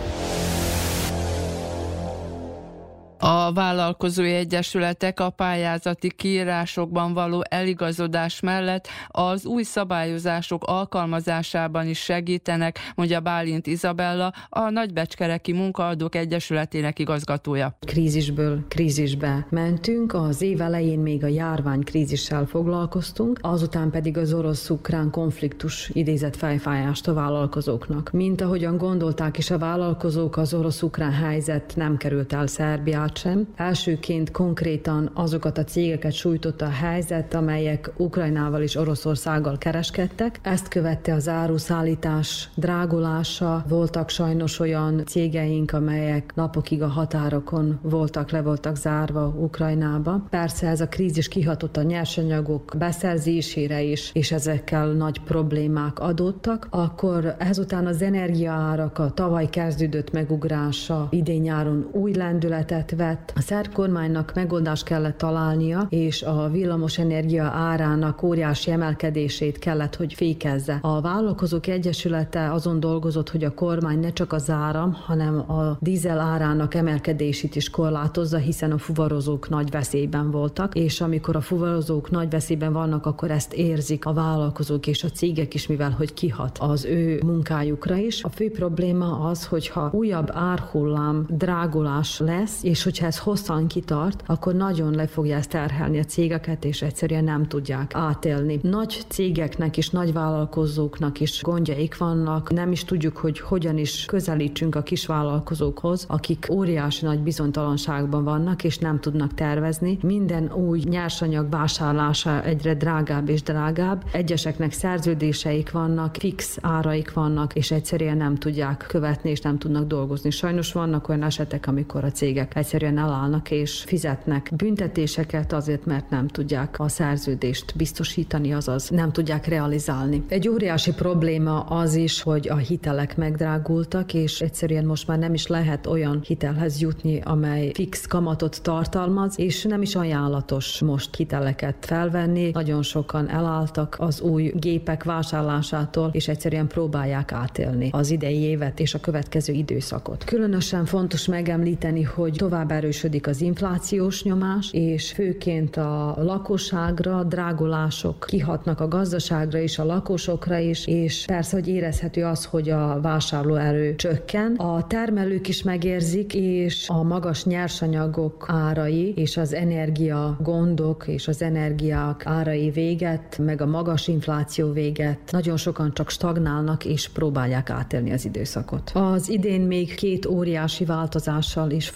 A 3.23 3.53
vállalkozói 3.53 4.33
egyesületek 4.33 5.21
a 5.21 5.31
pályázati 5.31 6.11
kiírásokban 6.17 7.13
való 7.13 7.45
eligazodás 7.49 8.41
mellett 8.41 8.89
az 9.09 9.47
új 9.47 9.63
szabályozások 9.63 10.65
alkalmazásában 10.65 11.89
is 11.89 11.99
segítenek, 11.99 12.79
mondja 12.95 13.21
Bálint 13.21 13.67
Izabella, 13.67 14.33
a 14.49 14.71
Nagybecskereki 14.71 15.53
Munkaadók 15.53 16.15
Egyesületének 16.15 16.99
igazgatója. 16.99 17.77
Krízisből 17.87 18.65
krízisbe 18.69 19.47
mentünk, 19.51 20.15
az 20.15 20.43
év 20.43 20.61
elején 20.61 20.99
még 20.99 21.25
a 21.25 21.29
járvány 21.29 21.81
krízissel 21.81 22.47
foglalkoztunk, 22.47 23.39
azután 23.43 23.91
pedig 23.91 24.17
az 24.17 24.33
orosz-ukrán 24.33 25.11
konfliktus 25.11 25.91
idézett 25.93 26.37
fejfájást 26.37 27.09
a 27.09 27.15
vállalkozóknak. 27.15 28.11
Mint 28.13 28.41
ahogyan 28.41 28.77
gondolták 28.77 29.39
is 29.39 29.51
a 29.51 29.59
vállalkozók, 29.59 30.37
az 30.37 30.55
orosz-ukrán 30.55 31.13
helyzet 31.13 31.73
nem 31.77 31.97
került 31.97 32.33
el 32.33 32.47
Szerbiát 32.47 33.09
sem. 33.17 33.49
Elsőként 33.57 34.31
konkrétan 34.31 35.11
azokat 35.15 35.59
a 35.59 35.65
cégeket 35.65 36.13
sújtotta 36.13 36.65
a 36.65 36.71
helyzet, 36.71 37.35
amelyek 37.35 37.93
Ukrajnával 37.97 38.63
és 38.63 38.77
Oroszországgal 38.77 39.59
kereskedtek. 39.59 40.39
Ezt 40.43 40.69
követte 40.69 41.15
az 41.15 41.29
áruszállítás 41.29 42.49
drágulása. 42.55 43.65
Voltak 43.69 44.09
sajnos 44.09 44.61
olyan 44.61 45.03
cégeink, 45.07 45.73
amelyek 45.73 46.33
napokig 46.35 46.83
a 46.83 46.87
határokon 46.87 47.79
voltak, 47.83 48.31
le 48.31 48.43
voltak 48.43 48.77
zárva 48.77 49.27
Ukrajnába. 49.27 50.27
Persze 50.31 50.69
ez 50.69 50.81
a 50.81 50.89
krízis 50.89 51.29
kihatott 51.29 51.77
a 51.77 51.83
nyersanyagok 51.83 52.75
beszerzésére 52.79 53.83
is, 53.83 54.11
és 54.15 54.33
ezekkel 54.33 54.93
nagy 54.93 55.21
problémák 55.21 55.99
adottak. 55.99 56.67
Akkor 56.71 57.35
ezután 57.39 57.87
az 57.87 58.03
energiaárak 58.03 58.99
a 58.99 59.11
tavaly 59.11 59.49
kezdődött 59.49 60.13
megugrása 60.13 61.09
idén 61.11 61.41
nyáron 61.41 61.89
új 61.93 62.13
lendületet 62.13 62.97
vett. 63.01 63.33
A 63.37 63.41
szerb 63.41 63.73
kormánynak 63.73 64.33
megoldást 64.35 64.85
kellett 64.85 65.19
találnia, 65.19 65.87
és 65.89 66.23
a 66.23 66.49
villamos 66.49 66.99
energia 66.99 67.45
árának 67.45 68.23
óriási 68.23 68.71
emelkedését 68.71 69.59
kellett, 69.59 69.97
hogy 69.97 70.15
fékezze. 70.15 70.79
A 70.81 71.01
vállalkozók 71.01 71.67
egyesülete 71.67 72.53
azon 72.53 72.81
dolgozott, 72.81 73.31
hogy 73.31 73.45
a 73.45 73.55
kormány 73.55 73.99
ne 73.99 74.13
csak 74.13 74.33
az 74.33 74.51
áram, 74.51 74.93
hanem 74.93 75.51
a 75.51 75.77
dízel 75.81 76.19
árának 76.19 76.75
emelkedését 76.75 77.57
is 77.57 77.71
korlátozza, 77.71 78.39
hiszen 78.39 78.73
a 78.73 78.79
fuvarozók 78.79 79.49
nagy 79.49 79.71
veszélyben 79.71 80.31
voltak, 80.31 80.75
és 80.75 81.01
amikor 81.01 81.37
a 81.37 81.41
fuvarozók 81.41 82.11
nagy 82.11 82.31
veszélyben 82.31 82.73
vannak, 82.73 83.07
akkor 83.07 83.31
ezt 83.31 83.53
érzik 83.53 84.07
a 84.07 84.13
vállalkozók 84.13 84.87
és 84.87 85.05
a 85.05 85.09
cégek 85.09 85.55
is, 85.55 85.67
mivel 85.67 85.91
hogy 85.91 86.15
kihat 86.15 86.59
az 86.59 86.85
ő 86.85 87.21
munkájukra 87.25 87.97
is. 87.97 88.23
A 88.23 88.29
fő 88.29 88.51
probléma 88.51 89.21
az, 89.29 89.47
hogyha 89.47 89.91
újabb 89.93 90.31
árhullám 90.33 91.27
drágulás 91.29 92.19
lesz, 92.19 92.63
és 92.63 92.83
hogyha 92.91 93.07
ez 93.07 93.19
hosszan 93.19 93.67
kitart, 93.67 94.23
akkor 94.27 94.55
nagyon 94.55 94.95
le 94.95 95.07
fogja 95.07 95.37
ezt 95.37 95.51
terhelni 95.51 95.99
a 95.99 96.05
cégeket, 96.05 96.65
és 96.65 96.83
egyszerűen 96.83 97.25
nem 97.25 97.47
tudják 97.47 97.95
átélni. 97.95 98.59
Nagy 98.63 99.05
cégeknek 99.09 99.77
és 99.77 99.91
nagy 99.91 100.13
vállalkozóknak 100.13 101.21
is 101.21 101.43
gondjaik 101.43 101.97
vannak, 101.97 102.53
nem 102.53 102.73
is 102.73 102.85
tudjuk, 102.85 103.17
hogy 103.17 103.41
hogyan 103.41 103.79
is 103.79 104.05
közelítsünk 104.05 104.75
a 104.75 104.83
kisvállalkozókhoz, 104.83 106.05
akik 106.09 106.47
óriási 106.51 107.05
nagy 107.05 107.21
bizonytalanságban 107.21 108.25
vannak, 108.25 108.65
és 108.65 108.79
nem 108.79 109.01
tudnak 109.01 109.35
tervezni. 109.35 109.99
Minden 110.03 110.53
új 110.53 110.81
nyersanyag 110.85 111.51
vásárlása 111.51 112.43
egyre 112.45 112.75
drágább 112.75 113.29
és 113.29 113.43
drágább. 113.43 114.05
Egyeseknek 114.13 114.73
szerződéseik 114.73 115.71
vannak, 115.71 116.17
fix 116.17 116.59
áraik 116.61 117.13
vannak, 117.13 117.55
és 117.55 117.71
egyszerűen 117.71 118.17
nem 118.17 118.35
tudják 118.35 118.85
követni, 118.89 119.31
és 119.31 119.41
nem 119.41 119.59
tudnak 119.59 119.87
dolgozni. 119.87 120.31
Sajnos 120.31 120.73
vannak 120.73 121.09
olyan 121.09 121.23
esetek, 121.23 121.67
amikor 121.67 122.05
a 122.05 122.11
cégek 122.11 122.57
egyszerűen 122.57 122.79
egyszerűen 122.81 123.09
elállnak 123.09 123.51
és 123.51 123.83
fizetnek 123.87 124.51
büntetéseket 124.57 125.53
azért, 125.53 125.87
mert 125.87 126.11
nem 126.11 126.29
tudják 126.29 126.79
a 126.79 126.89
szerződést 126.89 127.73
biztosítani, 127.77 128.53
azaz 128.53 128.89
nem 128.89 129.13
tudják 129.13 129.47
realizálni. 129.47 130.25
Egy 130.29 130.49
óriási 130.49 130.93
probléma 130.93 131.61
az 131.61 131.95
is, 131.95 132.23
hogy 132.23 132.49
a 132.49 132.57
hitelek 132.57 133.17
megdrágultak, 133.17 134.15
és 134.15 134.41
egyszerűen 134.41 134.85
most 134.85 135.07
már 135.07 135.19
nem 135.19 135.35
is 135.35 135.47
lehet 135.47 135.87
olyan 135.87 136.21
hitelhez 136.27 136.81
jutni, 136.81 137.21
amely 137.25 137.71
fix 137.75 138.07
kamatot 138.07 138.63
tartalmaz, 138.63 139.39
és 139.39 139.63
nem 139.63 139.83
is 139.83 139.95
ajánlatos 139.95 140.81
most 140.81 141.17
hiteleket 141.17 141.77
felvenni. 141.81 142.51
Nagyon 142.53 142.83
sokan 142.83 143.29
elálltak 143.29 143.97
az 143.99 144.21
új 144.21 144.53
gépek 144.55 145.05
vásárlásától, 145.05 146.11
és 146.13 146.29
egyszerűen 146.29 146.67
próbálják 146.67 147.33
átélni 147.33 147.89
az 147.93 148.11
idei 148.11 148.41
évet 148.41 148.81
és 148.81 148.95
a 148.95 149.01
következő 149.01 149.53
időszakot. 149.53 150.25
Különösen 150.25 150.85
fontos 150.85 151.27
megemlíteni, 151.27 152.03
hogy 152.03 152.35
tovább 152.37 152.60
erősödik 152.69 153.27
az 153.27 153.41
inflációs 153.41 154.23
nyomás, 154.23 154.73
és 154.73 155.13
főként 155.13 155.77
a 155.77 156.17
lakosságra 156.19 157.23
drágulások 157.23 158.25
kihatnak 158.29 158.81
a 158.81 158.89
gazdaságra 158.89 159.59
és 159.59 159.79
a 159.79 159.85
lakosokra 159.85 160.59
is, 160.59 160.87
és 160.87 161.25
persze, 161.27 161.57
hogy 161.57 161.69
érezhető 161.69 162.25
az, 162.25 162.45
hogy 162.45 162.71
a 162.71 163.01
vásárlóerő 163.03 163.95
csökken. 163.95 164.55
A 164.55 164.87
termelők 164.87 165.49
is 165.49 165.63
megérzik, 165.63 166.35
és 166.35 166.89
a 166.89 167.03
magas 167.03 167.45
nyersanyagok 167.45 168.47
árai 168.49 169.13
és 169.17 169.37
az 169.37 169.55
energia 169.55 170.37
gondok 170.43 171.05
és 171.07 171.29
az 171.29 171.43
energiák 171.43 172.23
árai 172.27 172.71
véget, 172.71 173.39
meg 173.39 173.61
a 173.61 173.67
magas 173.67 174.09
infláció 174.09 174.73
véget. 174.73 175.19
Nagyon 175.31 175.57
sokan 175.57 175.95
csak 175.95 176.11
stagnálnak 176.11 176.85
és 176.85 177.09
próbálják 177.09 177.71
átélni 177.71 178.13
az 178.13 178.25
időszakot. 178.25 178.91
Az 178.95 179.29
idén 179.29 179.61
még 179.61 179.95
két 179.95 180.27
óriási 180.27 180.85
változással 180.85 181.71
is 181.71 181.89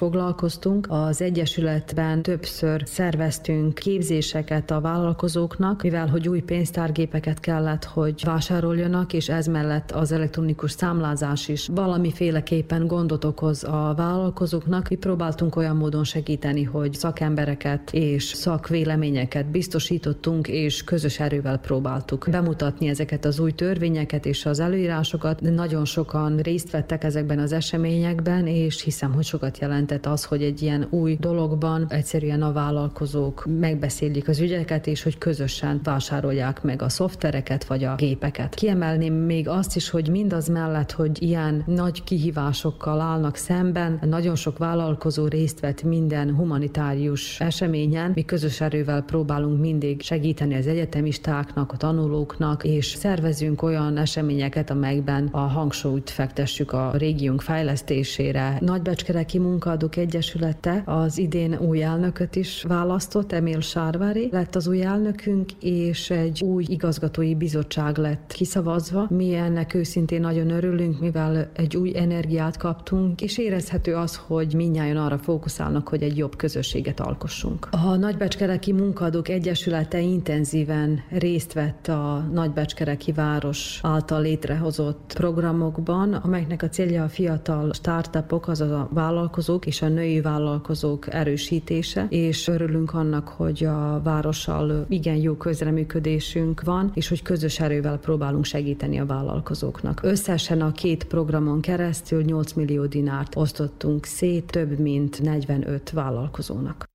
foglalkoztunk. 0.55 0.86
Az 0.88 1.22
Egyesületben 1.22 2.22
többször 2.22 2.82
szerveztünk 2.86 3.74
képzéseket 3.74 4.70
a 4.70 4.80
vállalkozóknak, 4.80 5.82
mivel 5.82 6.07
hogy 6.07 6.28
új 6.28 6.40
pénztárgépeket 6.40 7.40
kellett, 7.40 7.84
hogy 7.84 8.22
vásároljanak, 8.24 9.12
és 9.12 9.28
ez 9.28 9.46
mellett 9.46 9.90
az 9.90 10.12
elektronikus 10.12 10.70
számlázás 10.70 11.48
is 11.48 11.68
valamiféleképpen 11.74 12.86
gondot 12.86 13.24
okoz 13.24 13.64
a 13.64 13.94
vállalkozóknak. 13.96 14.88
Mi 14.88 14.96
próbáltunk 14.96 15.57
olyan 15.57 15.76
módon 15.76 16.05
segíteni, 16.05 16.62
hogy 16.62 16.94
szakembereket 16.94 17.92
és 17.92 18.24
szakvéleményeket 18.24 19.46
biztosítottunk, 19.46 20.48
és 20.48 20.84
közös 20.84 21.20
erővel 21.20 21.59
próbáltuk 21.59 22.26
bemutatni 22.30 22.88
ezeket 22.88 23.24
az 23.24 23.38
új 23.38 23.52
törvényeket 23.52 24.26
és 24.26 24.46
az 24.46 24.61
előírásokat. 24.61 25.40
Nagyon 25.40 25.84
sokan 25.84 26.36
részt 26.36 26.70
vettek 26.70 27.05
ezekben 27.05 27.38
az 27.38 27.52
eseményekben, 27.52 28.46
és 28.46 28.82
hiszem, 28.82 29.12
hogy 29.12 29.24
sokat 29.24 29.59
jelentett 29.59 30.07
az, 30.07 30.24
hogy 30.24 30.42
egy 30.45 30.62
ilyen 30.62 30.86
új 30.90 31.16
dologban 31.20 31.86
egyszerűen 31.88 32.42
a 32.42 32.53
vállalkozók 32.53 33.47
megbeszélik 33.61 34.28
az 34.28 34.40
ügyeket, 34.40 34.86
és 34.86 35.03
hogy 35.03 35.18
közösen 35.18 35.80
vásárolják 35.82 36.62
meg 36.62 36.82
a 36.82 36.88
szoftvereket 36.88 37.64
vagy 37.64 37.84
a 37.84 37.95
gépeket. 37.95 38.55
Kiemelném 38.55 39.14
még 39.14 39.49
azt 39.49 39.76
is, 39.76 39.90
hogy 39.90 40.09
mindaz 40.09 40.49
mellett, 40.49 40.92
hogy 40.92 41.22
ilyen 41.22 41.62
nagy 41.66 42.05
kihívásokkal 42.05 43.01
állnak 43.01 43.36
szemben, 43.36 43.99
nagyon 44.03 44.34
sok 44.34 44.59
vállalkozó 44.59 45.26
részt 45.26 45.61
vett 45.61 45.82
minden 45.82 46.34
humanitárius 46.34 47.40
eseményen. 47.40 48.12
Mi 48.14 48.24
közös 48.24 48.61
erővel 48.61 49.03
próbálunk 49.03 49.61
mindig 49.61 50.03
segíteni 50.03 50.55
az 50.55 50.66
egyetemistáknak, 50.66 51.72
a 51.72 51.76
tanulóknak, 51.76 52.64
és 52.64 52.86
szervezünk 52.86 53.62
olyan 53.62 53.97
eseményeket, 53.97 54.70
amelyekben 54.70 55.28
a 55.32 55.38
hangsúlyt 55.38 56.11
fektessük 56.11 56.72
a 56.72 56.90
régiónk 56.97 57.40
fejlesztésére. 57.40 58.59
Nagybecskereki 58.61 59.38
Munkaadók 59.38 59.97
Egyesülete 60.35 60.82
az 60.85 61.18
idén 61.18 61.59
új 61.59 61.82
elnököt 61.82 62.37
is 62.37 62.64
választott, 62.68 63.32
Emil 63.32 63.61
Sárvári 63.61 64.28
lett 64.32 64.55
az 64.55 64.68
új 64.68 64.82
elnökünk, 64.82 65.53
és 65.61 66.11
egy 66.11 66.43
új 66.43 66.64
igazgatói 66.68 67.35
bizottság 67.35 67.99
lett 67.99 68.32
kiszavazva. 68.32 69.07
Mi 69.11 69.35
ennek 69.35 69.74
őszintén 69.74 70.20
nagyon 70.20 70.51
örülünk, 70.51 71.01
mivel 71.01 71.51
egy 71.53 71.76
új 71.76 71.97
energiát 71.97 72.57
kaptunk, 72.57 73.20
és 73.20 73.39
érezhető 73.39 73.95
az, 73.95 74.16
hogy 74.26 74.55
minnyáján 74.55 74.97
arra 74.97 75.18
fókuszálnak, 75.18 75.89
hogy 75.89 76.03
egy 76.03 76.16
jobb 76.16 76.37
közösséget 76.37 77.01
alkossunk. 77.01 77.68
A 77.70 77.97
Nagybecskereki 77.97 78.72
Munkaadók 78.72 79.28
Egyesülete 79.28 80.01
intenzíven 80.01 81.01
részt 81.11 81.53
vett 81.53 81.89
a 81.89 82.28
Nagybecskereki 82.32 83.12
város 83.12 83.80
által 83.82 84.20
létrehozott 84.20 85.12
programokban, 85.14 86.12
amelyeknek 86.12 86.62
a 86.62 86.68
célja 86.68 87.05
a 87.05 87.09
fiatal 87.09 87.72
startupok, 87.72 88.49
azaz 88.49 88.70
a 88.70 88.89
vállalkozók 88.93 89.66
és 89.66 89.82
a 89.82 89.89
női 89.89 90.22
vállalkozók 90.25 91.12
erősítése, 91.12 92.07
és 92.09 92.49
örülünk 92.49 92.95
annak, 92.95 93.29
hogy 93.29 93.64
a 93.64 94.01
várossal 94.05 94.87
igen 94.89 95.16
jó 95.16 95.35
közreműködésünk 95.35 96.62
van, 96.62 96.91
és 96.95 97.09
hogy 97.09 97.22
közös 97.22 97.61
erővel 97.61 97.99
próbálunk 97.99 98.45
segíteni 98.45 99.01
a 99.01 99.07
vállalkozóknak. 99.07 100.01
Összesen 100.03 100.61
a 100.61 100.72
két 100.72 101.05
programon 101.05 101.61
keresztül 101.61 102.22
8 102.22 102.53
millió 102.53 102.87
dinárt 102.87 103.37
osztottunk 103.37 104.05
szét 104.05 104.45
több 104.51 104.79
mint 104.79 105.22
45 105.22 105.91
vállalkozónak. 105.91 106.93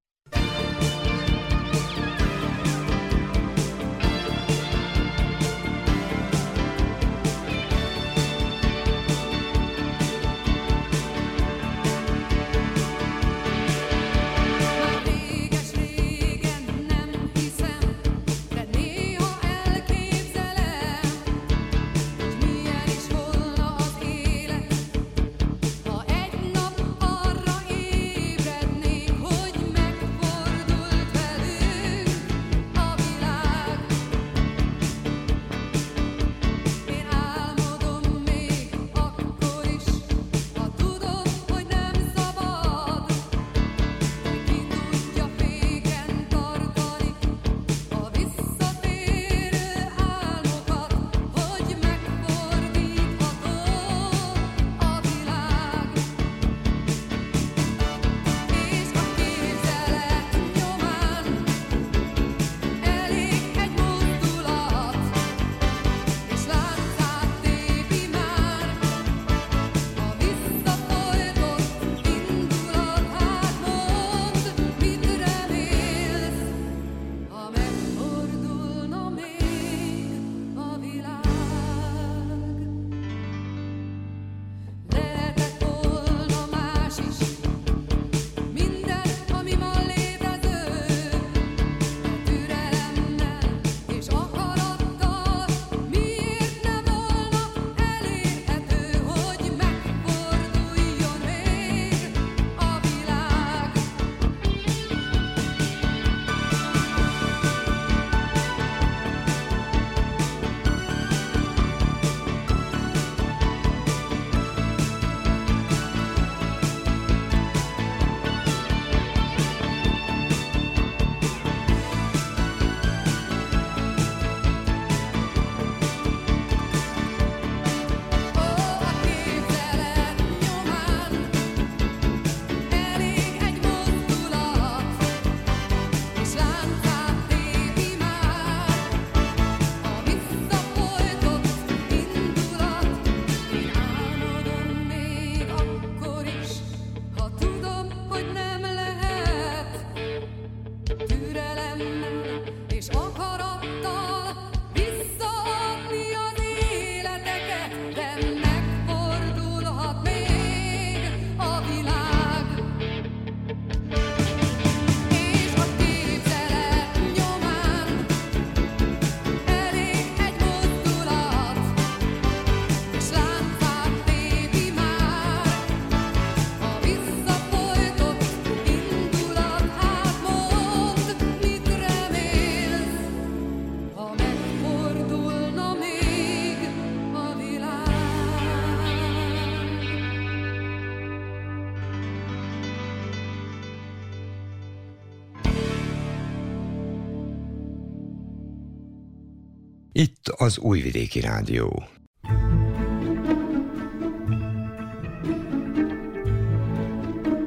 Az 200.49 200.57
Újvidéki 200.57 201.19
Rádió. 201.19 201.83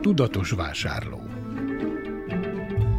Tudatos 0.01 0.51
vásárló 0.51 1.21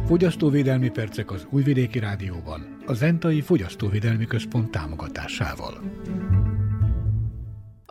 Fogyasztóvédelmi 0.06 0.90
percek 0.90 1.30
az 1.30 1.46
Újvidéki 1.50 1.98
Rádióban, 1.98 2.76
a 2.86 2.92
Zentai 2.92 3.40
Fogyasztóvédelmi 3.40 4.26
Központ 4.26 4.70
támogatásával. 4.70 5.93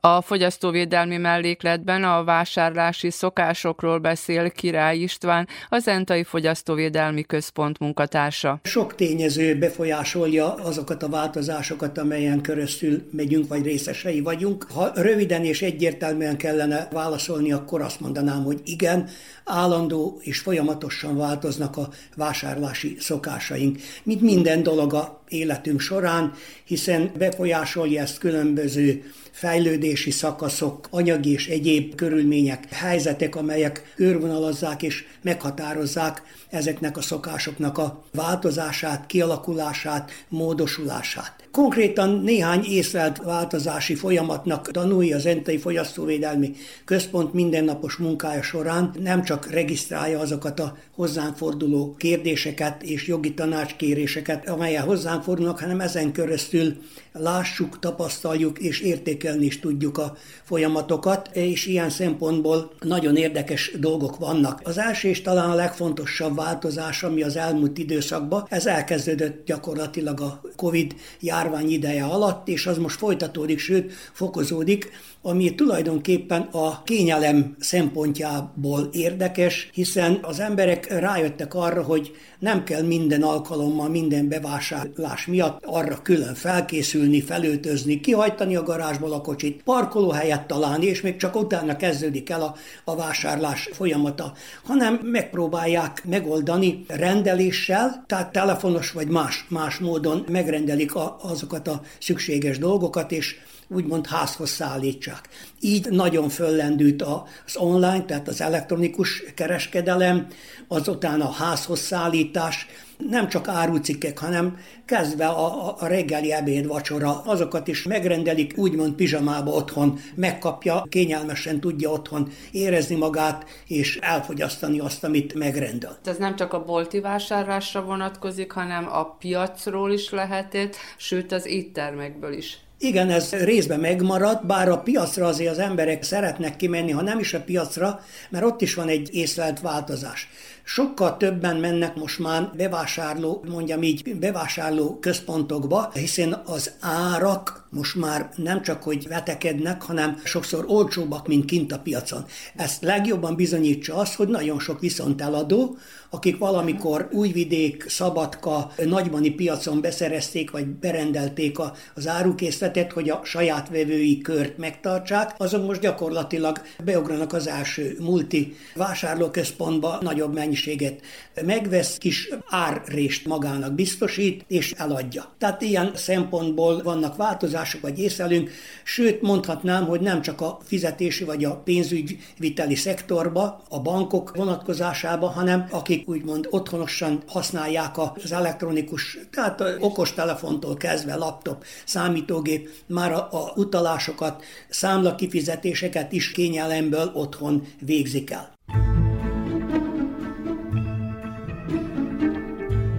A 0.07 0.21
fogyasztóvédelmi 0.21 1.17
mellékletben 1.17 2.03
a 2.03 2.23
vásárlási 2.23 3.09
szokásokról 3.09 3.97
beszél 3.97 4.51
Király 4.51 4.97
István, 4.97 5.47
az 5.69 5.87
Entai 5.87 6.23
Fogyasztóvédelmi 6.23 7.23
Központ 7.23 7.79
munkatársa. 7.79 8.59
Sok 8.63 8.95
tényező 8.95 9.57
befolyásolja 9.57 10.53
azokat 10.53 11.03
a 11.03 11.09
változásokat, 11.09 11.97
amelyen 11.97 12.41
köröztül 12.41 13.07
megyünk, 13.11 13.47
vagy 13.47 13.63
részesei 13.63 14.21
vagyunk. 14.21 14.67
Ha 14.73 14.91
röviden 14.95 15.43
és 15.43 15.61
egyértelműen 15.61 16.37
kellene 16.37 16.87
válaszolni, 16.91 17.51
akkor 17.51 17.81
azt 17.81 17.99
mondanám, 17.99 18.43
hogy 18.43 18.61
igen, 18.63 19.09
állandó 19.45 20.19
és 20.21 20.39
folyamatosan 20.39 21.17
változnak 21.17 21.77
a 21.77 21.89
vásárlási 22.15 22.95
szokásaink, 22.99 23.79
mint 24.03 24.21
minden 24.21 24.63
dolog 24.63 24.93
a 24.93 25.22
életünk 25.33 25.79
során, 25.79 26.33
hiszen 26.63 27.11
befolyásolja 27.17 28.01
ezt 28.01 28.17
különböző 28.17 29.03
fejlődési 29.31 30.11
szakaszok, 30.11 30.87
anyagi 30.89 31.31
és 31.31 31.47
egyéb 31.47 31.95
körülmények, 31.95 32.73
helyzetek, 32.73 33.35
amelyek 33.35 33.93
körvonalazzák 33.95 34.83
és 34.83 35.05
meghatározzák 35.21 36.21
ezeknek 36.49 36.97
a 36.97 37.01
szokásoknak 37.01 37.77
a 37.77 38.03
változását, 38.11 39.05
kialakulását, 39.05 40.11
módosulását. 40.27 41.42
Konkrétan 41.53 42.21
néhány 42.23 42.63
észlelt 42.63 43.17
változási 43.17 43.95
folyamatnak 43.95 44.71
tanulja 44.71 45.15
az 45.15 45.25
Entei 45.25 45.57
Fogyasztóvédelmi 45.57 46.51
Központ 46.85 47.33
mindennapos 47.33 47.95
munkája 47.95 48.41
során, 48.41 48.91
nem 49.03 49.23
csak 49.23 49.51
regisztrálja 49.51 50.19
azokat 50.19 50.59
a 50.59 50.77
hozzánk 50.95 51.35
forduló 51.35 51.95
kérdéseket 51.97 52.83
és 52.83 53.07
jogi 53.07 53.33
tanácskéréseket, 53.33 54.49
amelyek 54.49 54.83
hozzánk 54.83 55.23
fordulnak, 55.23 55.59
hanem 55.59 55.79
ezen 55.79 56.11
keresztül 56.11 56.75
lássuk, 57.13 57.79
tapasztaljuk 57.79 58.59
és 58.59 58.79
értékelni 58.79 59.45
is 59.45 59.59
tudjuk 59.59 59.97
a 59.97 60.15
folyamatokat, 60.43 61.29
és 61.33 61.65
ilyen 61.65 61.89
szempontból 61.89 62.71
nagyon 62.79 63.15
érdekes 63.15 63.71
dolgok 63.79 64.17
vannak. 64.17 64.61
Az 64.63 64.77
első 64.77 65.07
és 65.07 65.21
talán 65.21 65.49
a 65.49 65.55
legfontosabb 65.55 66.35
változás, 66.35 67.03
ami 67.03 67.23
az 67.23 67.35
elmúlt 67.35 67.77
időszakban, 67.77 68.45
ez 68.49 68.65
elkezdődött 68.65 69.45
gyakorlatilag 69.45 70.21
a 70.21 70.41
Covid 70.55 70.95
járvány 71.19 71.71
ideje 71.71 72.03
alatt, 72.03 72.47
és 72.47 72.65
az 72.67 72.77
most 72.77 72.97
folytatódik, 72.97 73.59
sőt 73.59 73.91
fokozódik, 74.13 74.91
ami 75.25 75.55
tulajdonképpen 75.55 76.41
a 76.41 76.83
kényelem 76.83 77.55
szempontjából 77.59 78.89
érdekes, 78.91 79.69
hiszen 79.73 80.19
az 80.21 80.39
emberek 80.39 80.99
rájöttek 80.99 81.53
arra, 81.53 81.83
hogy 81.83 82.11
nem 82.39 82.63
kell 82.63 82.81
minden 82.81 83.21
alkalommal, 83.21 83.89
minden 83.89 84.27
bevásárlás 84.27 85.25
miatt 85.25 85.63
arra 85.65 86.01
külön 86.01 86.35
felkészülni, 86.35 87.02
felöltözni, 87.21 87.99
kihajtani 87.99 88.55
a 88.55 88.63
garázsból 88.63 89.13
a 89.13 89.21
kocsit, 89.21 89.61
parkolóhelyet 89.63 90.47
találni, 90.47 90.85
és 90.85 91.01
még 91.01 91.15
csak 91.17 91.35
utána 91.35 91.75
kezdődik 91.75 92.29
el 92.29 92.41
a, 92.41 92.55
a 92.83 92.95
vásárlás 92.95 93.69
folyamata, 93.73 94.33
hanem 94.63 94.99
megpróbálják 95.03 96.03
megoldani 96.05 96.85
rendeléssel, 96.87 98.03
tehát 98.07 98.31
telefonos 98.31 98.91
vagy 98.91 99.07
más, 99.07 99.45
más 99.49 99.77
módon 99.77 100.25
megrendelik 100.29 100.95
a, 100.95 101.17
azokat 101.21 101.67
a 101.67 101.81
szükséges 101.99 102.57
dolgokat, 102.57 103.11
és 103.11 103.35
úgymond 103.73 104.07
házhoz 104.07 104.49
szállítsák. 104.49 105.29
Így 105.59 105.89
nagyon 105.89 106.29
föllendült 106.29 107.01
az 107.01 107.55
online, 107.55 108.05
tehát 108.05 108.27
az 108.27 108.41
elektronikus 108.41 109.23
kereskedelem, 109.35 110.27
azután 110.67 111.21
a 111.21 111.31
házhoz 111.31 111.79
szállítás, 111.79 112.67
nem 113.09 113.27
csak 113.27 113.47
árucikkek, 113.47 114.19
hanem 114.19 114.57
kezdve 114.85 115.25
a, 115.27 115.75
a 115.79 115.87
reggeli 115.87 116.31
ebéd, 116.31 116.67
vacsora, 116.67 117.21
azokat 117.25 117.67
is 117.67 117.83
megrendelik, 117.83 118.57
úgymond 118.57 118.93
pizsamába 118.93 119.51
otthon, 119.51 119.99
megkapja, 120.15 120.83
kényelmesen 120.89 121.59
tudja 121.59 121.89
otthon 121.89 122.31
érezni 122.51 122.95
magát, 122.95 123.45
és 123.67 123.97
elfogyasztani 124.01 124.79
azt, 124.79 125.03
amit 125.03 125.33
megrendel. 125.33 125.97
Ez 126.03 126.17
nem 126.17 126.35
csak 126.35 126.53
a 126.53 126.63
bolti 126.63 126.99
vásárlásra 126.99 127.81
vonatkozik, 127.81 128.51
hanem 128.51 128.87
a 128.91 129.03
piacról 129.03 129.91
is 129.91 130.09
lehetett, 130.09 130.75
sőt 130.97 131.31
az 131.31 131.45
éttermekből 131.45 132.33
is. 132.33 132.57
Igen, 132.83 133.09
ez 133.09 133.31
részben 133.31 133.79
megmaradt, 133.79 134.45
bár 134.45 134.69
a 134.69 134.77
piacra 134.77 135.27
azért 135.27 135.51
az 135.51 135.59
emberek 135.59 136.03
szeretnek 136.03 136.55
kimenni, 136.55 136.91
ha 136.91 137.01
nem 137.01 137.19
is 137.19 137.33
a 137.33 137.41
piacra, 137.41 137.99
mert 138.29 138.45
ott 138.45 138.61
is 138.61 138.73
van 138.73 138.87
egy 138.87 139.09
észlelt 139.11 139.59
változás. 139.59 140.29
Sokkal 140.63 141.17
többen 141.17 141.55
mennek 141.55 141.95
most 141.95 142.19
már 142.19 142.49
bevásárló, 142.57 143.43
mondjam 143.49 143.83
így, 143.83 144.15
bevásárló 144.15 144.97
központokba, 144.99 145.91
hiszen 145.93 146.41
az 146.45 146.71
árak 146.79 147.67
most 147.69 147.95
már 147.95 148.29
nem 148.35 148.61
csak, 148.61 148.83
hogy 148.83 149.07
vetekednek, 149.07 149.81
hanem 149.81 150.21
sokszor 150.23 150.65
olcsóbbak, 150.67 151.27
mint 151.27 151.45
kint 151.45 151.71
a 151.71 151.79
piacon. 151.79 152.25
Ezt 152.55 152.81
legjobban 152.81 153.35
bizonyítsa 153.35 153.95
az, 153.95 154.15
hogy 154.15 154.27
nagyon 154.27 154.59
sok 154.59 154.79
viszonteladó, 154.79 155.77
akik 156.13 156.37
valamikor 156.37 157.07
Újvidék, 157.11 157.85
Szabadka, 157.87 158.71
Nagymani 158.85 159.29
piacon 159.29 159.81
beszerezték, 159.81 160.51
vagy 160.51 160.67
berendelték 160.67 161.57
az 161.95 162.07
árukészletet, 162.07 162.91
hogy 162.91 163.09
a 163.09 163.21
saját 163.23 163.69
vevői 163.69 164.21
kört 164.21 164.57
megtartsák, 164.57 165.35
azok 165.37 165.65
most 165.65 165.81
gyakorlatilag 165.81 166.61
beugranak 166.83 167.33
az 167.33 167.47
első 167.47 167.97
multi 167.99 168.55
vásárlóközpontba, 168.75 169.97
nagyobb 170.01 170.33
mennyiséget 170.33 171.01
megvesz, 171.45 171.97
kis 171.97 172.29
árrést 172.47 173.25
magának 173.25 173.73
biztosít, 173.73 174.45
és 174.47 174.71
eladja. 174.71 175.33
Tehát 175.37 175.61
ilyen 175.61 175.91
szempontból 175.95 176.81
vannak 176.83 177.15
változások, 177.15 177.81
vagy 177.81 177.99
észlelünk, 177.99 178.49
sőt 178.83 179.21
mondhatnám, 179.21 179.85
hogy 179.85 180.01
nem 180.01 180.21
csak 180.21 180.41
a 180.41 180.59
fizetési 180.63 181.23
vagy 181.23 181.45
a 181.45 181.55
pénzügyviteli 181.55 182.75
szektorba, 182.75 183.63
a 183.69 183.81
bankok 183.81 184.35
vonatkozásába, 184.35 185.27
hanem 185.27 185.67
akik 185.71 186.02
úgymond 186.05 186.47
otthonosan 186.49 187.23
használják 187.27 187.97
az 187.97 188.31
elektronikus, 188.31 189.17
tehát 189.31 189.61
a 189.61 189.75
okostelefontól 189.79 190.75
kezdve 190.75 191.15
laptop, 191.15 191.65
számítógép, 191.85 192.69
már 192.85 193.11
a, 193.11 193.27
a 193.31 193.53
utalásokat, 193.55 194.43
számla 194.69 195.15
kifizetéseket 195.15 196.11
is 196.11 196.31
kényelemből 196.31 197.11
otthon 197.13 197.67
végzik 197.79 198.31
el. 198.31 198.51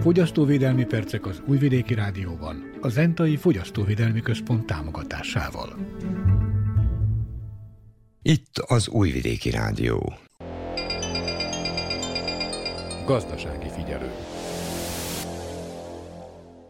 Fogyasztóvédelmi 0.01 0.85
percek 0.85 1.25
az 1.25 1.41
Újvidéki 1.47 1.93
Rádióban, 1.93 2.77
a 2.81 2.89
Zentai 2.89 3.35
Fogyasztóvédelmi 3.35 4.21
Központ 4.21 4.65
támogatásával. 4.65 5.75
Itt 8.21 8.57
az 8.57 8.87
Újvidéki 8.87 9.49
Rádió. 9.49 10.24
Gazdasági 13.05 13.69
figyelő. 13.69 14.11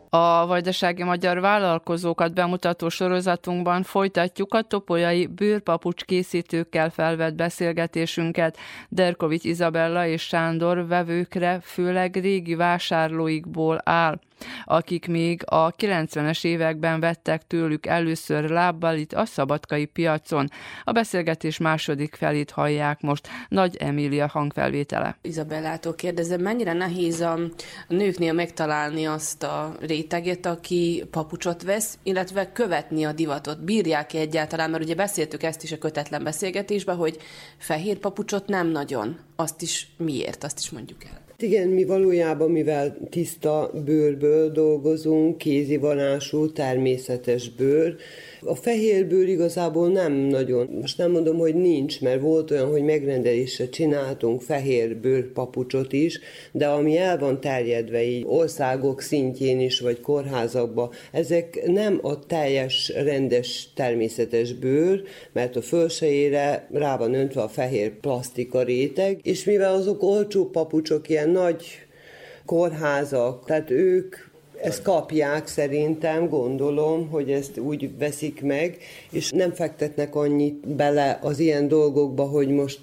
A 0.09 0.45
vajdasági 0.45 1.03
magyar 1.03 1.39
vállalkozókat 1.39 2.33
bemutató 2.33 2.89
sorozatunkban 2.89 3.83
folytatjuk 3.83 4.53
a 4.53 4.61
topolyai 4.61 5.25
bőrpapucs 5.25 6.03
készítőkkel 6.03 6.89
felvett 6.89 7.35
beszélgetésünket. 7.35 8.57
Derkovics 8.89 9.43
Izabella 9.43 10.05
és 10.07 10.21
Sándor 10.21 10.87
vevőkre 10.87 11.59
főleg 11.63 12.15
régi 12.15 12.55
vásárlóikból 12.55 13.81
áll 13.83 14.19
akik 14.65 15.07
még 15.07 15.41
a 15.45 15.71
90-es 15.71 16.45
években 16.45 16.99
vettek 16.99 17.47
tőlük 17.47 17.85
először 17.85 18.49
lábbal 18.49 18.97
itt 18.97 19.13
a 19.13 19.25
szabadkai 19.25 19.85
piacon. 19.85 20.49
A 20.83 20.91
beszélgetés 20.91 21.57
második 21.57 22.15
felét 22.15 22.51
hallják 22.51 23.01
most 23.01 23.27
Nagy 23.49 23.75
Emília 23.75 24.27
hangfelvétele. 24.27 25.17
Izabellától 25.21 25.95
kérdezem, 25.95 26.41
mennyire 26.41 26.73
nehéz 26.73 27.21
a 27.21 27.39
nőknél 27.87 28.33
megtalálni 28.33 29.05
azt 29.05 29.43
a 29.43 29.75
réteget, 29.79 30.45
aki 30.45 31.03
papucsot 31.11 31.63
vesz, 31.63 31.97
illetve 32.03 32.51
követni 32.51 33.03
a 33.03 33.11
divatot. 33.11 33.63
Bírják-e 33.63 34.19
egyáltalán, 34.19 34.69
mert 34.69 34.83
ugye 34.83 34.95
beszéltük 34.95 35.43
ezt 35.43 35.63
is 35.63 35.71
a 35.71 35.77
kötetlen 35.77 36.23
beszélgetésben, 36.23 36.95
hogy 36.95 37.17
fehér 37.57 37.97
papucsot 37.97 38.47
nem 38.47 38.67
nagyon. 38.67 39.19
Azt 39.35 39.61
is 39.61 39.87
miért, 39.97 40.43
azt 40.43 40.59
is 40.59 40.69
mondjuk 40.69 41.03
el. 41.03 41.24
Igen, 41.37 41.67
mi 41.67 41.85
valójában, 41.85 42.51
mivel 42.51 42.97
tiszta 43.09 43.71
bőrből 43.85 44.51
dolgozunk, 44.51 45.37
kézi 45.37 45.77
vonású, 45.77 46.51
természetes 46.51 47.49
bőr, 47.49 47.95
a 48.45 48.55
fehérbőr 48.55 49.27
igazából 49.27 49.87
nem 49.87 50.13
nagyon, 50.13 50.77
most 50.81 50.97
nem 50.97 51.11
mondom, 51.11 51.37
hogy 51.37 51.55
nincs, 51.55 52.01
mert 52.01 52.21
volt 52.21 52.51
olyan, 52.51 52.69
hogy 52.69 52.83
megrendelésre 52.83 53.69
csináltunk 53.69 54.41
fehérbőr 54.41 55.31
papucsot 55.31 55.93
is, 55.93 56.19
de 56.51 56.67
ami 56.67 56.97
el 56.97 57.17
van 57.17 57.41
terjedve 57.41 58.03
így 58.03 58.23
országok 58.27 59.01
szintjén 59.01 59.59
is, 59.59 59.79
vagy 59.79 60.01
kórházakban, 60.01 60.89
ezek 61.11 61.61
nem 61.65 61.99
a 62.01 62.19
teljes, 62.19 62.91
rendes, 62.95 63.69
természetes 63.75 64.53
bőr, 64.53 65.03
mert 65.31 65.55
a 65.55 65.61
fölsejére 65.61 66.67
rá 66.71 66.97
van 66.97 67.13
öntve 67.13 67.41
a 67.41 67.47
fehér 67.47 67.99
plastika 67.99 68.63
réteg, 68.63 69.19
és 69.23 69.43
mivel 69.43 69.73
azok 69.73 70.03
olcsó 70.03 70.49
papucsok, 70.49 71.09
ilyen 71.09 71.29
nagy 71.29 71.65
kórházak, 72.45 73.45
tehát 73.45 73.71
ők 73.71 74.15
ezt 74.61 74.81
kapják 74.81 75.47
szerintem, 75.47 76.29
gondolom, 76.29 77.09
hogy 77.09 77.31
ezt 77.31 77.59
úgy 77.59 77.97
veszik 77.97 78.41
meg, 78.41 78.77
és 79.11 79.31
nem 79.31 79.53
fektetnek 79.53 80.15
annyit 80.15 80.67
bele 80.67 81.19
az 81.21 81.39
ilyen 81.39 81.67
dolgokba, 81.67 82.23
hogy 82.23 82.47
most 82.47 82.79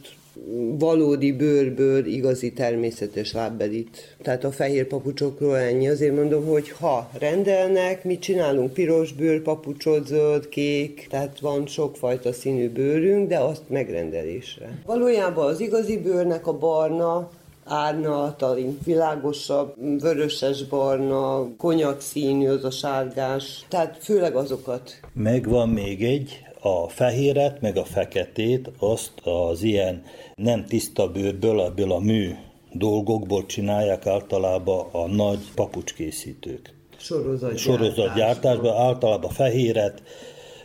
valódi 0.78 1.32
bőrből 1.32 2.06
igazi 2.06 2.52
természetes 2.52 3.32
lábbelit. 3.32 4.16
Tehát 4.22 4.44
a 4.44 4.50
fehér 4.50 4.86
papucsokról 4.86 5.56
ennyi. 5.56 5.88
Azért 5.88 6.14
mondom, 6.14 6.46
hogy 6.46 6.70
ha 6.70 7.10
rendelnek, 7.18 8.04
mi 8.04 8.18
csinálunk 8.18 8.72
piros 8.72 9.12
bőrpapucsot, 9.12 10.06
zöld, 10.06 10.48
kék, 10.48 11.06
tehát 11.10 11.40
van 11.40 11.66
sokfajta 11.66 12.32
színű 12.32 12.70
bőrünk, 12.70 13.28
de 13.28 13.38
azt 13.38 13.62
megrendelésre. 13.66 14.78
Valójában 14.86 15.46
az 15.46 15.60
igazi 15.60 15.98
bőrnek 15.98 16.46
a 16.46 16.58
barna, 16.58 17.30
árnyaltalink, 17.64 18.84
világosabb, 18.84 20.00
vöröses 20.00 20.64
barna, 20.64 21.48
konyak 21.56 22.00
színű, 22.00 22.48
az 22.48 22.64
a 22.64 22.70
sárgás, 22.70 23.64
tehát 23.68 23.98
főleg 24.00 24.36
azokat. 24.36 25.00
Megvan 25.12 25.68
még 25.68 26.04
egy, 26.04 26.44
a 26.60 26.88
fehéret, 26.88 27.60
meg 27.60 27.76
a 27.76 27.84
feketét, 27.84 28.70
azt 28.78 29.12
az 29.22 29.62
ilyen 29.62 30.02
nem 30.34 30.64
tiszta 30.64 31.08
bőrből, 31.08 31.60
ebből 31.60 31.92
a 31.92 31.98
mű 31.98 32.34
dolgokból 32.72 33.46
csinálják 33.46 34.06
általában 34.06 34.86
a 34.92 35.06
nagy 35.06 35.52
papucskészítők. 35.54 36.74
Sorozatgyártásban. 36.96 37.56
Sorozatgyártásban 37.56 38.76
általában 38.76 39.30
fehéret, 39.30 40.02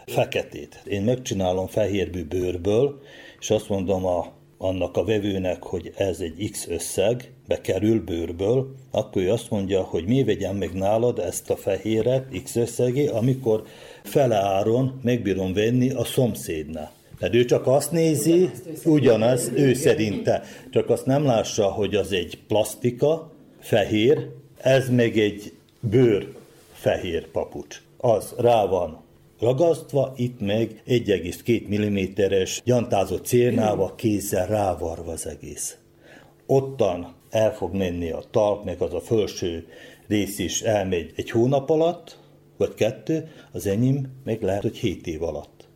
feketét. 0.06 0.82
Én 0.86 1.02
megcsinálom 1.02 1.68
fehérbű 1.68 2.26
bőrből, 2.26 3.02
és 3.40 3.50
azt 3.50 3.70
mondom 3.70 4.06
a 4.06 4.37
annak 4.58 4.98
a 4.98 5.04
vevőnek, 5.04 5.64
hogy 5.64 5.92
ez 5.96 6.20
egy 6.20 6.50
X 6.52 6.68
összeg, 6.68 7.32
bekerül 7.48 8.04
bőrből, 8.04 8.76
akkor 8.92 9.22
ő 9.22 9.32
azt 9.32 9.50
mondja, 9.50 9.82
hogy 9.82 10.06
mi 10.06 10.24
vegyem 10.24 10.56
meg 10.56 10.74
nálad 10.74 11.20
ezt 11.20 11.50
a 11.50 11.56
fehéret 11.56 12.26
X 12.44 12.56
összegé, 12.56 13.08
amikor 13.08 13.64
fele 14.04 14.36
áron 14.36 15.00
megbírom 15.04 15.54
venni 15.54 15.90
a 15.90 16.04
szomszédnál. 16.04 16.92
Mert 17.20 17.34
ő 17.34 17.46
csak 17.46 17.68
azt 17.68 17.92
nézi, 17.92 18.50
ugyanaz 18.86 19.52
ő 19.56 19.74
szerinte, 19.74 20.44
csak 20.70 20.90
azt 20.90 21.06
nem 21.06 21.24
lássa, 21.24 21.66
hogy 21.66 21.96
az 21.96 22.12
egy 22.12 22.40
plastika, 22.48 23.32
fehér, 23.60 24.28
ez 24.58 24.90
meg 24.90 25.18
egy 25.18 25.54
bőr 25.80 26.34
fehér 26.74 27.28
papucs. 27.28 27.82
Az 27.98 28.34
rá 28.38 28.66
van 28.66 29.06
ragasztva, 29.40 30.14
itt 30.16 30.40
meg 30.40 30.82
1,2 30.88 32.30
mm-es 32.30 32.62
gyantázott 32.66 33.26
cérnával 33.26 33.96
kézzel 33.96 34.48
rávarva 34.48 35.12
az 35.12 35.28
egész. 35.28 35.78
Ottan 36.46 37.16
el 37.30 37.54
fog 37.54 37.74
menni 37.74 38.10
a 38.10 38.24
talp, 38.32 38.66
meg 38.66 38.82
az 38.82 38.94
a 38.94 39.00
felső 39.00 39.68
rész 40.08 40.40
is 40.40 40.62
elmegy 40.62 41.12
egy 41.16 41.30
hónap 41.30 41.70
alatt, 41.70 42.20
vagy 42.58 42.74
kettő, 42.74 43.32
az 43.52 43.68
enyém 43.68 44.08
meg 44.24 44.42
lehet, 44.42 44.62
hogy 44.62 44.78
hét 44.78 45.08
év 45.08 45.24
alatt. 45.24 45.68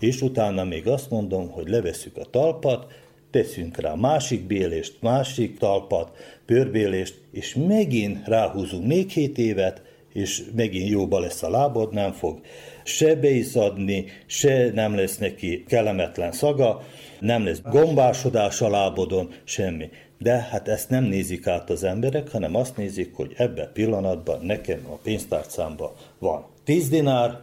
És 0.00 0.22
utána 0.22 0.64
még 0.64 0.88
azt 0.88 1.10
mondom, 1.10 1.50
hogy 1.50 1.68
leveszük 1.68 2.16
a 2.16 2.24
talpat, 2.24 2.92
teszünk 3.30 3.76
rá 3.76 3.94
másik 3.94 4.46
bélést, 4.46 4.96
másik 5.00 5.58
talpat, 5.58 6.16
pörbélést, 6.46 7.20
és 7.32 7.54
megint 7.54 8.26
ráhúzunk 8.26 8.86
még 8.86 9.10
hét 9.10 9.38
évet, 9.38 9.82
és 10.12 10.44
megint 10.54 10.88
jóba 10.88 11.18
lesz 11.18 11.42
a 11.42 11.50
lábod, 11.50 11.92
nem 11.92 12.12
fog 12.12 12.40
se 12.84 13.14
beizzadni, 13.14 14.04
se 14.26 14.70
nem 14.74 14.94
lesz 14.94 15.18
neki 15.18 15.64
kellemetlen 15.68 16.32
szaga, 16.32 16.82
nem 17.20 17.44
lesz 17.44 17.60
gombásodás 17.62 18.60
a 18.60 18.70
lábodon, 18.70 19.30
semmi. 19.44 19.88
De 20.18 20.32
hát 20.50 20.68
ezt 20.68 20.90
nem 20.90 21.04
nézik 21.04 21.46
át 21.46 21.70
az 21.70 21.84
emberek, 21.84 22.30
hanem 22.30 22.54
azt 22.54 22.76
nézik, 22.76 23.14
hogy 23.14 23.32
ebben 23.36 23.70
pillanatban 23.72 24.44
nekem 24.44 24.86
a 24.90 24.94
pénztárcámban 25.02 25.92
van 26.18 26.46
10 26.64 26.88
dinár, 26.88 27.40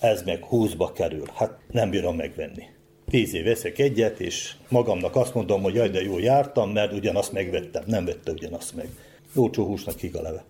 ez 0.00 0.22
meg 0.22 0.44
20-ba 0.50 0.90
kerül. 0.94 1.24
Hát 1.34 1.58
nem 1.70 1.90
bírom 1.90 2.16
megvenni. 2.16 2.64
Tíz 3.10 3.34
év 3.34 3.44
veszek 3.44 3.78
egyet, 3.78 4.20
és 4.20 4.54
magamnak 4.68 5.16
azt 5.16 5.34
mondom, 5.34 5.62
hogy 5.62 5.74
jaj, 5.74 5.88
de 5.88 6.02
jó 6.02 6.18
jártam, 6.18 6.70
mert 6.70 6.92
ugyanazt 6.92 7.32
megvettem. 7.32 7.82
Nem 7.86 8.04
vette 8.04 8.30
ugyanazt 8.30 8.74
meg. 8.74 8.88
Jócsó 9.34 9.64
húsnak 9.64 9.98
hig 9.98 10.16
a 10.16 10.22
leve. 10.22 10.44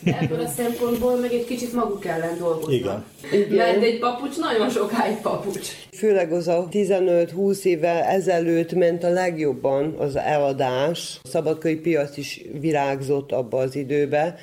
De 0.00 0.18
ebből 0.20 0.40
a 0.40 0.48
szempontból 0.48 1.16
meg 1.16 1.32
egy 1.32 1.44
kicsit 1.44 1.72
maguk 1.72 2.04
ellen 2.04 2.38
dolgoznak. 2.38 2.72
Igen. 2.72 3.04
Igen. 3.32 3.56
Mert 3.56 3.82
egy 3.82 3.98
papucs 3.98 4.38
nagyon 4.38 4.70
sokáig 4.70 5.16
papucs. 5.16 5.68
Főleg 5.92 6.32
az 6.32 6.48
a 6.48 6.68
15-20 6.72 7.62
évvel 7.62 8.02
ezelőtt 8.02 8.72
ment 8.72 9.04
a 9.04 9.08
legjobban 9.08 9.94
az 9.98 10.16
eladás. 10.16 11.20
A 11.22 11.28
szabadkai 11.28 11.76
piac 11.76 12.16
is 12.16 12.44
virágzott 12.60 13.32
abba 13.32 13.58
az 13.58 13.76
időbe, 13.76 14.36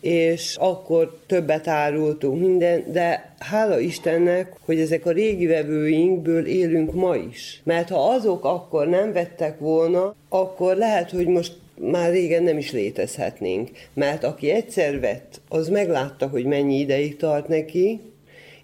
és 0.00 0.56
akkor 0.60 1.18
többet 1.26 1.68
árultunk 1.68 2.40
minden, 2.40 2.84
de 2.92 3.34
hála 3.38 3.78
Istennek, 3.78 4.52
hogy 4.64 4.80
ezek 4.80 5.06
a 5.06 5.10
régi 5.10 5.46
vevőinkből 5.46 6.46
élünk 6.46 6.94
ma 6.94 7.16
is. 7.16 7.60
Mert 7.64 7.88
ha 7.88 8.08
azok 8.08 8.44
akkor 8.44 8.86
nem 8.86 9.12
vettek 9.12 9.58
volna, 9.58 10.14
akkor 10.28 10.76
lehet, 10.76 11.10
hogy 11.10 11.26
most 11.26 11.52
már 11.80 12.10
régen 12.10 12.42
nem 12.42 12.58
is 12.58 12.72
létezhetnénk, 12.72 13.70
mert 13.94 14.24
aki 14.24 14.50
egyszer 14.50 15.00
vett, 15.00 15.40
az 15.48 15.68
meglátta, 15.68 16.28
hogy 16.28 16.44
mennyi 16.44 16.78
ideig 16.78 17.16
tart 17.16 17.48
neki, 17.48 18.00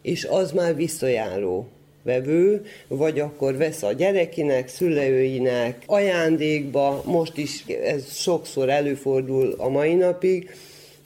és 0.02 0.24
az 0.24 0.52
már 0.52 0.76
visszajáró 0.76 1.68
vevő, 2.02 2.64
vagy 2.88 3.20
akkor 3.20 3.56
vesz 3.56 3.82
a 3.82 3.92
gyerekinek, 3.92 4.68
szülőinek, 4.68 5.82
ajándékba, 5.86 7.02
most 7.06 7.36
is 7.36 7.64
ez 7.84 8.14
sokszor 8.14 8.68
előfordul 8.68 9.54
a 9.58 9.68
mai 9.68 9.94
napig, 9.94 10.50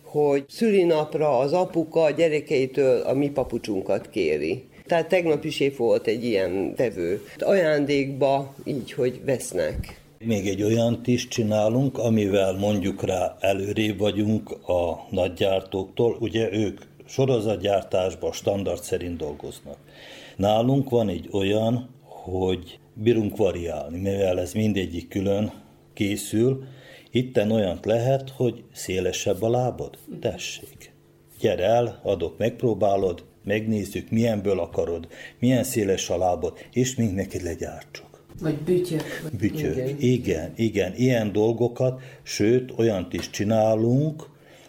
hogy 0.02 0.44
szülinapra 0.48 1.38
az 1.38 1.52
apuka 1.52 2.02
a 2.02 2.10
gyerekeitől 2.10 3.00
a 3.00 3.14
mi 3.14 3.30
papucsunkat 3.30 4.10
kéri. 4.10 4.64
Tehát 4.86 5.08
tegnap 5.08 5.44
is 5.44 5.60
épp 5.60 5.76
volt 5.76 6.06
egy 6.06 6.24
ilyen 6.24 6.74
vevő. 6.76 7.26
Ajándékba 7.38 8.54
így, 8.64 8.92
hogy 8.92 9.20
vesznek. 9.24 10.04
Még 10.18 10.48
egy 10.48 10.62
olyan 10.62 11.00
is 11.04 11.28
csinálunk, 11.28 11.98
amivel 11.98 12.52
mondjuk 12.52 13.02
rá 13.02 13.36
előrébb 13.40 13.98
vagyunk 13.98 14.50
a 14.68 15.06
nagygyártóktól. 15.10 16.16
Ugye 16.20 16.52
ők 16.52 16.80
sorozatgyártásban 17.06 18.32
standard 18.32 18.82
szerint 18.82 19.16
dolgoznak. 19.16 19.76
Nálunk 20.36 20.90
van 20.90 21.08
egy 21.08 21.28
olyan, 21.32 21.88
hogy 22.02 22.78
bírunk 22.94 23.36
variálni, 23.36 23.98
mivel 24.00 24.40
ez 24.40 24.52
mindegyik 24.52 25.08
külön 25.08 25.52
készül. 25.94 26.64
Itten 27.10 27.50
olyant 27.50 27.84
lehet, 27.84 28.30
hogy 28.30 28.64
szélesebb 28.72 29.42
a 29.42 29.50
lábod. 29.50 29.98
Tessék. 30.20 30.92
Gyere 31.40 31.64
el, 31.64 32.00
adok, 32.02 32.38
megpróbálod, 32.38 33.24
megnézzük, 33.44 34.10
milyenből 34.10 34.60
akarod, 34.60 35.08
milyen 35.38 35.64
széles 35.64 36.10
a 36.10 36.18
lábod, 36.18 36.58
és 36.72 36.94
még 36.94 37.10
neked 37.10 37.42
legyártsuk. 37.42 38.05
Vagy 38.40 38.54
bütyök. 38.54 39.22
Bütyök, 39.38 39.76
igen. 39.76 39.96
igen, 39.98 40.52
igen, 40.56 40.94
ilyen 40.96 41.32
dolgokat, 41.32 42.00
sőt, 42.22 42.72
olyant 42.76 43.12
is 43.12 43.30
csinálunk, 43.30 44.28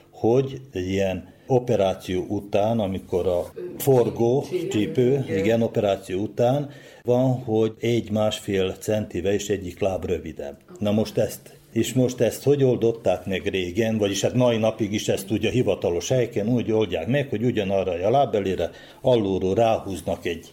hogy 0.09 0.61
egy 0.71 0.87
ilyen 0.87 1.35
operáció 1.47 2.25
után, 2.27 2.79
amikor 2.79 3.27
a 3.27 3.53
forgó, 3.77 4.45
csípő, 4.69 5.25
igen, 5.29 5.61
operáció 5.61 6.21
után 6.21 6.69
van, 7.03 7.31
hogy 7.31 7.73
egy-másfél 7.79 8.75
centivel 8.79 9.33
és 9.33 9.49
egyik 9.49 9.79
láb 9.79 10.05
rövidebb. 10.05 10.57
Na 10.79 10.91
most 10.91 11.17
ezt 11.17 11.55
és 11.71 11.93
most 11.93 12.19
ezt 12.19 12.43
hogy 12.43 12.63
oldották 12.63 13.25
meg 13.25 13.47
régen, 13.47 13.97
vagyis 13.97 14.21
hát 14.21 14.33
mai 14.33 14.57
napig 14.57 14.93
is 14.93 15.07
ezt 15.07 15.31
ugye 15.31 15.47
a 15.47 15.51
hivatalos 15.51 16.09
helyeken 16.09 16.47
úgy 16.47 16.71
oldják 16.71 17.07
meg, 17.07 17.29
hogy 17.29 17.43
ugyanarra 17.43 18.07
a 18.07 18.09
lábelére 18.09 18.69
alulról 19.01 19.55
ráhúznak 19.55 20.25
egy 20.25 20.51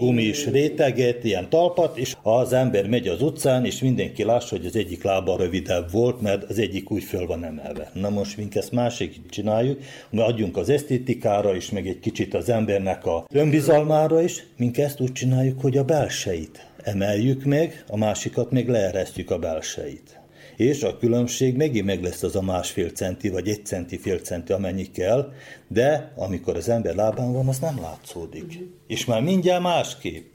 gumis 0.00 0.46
réteget, 0.46 1.24
ilyen 1.24 1.48
talpat, 1.48 1.96
és 1.96 2.16
az 2.22 2.52
ember 2.52 2.88
megy 2.88 3.08
az 3.08 3.22
utcán, 3.22 3.64
és 3.64 3.80
mindenki 3.80 4.24
lássa, 4.24 4.56
hogy 4.56 4.66
az 4.66 4.76
egyik 4.76 5.02
lába 5.02 5.36
rövidebb 5.36 5.90
volt, 5.90 6.20
mert 6.20 6.50
az 6.50 6.58
egyik 6.58 6.90
úgy 6.90 7.04
föl 7.04 7.26
van 7.26 7.44
emelve. 7.44 7.90
Na 7.94 8.08
most 8.08 8.36
mink 8.36 8.54
ezt 8.54 8.72
másik 8.72 9.20
csináljuk, 9.30 9.80
mi 10.10 10.20
adjunk 10.20 10.56
az 10.56 10.68
esztétikára 10.68 11.54
is, 11.56 11.70
meg 11.70 11.86
egy 11.86 12.00
kicsit 12.00 12.34
az 12.34 12.48
embernek 12.48 13.06
a 13.06 13.24
önbizalmára 13.32 14.22
is, 14.22 14.44
mink 14.56 14.78
ezt 14.78 15.00
úgy 15.00 15.12
csináljuk, 15.12 15.60
hogy 15.60 15.76
a 15.76 15.84
belseit 15.84 16.66
emeljük 16.82 17.44
meg, 17.44 17.84
a 17.88 17.96
másikat 17.96 18.50
még 18.50 18.68
leeresztjük 18.68 19.30
a 19.30 19.38
belseit 19.38 20.19
és 20.60 20.82
a 20.82 20.96
különbség 20.96 21.56
megint 21.56 21.84
meg 21.84 22.02
lesz 22.02 22.22
az 22.22 22.36
a 22.36 22.42
másfél 22.42 22.90
centi, 22.90 23.28
vagy 23.28 23.48
egy 23.48 23.66
centi, 23.66 23.96
fél 23.96 24.18
centi, 24.18 24.52
amennyi 24.52 24.90
kell, 24.90 25.32
de 25.68 26.12
amikor 26.16 26.56
az 26.56 26.68
ember 26.68 26.94
lábán 26.94 27.32
van, 27.32 27.48
az 27.48 27.58
nem 27.58 27.80
látszódik. 27.80 28.44
Uh-huh. 28.44 28.62
És 28.86 29.04
már 29.04 29.22
mindjárt 29.22 29.62
másképp 29.62 30.34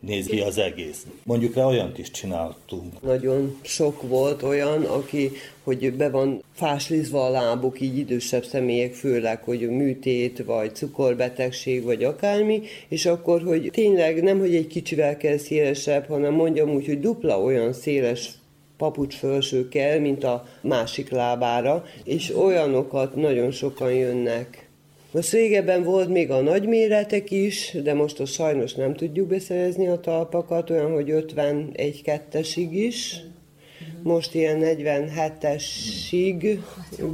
néz 0.00 0.26
ki 0.26 0.40
az 0.40 0.58
egész. 0.58 1.06
Mondjuk 1.24 1.54
rá 1.54 1.64
olyant 1.64 1.98
is 1.98 2.10
csináltunk. 2.10 3.02
Nagyon 3.02 3.58
sok 3.62 4.02
volt 4.02 4.42
olyan, 4.42 4.84
aki, 4.84 5.30
hogy 5.62 5.92
be 5.92 6.10
van 6.10 6.42
fáslizva 6.54 7.26
a 7.26 7.30
lábuk, 7.30 7.80
így 7.80 7.98
idősebb 7.98 8.44
személyek, 8.44 8.92
főleg, 8.92 9.42
hogy 9.42 9.68
műtét, 9.68 10.44
vagy 10.44 10.74
cukorbetegség, 10.74 11.82
vagy 11.82 12.04
akármi, 12.04 12.62
és 12.88 13.06
akkor, 13.06 13.42
hogy 13.42 13.68
tényleg 13.72 14.22
nem, 14.22 14.38
hogy 14.38 14.54
egy 14.54 14.66
kicsivel 14.66 15.16
kell 15.16 15.36
szélesebb, 15.36 16.06
hanem 16.06 16.32
mondjam 16.34 16.70
úgy, 16.70 16.86
hogy 16.86 17.00
dupla 17.00 17.40
olyan 17.40 17.72
széles 17.72 18.30
papucs 18.82 19.14
felső 19.14 19.68
kell, 19.68 19.98
mint 19.98 20.24
a 20.24 20.44
másik 20.60 21.10
lábára, 21.10 21.84
és 22.04 22.36
olyanokat 22.36 23.14
nagyon 23.14 23.50
sokan 23.50 23.92
jönnek 23.92 24.70
most 25.12 25.32
régebben 25.32 25.82
volt 25.82 26.08
még 26.08 26.30
a 26.30 26.40
nagyméretek 26.40 27.30
is, 27.30 27.76
de 27.82 27.94
most 27.94 28.20
a 28.20 28.26
sajnos 28.26 28.74
nem 28.74 28.94
tudjuk 28.94 29.28
beszerezni 29.28 29.86
a 29.86 30.00
talpakat, 30.00 30.70
olyan, 30.70 30.92
hogy 30.92 31.10
51-2-esig 31.10 32.68
is. 32.70 33.20
Most 34.02 34.34
ilyen 34.34 34.58
47-esig 34.62 36.58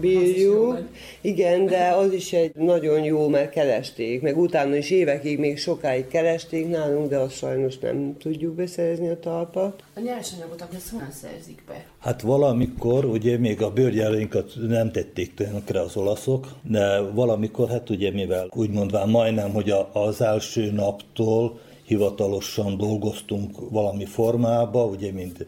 bírjuk. 0.00 0.78
Igen, 1.20 1.66
de 1.66 1.88
az 1.88 2.12
is 2.12 2.32
egy 2.32 2.54
nagyon 2.54 3.04
jó, 3.04 3.28
mert 3.28 3.50
keresték, 3.50 4.22
meg 4.22 4.38
utána 4.38 4.76
is 4.76 4.90
évekig 4.90 5.38
még 5.38 5.58
sokáig 5.58 6.06
keresték 6.06 6.68
nálunk, 6.68 7.08
de 7.08 7.16
azt 7.16 7.36
sajnos 7.36 7.78
nem 7.78 8.16
tudjuk 8.18 8.54
beszerezni 8.54 9.08
a 9.08 9.18
talpat. 9.18 9.82
A 9.94 10.00
nyersanyagot 10.00 10.60
akkor 10.60 10.78
honnan 10.90 11.10
szerzik 11.10 11.62
be? 11.66 11.84
Hát 11.98 12.20
valamikor, 12.20 13.04
ugye 13.04 13.38
még 13.38 13.62
a 13.62 13.70
bőrgyárainkat 13.70 14.52
nem 14.68 14.92
tették 14.92 15.34
tönkre 15.34 15.80
az 15.80 15.96
olaszok, 15.96 16.46
de 16.62 17.00
valamikor, 17.00 17.68
hát 17.68 17.90
ugye 17.90 18.10
mivel 18.10 18.48
úgy 18.54 18.70
mondván 18.70 19.08
majdnem, 19.08 19.50
hogy 19.50 19.74
az 19.92 20.20
első 20.20 20.70
naptól 20.70 21.58
hivatalosan 21.84 22.76
dolgoztunk 22.76 23.70
valami 23.70 24.04
formába, 24.04 24.84
ugye 24.84 25.12
mint 25.12 25.46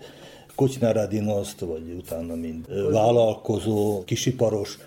Kocsnárádinoszt, 0.60 1.60
vagy 1.60 1.94
utána 1.98 2.34
mint 2.34 2.66
vállalkozó, 2.90 4.04
kisiparos, 4.04 4.78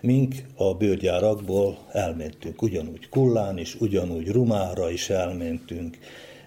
mink 0.00 0.34
a 0.56 0.74
bőrgyárakból 0.74 1.78
elmentünk, 1.92 2.62
ugyanúgy 2.62 3.08
Kullán 3.08 3.58
is, 3.58 3.74
ugyanúgy 3.80 4.28
Rumára 4.28 4.90
is 4.90 5.10
elmentünk, 5.10 5.98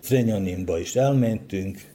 Zrenyaninba 0.02 0.80
is 0.80 0.96
elmentünk 0.96 1.94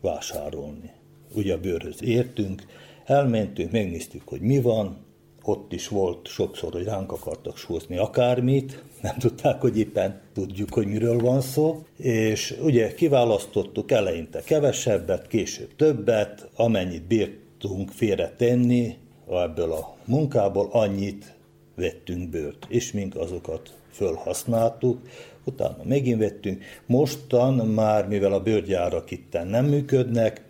vásárolni. 0.00 0.90
Ugye 1.34 1.54
a 1.54 1.60
bőrhöz 1.60 2.02
értünk, 2.02 2.62
elmentünk, 3.04 3.70
megnéztük, 3.70 4.28
hogy 4.28 4.40
mi 4.40 4.60
van, 4.60 4.96
ott 5.44 5.72
is 5.72 5.88
volt 5.88 6.26
sokszor, 6.26 6.72
hogy 6.72 6.84
ránk 6.84 7.12
akartak 7.12 7.56
súzni 7.56 7.96
akármit, 7.96 8.82
nem 9.00 9.18
tudták, 9.18 9.60
hogy 9.60 9.78
éppen 9.78 10.20
tudjuk, 10.34 10.74
hogy 10.74 10.86
miről 10.86 11.18
van 11.18 11.40
szó, 11.40 11.84
és 11.96 12.58
ugye 12.62 12.94
kiválasztottuk 12.94 13.90
eleinte 13.90 14.40
kevesebbet, 14.40 15.26
később 15.26 15.76
többet, 15.76 16.48
amennyit 16.54 17.02
bírtunk 17.02 17.90
félre 17.90 18.34
tenni 18.36 18.96
ebből 19.30 19.72
a 19.72 19.96
munkából, 20.04 20.68
annyit 20.72 21.34
vettünk 21.74 22.28
bőrt, 22.28 22.66
és 22.68 22.92
mink 22.92 23.16
azokat 23.16 23.74
fölhasználtuk, 23.92 24.98
utána 25.44 25.82
megint 25.84 26.18
vettünk. 26.18 26.62
Mostan 26.86 27.54
már, 27.54 28.08
mivel 28.08 28.32
a 28.32 28.40
bőrgyárak 28.40 29.10
itten 29.10 29.46
nem 29.46 29.64
működnek, 29.64 30.48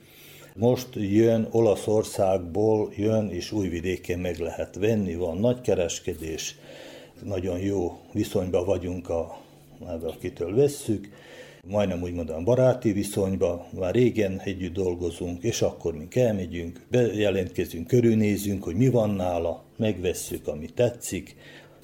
most 0.57 0.88
jön 0.94 1.48
Olaszországból, 1.51 2.92
jön, 2.96 3.28
és 3.30 3.53
újvidéken 3.53 4.18
meg 4.18 4.38
lehet 4.38 4.76
venni, 4.76 5.14
van 5.14 5.38
nagy 5.38 5.61
kereskedés, 5.61 6.59
nagyon 7.24 7.59
jó 7.59 7.98
viszonyban 8.12 8.64
vagyunk 8.64 9.09
a, 9.09 9.38
akitől 10.03 10.55
vesszük, 10.55 11.09
majdnem 11.66 12.03
úgy 12.03 12.12
mondom 12.12 12.44
baráti 12.44 12.92
viszonyban, 12.92 13.62
már 13.78 13.94
régen 13.94 14.40
együtt 14.44 14.72
dolgozunk, 14.72 15.42
és 15.42 15.62
akkor 15.62 15.94
mi 15.94 16.20
elmegyünk, 16.20 16.80
bejelentkezünk, 16.90 17.86
körülnézünk, 17.86 18.64
hogy 18.64 18.74
mi 18.74 18.88
van 18.88 19.11
nála, 19.11 19.64
megvesszük, 19.76 20.48
ami 20.48 20.68
tetszik. 20.74 21.36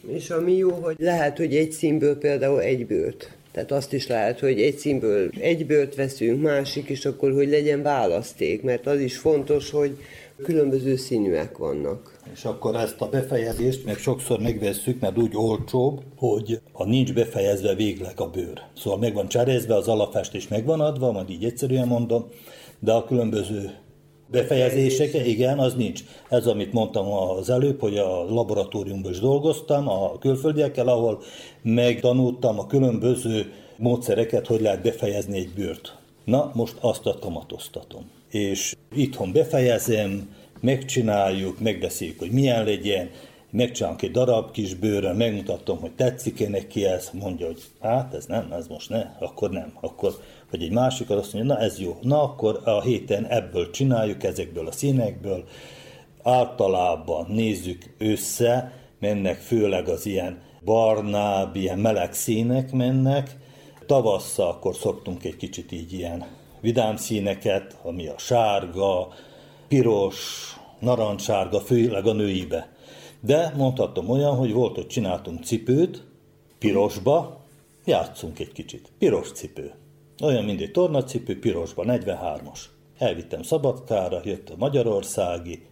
És 0.09 0.31
ami 0.31 0.53
jó, 0.53 0.71
hogy 0.71 0.97
lehet, 0.99 1.37
hogy 1.37 1.57
egy 1.57 1.73
színből 1.73 2.19
például 2.19 2.61
egy 2.61 2.87
bőrt 2.87 3.37
tehát 3.57 3.73
azt 3.73 3.93
is 3.93 4.07
lehet, 4.07 4.41
hogy 4.41 4.61
egy 4.61 4.77
színből 4.77 5.31
egy 5.41 5.67
bőrt 5.67 5.95
veszünk, 5.95 6.43
másik, 6.43 6.89
és 6.89 7.05
akkor, 7.05 7.33
hogy 7.33 7.49
legyen 7.49 7.83
választék, 7.83 8.63
mert 8.63 8.87
az 8.87 9.01
is 9.01 9.17
fontos, 9.17 9.71
hogy 9.71 9.97
különböző 10.43 10.97
színűek 10.97 11.57
vannak. 11.57 12.19
És 12.33 12.45
akkor 12.45 12.75
ezt 12.75 13.01
a 13.01 13.09
befejezést 13.09 13.85
meg 13.85 13.97
sokszor 13.97 14.41
megvesszük, 14.41 15.01
mert 15.01 15.19
úgy 15.19 15.37
olcsóbb, 15.37 16.03
hogy 16.17 16.61
a 16.73 16.85
nincs 16.85 17.13
befejezve 17.13 17.75
végleg 17.75 18.21
a 18.21 18.31
bőr. 18.31 18.63
Szóval 18.77 18.99
meg 18.99 19.15
van 19.15 19.29
cserezve, 19.29 19.75
az 19.75 19.89
alapfestés 19.89 20.49
meg 20.49 20.65
van 20.65 20.81
adva, 20.81 21.13
majd 21.13 21.31
így 21.31 21.45
egyszerűen 21.45 21.87
mondom, 21.87 22.29
de 22.79 22.93
a 22.93 23.05
különböző 23.05 23.71
befejezések, 24.31 25.27
igen, 25.27 25.59
az 25.59 25.75
nincs. 25.75 26.05
Ez, 26.29 26.47
amit 26.47 26.73
mondtam 26.73 27.13
az 27.13 27.51
előbb, 27.51 27.81
hogy 27.81 27.97
a 27.99 28.25
laboratóriumban 28.25 29.11
is 29.11 29.19
dolgoztam, 29.19 29.89
a 29.89 30.19
külföldiekkel, 30.19 30.89
ahol 30.89 31.23
megtanultam 31.63 32.59
a 32.59 32.67
különböző 32.67 33.53
módszereket, 33.77 34.47
hogy 34.47 34.61
lehet 34.61 34.83
befejezni 34.83 35.39
egy 35.39 35.51
bőrt. 35.55 35.97
Na, 36.25 36.51
most 36.55 36.77
azt 36.81 37.07
a 37.07 37.19
kamatoztatom. 37.19 38.11
És 38.31 38.75
itthon 38.95 39.33
befejezem, 39.33 40.35
megcsináljuk, 40.61 41.61
megbeszéljük, 41.61 42.19
hogy 42.19 42.31
milyen 42.31 42.65
legyen, 42.65 43.11
megcsinálunk 43.51 44.03
egy 44.03 44.11
darab 44.11 44.51
kis 44.51 44.75
bőrön, 44.75 45.17
megmutatom, 45.17 45.79
hogy 45.79 45.93
tetszik-e 45.93 46.49
neki 46.49 46.85
ez, 46.85 47.11
mondja, 47.13 47.47
hogy 47.47 47.63
hát 47.81 48.15
ez 48.15 48.25
nem, 48.27 48.53
ez 48.53 48.67
most 48.67 48.89
ne, 48.89 49.07
akkor 49.19 49.51
nem, 49.51 49.73
akkor 49.81 50.21
vagy 50.57 50.65
egy 50.65 50.73
másik 50.73 51.11
azt 51.11 51.33
mondja, 51.33 51.55
na 51.55 51.61
ez 51.61 51.81
jó, 51.81 51.97
na 52.03 52.23
akkor 52.23 52.61
a 52.65 52.81
héten 52.83 53.27
ebből 53.27 53.71
csináljuk, 53.71 54.23
ezekből 54.23 54.67
a 54.67 54.73
színekből, 54.73 55.45
általában 56.23 57.27
nézzük 57.29 57.95
össze, 57.99 58.73
mennek 58.99 59.37
főleg 59.37 59.89
az 59.89 60.07
ilyen 60.07 60.43
barnább, 60.65 61.57
ilyen 61.57 61.79
meleg 61.79 62.13
színek 62.13 62.73
mennek, 62.73 63.37
tavasszal 63.87 64.49
akkor 64.49 64.75
szoktunk 64.75 65.25
egy 65.25 65.37
kicsit 65.37 65.73
így 65.73 65.93
ilyen 65.93 66.27
vidám 66.61 66.97
színeket, 66.97 67.79
ami 67.83 68.07
a 68.07 68.19
sárga, 68.19 69.09
piros, 69.69 70.17
narancssárga, 70.79 71.61
főleg 71.61 72.07
a 72.07 72.13
nőibe. 72.13 72.73
De 73.21 73.53
mondhatom 73.57 74.11
olyan, 74.11 74.37
hogy 74.37 74.53
volt, 74.53 74.75
hogy 74.75 74.87
csináltunk 74.87 75.45
cipőt, 75.45 76.05
pirosba, 76.59 77.45
játszunk 77.85 78.39
egy 78.39 78.53
kicsit. 78.53 78.93
Piros 78.99 79.33
cipő. 79.33 79.73
Olyan, 80.23 80.45
mint 80.45 80.61
egy 80.61 80.71
tornacipő, 80.71 81.39
pirosba, 81.39 81.85
43-as. 81.87 82.61
Elvittem 82.99 83.43
Szabadkára, 83.43 84.21
jött 84.25 84.51
a 84.51 84.55
magyarországi, 84.57 85.67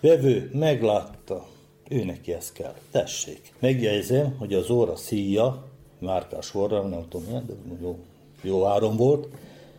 vevő 0.00 0.50
meglátta, 0.52 1.46
ő 1.88 2.04
neki 2.04 2.32
ez 2.32 2.52
kell. 2.52 2.74
Tessék. 2.90 3.52
Megjegyzem, 3.58 4.36
hogy 4.38 4.54
az 4.54 4.70
óra 4.70 4.96
szíja, 4.96 5.64
márkás 5.98 6.46
forra, 6.46 6.82
nem 6.82 7.08
tudom 7.08 7.46
de 7.46 7.54
jó, 7.80 7.98
jó 8.42 8.66
áron 8.66 8.96
volt, 8.96 9.28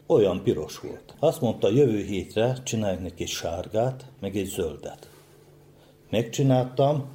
olyan 0.06 0.44
piros 0.44 0.80
volt. 0.80 1.14
Azt 1.20 1.42
mondta, 1.42 1.70
jövő 1.70 2.04
hétre 2.04 2.58
csináljuk 2.64 3.02
neki 3.02 3.24
egy 3.24 3.30
sárgát, 3.30 4.06
meg 4.20 4.38
egy 4.38 4.46
zöldet. 4.46 5.10
Megcsináltam, 6.10 7.06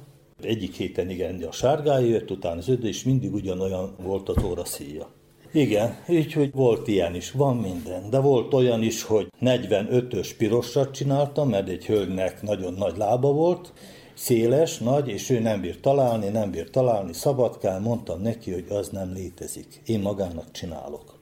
egyik 0.41 0.75
héten 0.75 1.09
igen, 1.09 1.43
a 1.43 1.51
sárgája 1.51 2.05
jött, 2.07 2.31
utána 2.31 2.61
zöld, 2.61 2.83
és 2.83 3.03
mindig 3.03 3.33
ugyanolyan 3.33 3.95
volt 4.01 4.29
az 4.29 4.43
óra 4.43 4.65
szíja. 4.65 5.07
Igen, 5.55 5.97
így, 6.09 6.33
hogy 6.33 6.51
volt 6.53 6.87
ilyen 6.87 7.15
is, 7.15 7.31
van 7.31 7.57
minden. 7.57 8.09
De 8.09 8.19
volt 8.19 8.53
olyan 8.53 8.83
is, 8.83 9.03
hogy 9.03 9.27
45-ös 9.41 10.29
pirosat 10.37 10.93
csináltam, 10.93 11.49
mert 11.49 11.69
egy 11.69 11.85
hölgynek 11.85 12.41
nagyon 12.41 12.73
nagy 12.73 12.97
lába 12.97 13.31
volt, 13.31 13.73
széles, 14.13 14.77
nagy, 14.77 15.07
és 15.09 15.29
ő 15.29 15.39
nem 15.39 15.61
bír 15.61 15.79
találni, 15.79 16.27
nem 16.27 16.51
bír 16.51 16.69
találni, 16.69 17.13
szabadkán, 17.13 17.81
mondtam 17.81 18.21
neki, 18.21 18.51
hogy 18.51 18.65
az 18.69 18.89
nem 18.89 19.13
létezik. 19.13 19.81
Én 19.85 19.99
magának 19.99 20.51
csinálok. 20.51 21.19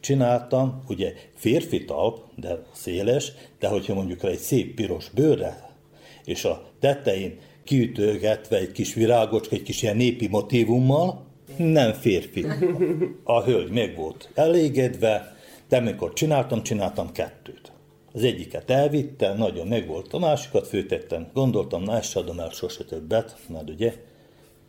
Csináltam, 0.00 0.82
ugye 0.88 1.12
férfi 1.34 1.84
talp, 1.84 2.18
de 2.36 2.62
széles, 2.72 3.32
de 3.58 3.68
hogyha 3.68 3.94
mondjuk 3.94 4.22
egy 4.22 4.38
szép 4.38 4.74
piros 4.74 5.10
bőrre, 5.14 5.70
és 6.24 6.44
a 6.44 6.62
tetején 6.80 7.38
kiütőgetve 7.64 8.56
egy 8.56 8.72
kis 8.72 8.94
virágocska, 8.94 9.54
egy 9.54 9.62
kis 9.62 9.82
ilyen 9.82 9.96
népi 9.96 10.28
motívummal, 10.28 11.23
nem 11.56 11.92
férfi. 11.92 12.46
A 13.24 13.42
hölgy 13.42 13.70
meg 13.70 13.96
volt 13.96 14.30
elégedve, 14.34 15.36
de 15.68 15.76
amikor 15.76 16.12
csináltam, 16.12 16.62
csináltam 16.62 17.12
kettőt. 17.12 17.72
Az 18.12 18.22
egyiket 18.22 18.70
elvitte, 18.70 19.34
nagyon 19.34 19.66
meg 19.66 19.86
volt, 19.86 20.12
a 20.12 20.18
másikat 20.18 20.66
főtettem. 20.66 21.30
Gondoltam, 21.32 21.82
na 21.82 21.96
ezt 21.96 22.16
adom 22.16 22.40
el 22.40 22.50
sose 22.50 22.84
többet, 22.84 23.36
mert 23.48 23.70
ugye 23.70 23.94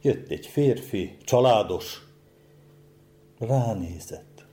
jött 0.02 0.30
egy 0.30 0.46
férfi, 0.46 1.18
családos, 1.24 2.06
ránézett. 3.40 4.46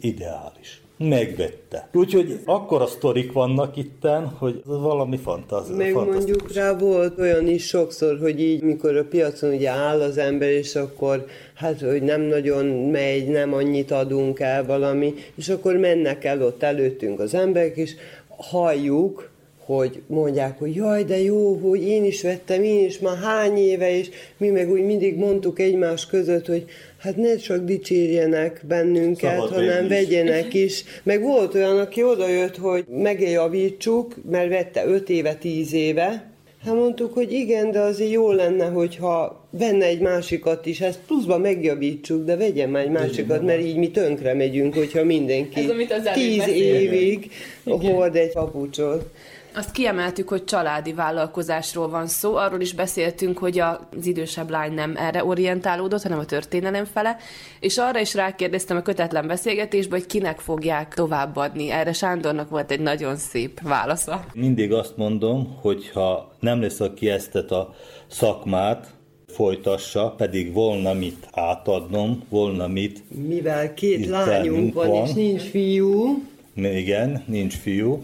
Ideális. 0.00 0.85
Megvette. 0.98 1.88
Úgyhogy 1.92 2.40
akkor 2.44 2.82
a 2.82 2.86
sztorik 2.86 3.32
vannak 3.32 3.76
itten, 3.76 4.26
hogy 4.26 4.62
valami 4.64 5.16
fantázia. 5.16 5.76
Meg 5.76 5.94
mondjuk 5.94 6.52
rá 6.52 6.76
volt 6.76 7.18
olyan 7.18 7.46
is 7.48 7.66
sokszor, 7.66 8.18
hogy 8.18 8.40
így, 8.40 8.62
mikor 8.62 8.96
a 8.96 9.04
piacon 9.04 9.54
ugye 9.54 9.70
áll 9.70 10.00
az 10.00 10.18
ember, 10.18 10.50
és 10.50 10.74
akkor 10.74 11.26
hát, 11.54 11.80
hogy 11.80 12.02
nem 12.02 12.20
nagyon 12.20 12.66
megy, 12.66 13.28
nem 13.28 13.52
annyit 13.52 13.90
adunk 13.90 14.40
el 14.40 14.64
valami, 14.66 15.14
és 15.34 15.48
akkor 15.48 15.76
mennek 15.76 16.24
el 16.24 16.42
ott 16.42 16.62
előttünk 16.62 17.20
az 17.20 17.34
emberek, 17.34 17.76
és 17.76 17.94
halljuk, 18.28 19.30
hogy 19.66 20.02
mondják, 20.06 20.58
hogy 20.58 20.74
jaj, 20.74 21.04
de 21.04 21.20
jó, 21.22 21.54
hogy 21.54 21.82
én 21.82 22.04
is 22.04 22.22
vettem, 22.22 22.62
én 22.62 22.84
is 22.84 22.98
már 22.98 23.16
hány 23.16 23.56
éve, 23.56 23.98
és 23.98 24.08
mi 24.36 24.48
meg 24.48 24.70
úgy 24.70 24.84
mindig 24.84 25.16
mondtuk 25.16 25.58
egymás 25.58 26.06
között, 26.06 26.46
hogy 26.46 26.64
hát 26.98 27.16
ne 27.16 27.36
csak 27.36 27.64
dicsérjenek 27.64 28.60
bennünket, 28.68 29.34
Szabad 29.34 29.50
hanem 29.50 29.84
is. 29.84 29.90
vegyenek 29.90 30.54
is. 30.54 30.84
Meg 31.02 31.22
volt 31.22 31.54
olyan, 31.54 31.78
aki 31.78 32.02
odajött, 32.02 32.56
hogy 32.56 32.84
megjavítsuk, 32.88 34.14
mert 34.30 34.48
vette 34.48 34.86
5 34.86 35.08
éve, 35.08 35.34
10 35.34 35.72
éve, 35.72 36.34
Hát 36.64 36.74
mondtuk, 36.74 37.14
hogy 37.14 37.32
igen, 37.32 37.70
de 37.70 37.80
azért 37.80 38.10
jó 38.10 38.32
lenne, 38.32 38.66
hogyha 38.66 39.46
venne 39.50 39.84
egy 39.84 40.00
másikat 40.00 40.66
is, 40.66 40.80
ezt 40.80 40.98
pluszban 41.06 41.40
megjavítsuk, 41.40 42.24
de 42.24 42.36
vegyen 42.36 42.68
már 42.68 42.82
egy 42.84 42.90
másikat, 42.90 43.42
mert 43.42 43.60
így 43.60 43.76
mi 43.76 43.90
tönkre 43.90 44.34
megyünk, 44.34 44.74
hogyha 44.74 45.04
mindenki 45.04 45.60
Ez, 45.60 45.70
tíz 46.14 46.48
évig 46.48 47.30
hord 47.64 48.16
egy 48.16 48.32
papucsot. 48.32 49.10
Azt 49.56 49.72
kiemeltük, 49.72 50.28
hogy 50.28 50.44
családi 50.44 50.92
vállalkozásról 50.92 51.88
van 51.88 52.06
szó, 52.06 52.34
arról 52.34 52.60
is 52.60 52.72
beszéltünk, 52.72 53.38
hogy 53.38 53.58
az 53.58 54.06
idősebb 54.06 54.50
lány 54.50 54.72
nem 54.72 54.96
erre 54.96 55.24
orientálódott, 55.24 56.02
hanem 56.02 56.18
a 56.18 56.24
történelem 56.24 56.84
fele, 56.84 57.16
és 57.60 57.78
arra 57.78 58.00
is 58.00 58.14
rákérdeztem 58.14 58.76
a 58.76 58.82
kötetlen 58.82 59.26
beszélgetésbe, 59.26 59.96
hogy 59.96 60.06
kinek 60.06 60.40
fogják 60.40 60.94
továbbadni. 60.94 61.70
Erre 61.70 61.92
Sándornak 61.92 62.48
volt 62.48 62.70
egy 62.70 62.80
nagyon 62.80 63.16
szép 63.16 63.60
válasza. 63.60 64.24
Mindig 64.32 64.72
azt 64.72 64.96
mondom, 64.96 65.56
hogy 65.60 65.90
ha 65.90 66.32
nem 66.40 66.60
lesz, 66.60 66.80
aki 66.80 67.08
ezt 67.08 67.34
a 67.34 67.74
szakmát, 68.06 68.94
folytassa, 69.26 70.14
pedig 70.16 70.52
volna 70.52 70.92
mit 70.92 71.28
átadnom, 71.32 72.22
volna 72.28 72.66
mit... 72.66 73.02
Mivel 73.28 73.74
két 73.74 74.06
lányunk 74.06 74.74
van, 74.74 74.88
van, 74.88 75.06
és 75.06 75.12
nincs 75.12 75.42
fiú. 75.42 76.22
Igen, 76.54 77.24
nincs 77.26 77.54
fiú 77.56 78.02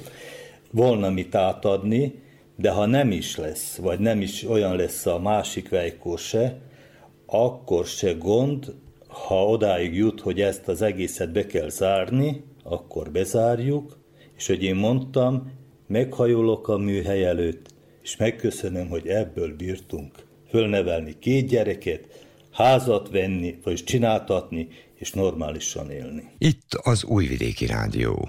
volna 0.73 1.11
mit 1.11 1.35
átadni, 1.35 2.23
de 2.57 2.71
ha 2.71 2.87
nem 2.87 3.11
is 3.11 3.37
lesz, 3.37 3.77
vagy 3.77 3.99
nem 3.99 4.21
is 4.21 4.45
olyan 4.45 4.77
lesz 4.77 5.07
a 5.07 5.19
másik 5.19 5.69
vejkó 5.69 6.17
se, 6.17 6.59
akkor 7.27 7.87
se 7.87 8.13
gond, 8.13 8.75
ha 9.09 9.47
odáig 9.47 9.95
jut, 9.95 10.21
hogy 10.21 10.41
ezt 10.41 10.69
az 10.69 10.83
egészet 10.83 11.33
be 11.33 11.47
kell 11.47 11.69
zárni, 11.69 12.45
akkor 12.63 13.11
bezárjuk, 13.11 13.99
és 14.37 14.47
hogy 14.47 14.63
én 14.63 14.75
mondtam, 14.75 15.53
meghajolok 15.87 16.69
a 16.69 16.77
műhely 16.77 17.25
előtt, 17.25 17.69
és 18.03 18.17
megköszönöm, 18.17 18.89
hogy 18.89 19.07
ebből 19.07 19.57
bírtunk 19.57 20.11
fölnevelni 20.49 21.19
két 21.19 21.47
gyereket, 21.47 22.27
házat 22.51 23.11
venni, 23.11 23.59
vagy 23.65 23.85
csináltatni, 23.85 24.69
és 24.95 25.13
normálisan 25.13 25.91
élni. 25.91 26.31
Itt 26.39 26.75
az 26.83 27.05
Újvidéki 27.05 27.67
Rádió. 27.67 28.29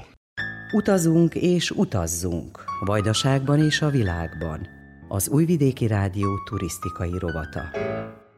Utazunk 0.74 1.36
és 1.36 1.72
utazzunk, 1.72 2.64
Vajdaságban 2.86 3.60
és 3.60 3.82
a 3.82 3.90
világban. 3.90 4.68
Az 5.08 5.30
Újvidéki 5.30 5.88
Rádió 5.88 6.44
turisztikai 6.50 7.18
rovata. 7.20 7.62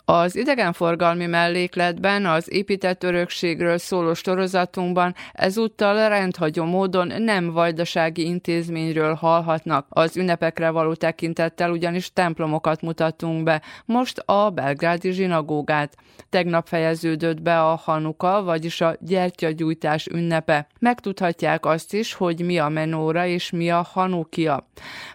Az 0.08 0.36
idegenforgalmi 0.36 1.26
mellékletben 1.26 2.26
az 2.26 2.52
épített 2.52 3.04
örökségről 3.04 3.78
szóló 3.78 4.14
sorozatunkban 4.14 5.16
ezúttal 5.34 6.10
rendhagyó 6.10 6.64
módon 6.64 7.12
nem 7.18 7.52
vajdasági 7.52 8.26
intézményről 8.26 9.14
hallhatnak. 9.14 9.86
Az 9.90 10.18
ünnepekre 10.18 10.70
való 10.70 10.94
tekintettel 10.94 11.72
ugyanis 11.72 12.14
templomokat 12.14 12.82
mutatunk 12.82 13.44
be, 13.44 13.62
most 13.86 14.18
a 14.18 14.50
belgrádi 14.50 15.12
zsinagógát. 15.12 15.96
Tegnap 16.30 16.68
fejeződött 16.68 17.42
be 17.42 17.62
a 17.62 17.76
Hanuka, 17.76 18.44
vagyis 18.44 18.82
a 18.82 18.96
gyertyagyújtás 19.00 20.08
ünnepe. 20.08 20.68
Megtudhatják 20.80 21.66
azt 21.66 21.94
is, 21.94 22.14
hogy 22.14 22.46
mi 22.46 22.58
a 22.58 22.70
menóra 22.70 23.26
és 23.26 23.52
mi 23.52 23.70
a 23.70 23.88
Hanukia. 23.94 24.68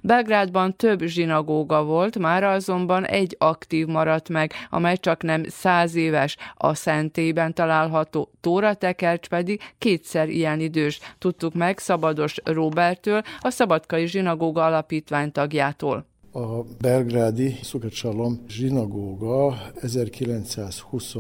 Belgrádban 0.03 0.77
több 0.77 1.03
zsinagóga 1.03 1.85
volt, 1.85 2.19
már 2.19 2.45
azonban 2.45 3.07
egy 3.07 3.37
aktív 3.39 3.87
maradt 3.87 4.29
meg, 4.29 4.53
amely 4.81 4.97
csak 4.97 5.23
nem 5.23 5.45
száz 5.49 5.95
éves, 5.95 6.37
a 6.55 6.75
szentében 6.75 7.55
található 7.55 8.31
Tóra 8.41 8.75
tekercs 8.75 9.29
pedig 9.29 9.61
kétszer 9.79 10.29
ilyen 10.29 10.61
idős, 10.61 11.01
tudtuk 11.19 11.55
meg 11.55 11.79
Szabados 11.79 12.35
Robertől, 12.45 13.23
a 13.41 13.51
Szabadkai 13.51 14.07
Zsinagóga 14.07 14.65
alapítvány 14.65 15.33
tagjától. 15.33 16.07
A 16.33 16.63
belgrádi 16.81 17.59
Szukacsalom 17.63 18.45
zsinagóga 18.49 19.59
1920 19.75 21.15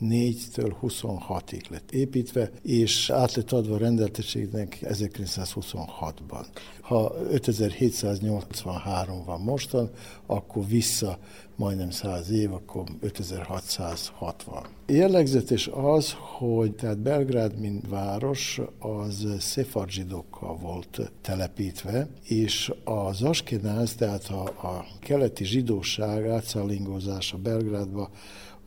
4-től 0.00 0.74
26-ig 0.82 1.70
lett 1.70 1.92
építve, 1.92 2.50
és 2.62 3.10
át 3.10 3.34
lett 3.34 3.52
adva 3.52 3.74
a 3.74 3.78
rendelteségnek 3.78 4.78
1926-ban. 4.82 6.46
Ha 6.80 7.14
5783 7.30 9.24
van 9.24 9.40
mostan, 9.40 9.90
akkor 10.26 10.66
vissza 10.66 11.18
majdnem 11.56 11.90
100 11.90 12.30
év, 12.30 12.52
akkor 12.52 12.84
5660. 13.00 14.66
Jellegzetes 14.86 15.70
az, 15.72 16.14
hogy 16.38 16.72
tehát 16.72 16.98
Belgrád, 16.98 17.58
mint 17.58 17.88
város, 17.88 18.60
az 18.78 19.26
szefarzsidokkal 19.38 20.56
volt 20.56 21.12
telepítve, 21.20 22.08
és 22.22 22.72
az 22.84 23.22
Askenáz, 23.22 23.94
tehát 23.94 24.28
a, 24.28 24.42
a 24.42 24.86
keleti 25.00 25.44
zsidóság 25.44 26.28
átszállingózása 26.28 27.36
Belgrádba 27.36 28.10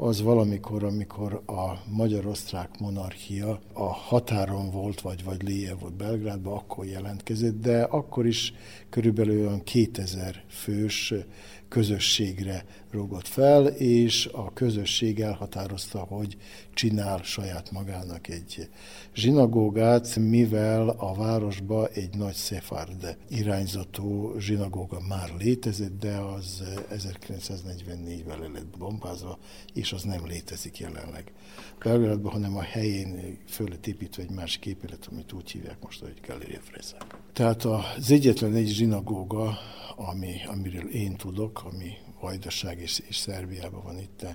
az 0.02 0.22
valamikor, 0.22 0.84
amikor 0.84 1.42
a 1.46 1.82
magyar-osztrák 1.86 2.80
monarchia 2.80 3.60
a 3.74 3.94
határon 3.94 4.72
volt, 4.72 5.02
vagy, 5.02 5.24
vagy 5.24 5.44
léje 5.44 5.76
volt 5.76 5.94
Belgrádban, 5.94 6.54
akkor 6.54 6.86
jelentkezett, 6.86 7.62
de 7.62 7.82
akkor 7.82 8.26
is 8.26 8.54
körülbelül 8.90 9.40
olyan 9.40 9.64
2000 9.64 10.44
fős 10.50 11.14
közösségre 11.70 12.66
rúgott 12.92 13.28
fel, 13.28 13.68
és 13.68 14.30
a 14.32 14.54
közösség 14.54 15.20
elhatározta, 15.20 16.00
hogy 16.00 16.38
csinál 16.74 17.22
saját 17.24 17.72
magának 17.72 18.28
egy 18.28 18.70
zsinagógát, 19.14 20.16
mivel 20.16 20.90
a 20.90 21.14
városba 21.14 21.88
egy 21.88 22.18
nagy 22.18 22.34
szefárd 22.34 23.18
irányzatú 23.30 24.38
zsinagóga 24.40 25.00
már 25.08 25.34
létezett, 25.40 26.00
de 26.00 26.18
az 26.18 26.64
1944-ben 26.92 28.40
le 28.40 28.48
lett 28.48 28.78
bombázva, 28.78 29.40
és 29.74 29.92
az 29.92 30.04
nem 30.04 30.26
létezik 30.28 30.78
jelenleg. 30.80 31.32
Belgrádban, 31.84 32.32
hanem 32.32 32.58
a 32.58 32.62
helyén 32.62 33.38
föl 33.48 33.68
lett 33.68 33.88
építve 33.88 34.24
egy 34.24 34.32
másik 34.32 34.66
épület, 34.66 35.08
amit 35.12 35.34
úgy 35.34 35.52
hívják 35.52 35.78
most, 35.84 36.00
hogy 36.00 36.20
Galéria 36.28 36.60
Freza. 36.62 36.98
Tehát 37.34 37.64
az 37.64 38.12
egyetlen 38.12 38.56
egy 38.56 38.68
zsinagóga, 38.68 39.58
ami, 40.08 40.36
amiről 40.48 40.90
én 40.90 41.16
tudok, 41.16 41.62
ami 41.72 41.92
Vajdaság 42.20 42.80
és, 42.80 43.02
és 43.08 43.16
Szerbiában 43.16 43.82
van 43.84 44.00
itt, 44.00 44.26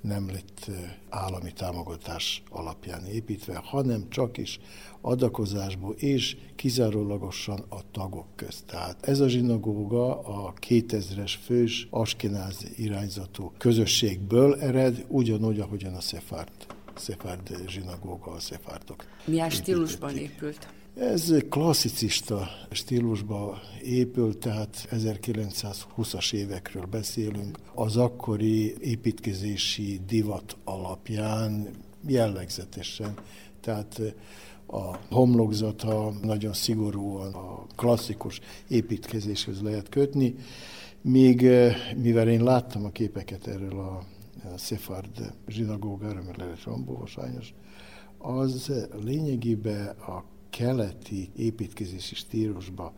nem 0.00 0.26
lett 0.26 0.70
állami 1.08 1.52
támogatás 1.52 2.42
alapján 2.50 3.06
építve, 3.06 3.60
hanem 3.64 4.08
csak 4.08 4.38
is 4.38 4.58
adakozásból 5.00 5.94
és 5.94 6.36
kizárólagosan 6.56 7.64
a 7.68 7.90
tagok 7.90 8.26
közt. 8.34 8.64
Tehát 8.66 9.06
ez 9.06 9.20
a 9.20 9.28
zsinagóga 9.28 10.20
a 10.20 10.52
2000-es 10.68 11.34
fős 11.44 11.86
askenáz 11.90 12.66
irányzatú 12.76 13.52
közösségből 13.58 14.54
ered, 14.60 15.04
ugyanúgy, 15.08 15.60
ahogyan 15.60 15.94
a 15.94 16.00
Szefárt, 16.00 16.66
Szefárd 16.94 17.68
zsinagóga 17.68 18.30
a 18.30 18.40
szefárdok. 18.40 19.04
Milyen 19.24 19.50
stílusban 19.50 20.16
épült? 20.16 20.68
Ez 20.98 21.32
klasszicista 21.48 22.48
stílusba 22.70 23.58
épült, 23.82 24.38
tehát 24.38 24.88
1920-as 24.90 26.32
évekről 26.32 26.84
beszélünk. 26.84 27.58
Az 27.74 27.96
akkori 27.96 28.74
építkezési 28.80 30.00
divat 30.06 30.56
alapján 30.64 31.68
jellegzetesen, 32.06 33.14
tehát 33.60 34.00
a 34.66 34.96
homlokzata 35.10 36.12
nagyon 36.22 36.52
szigorúan 36.52 37.32
a 37.32 37.66
klasszikus 37.76 38.40
építkezéshez 38.68 39.60
lehet 39.60 39.88
kötni, 39.88 40.34
míg 41.00 41.48
mivel 41.96 42.28
én 42.28 42.42
láttam 42.42 42.84
a 42.84 42.90
képeket 42.90 43.46
erről 43.46 43.78
a, 43.78 44.04
a 44.54 44.58
Szefard 44.58 45.32
zsinagógára, 45.48 46.22
mert 46.22 46.36
lehet 46.36 46.62
Rambó 46.62 47.08
az 48.18 48.72
lényegében 49.02 49.86
a 49.88 50.24
keleti 50.56 51.30
építkezési 51.36 52.14
stílusba 52.14 52.92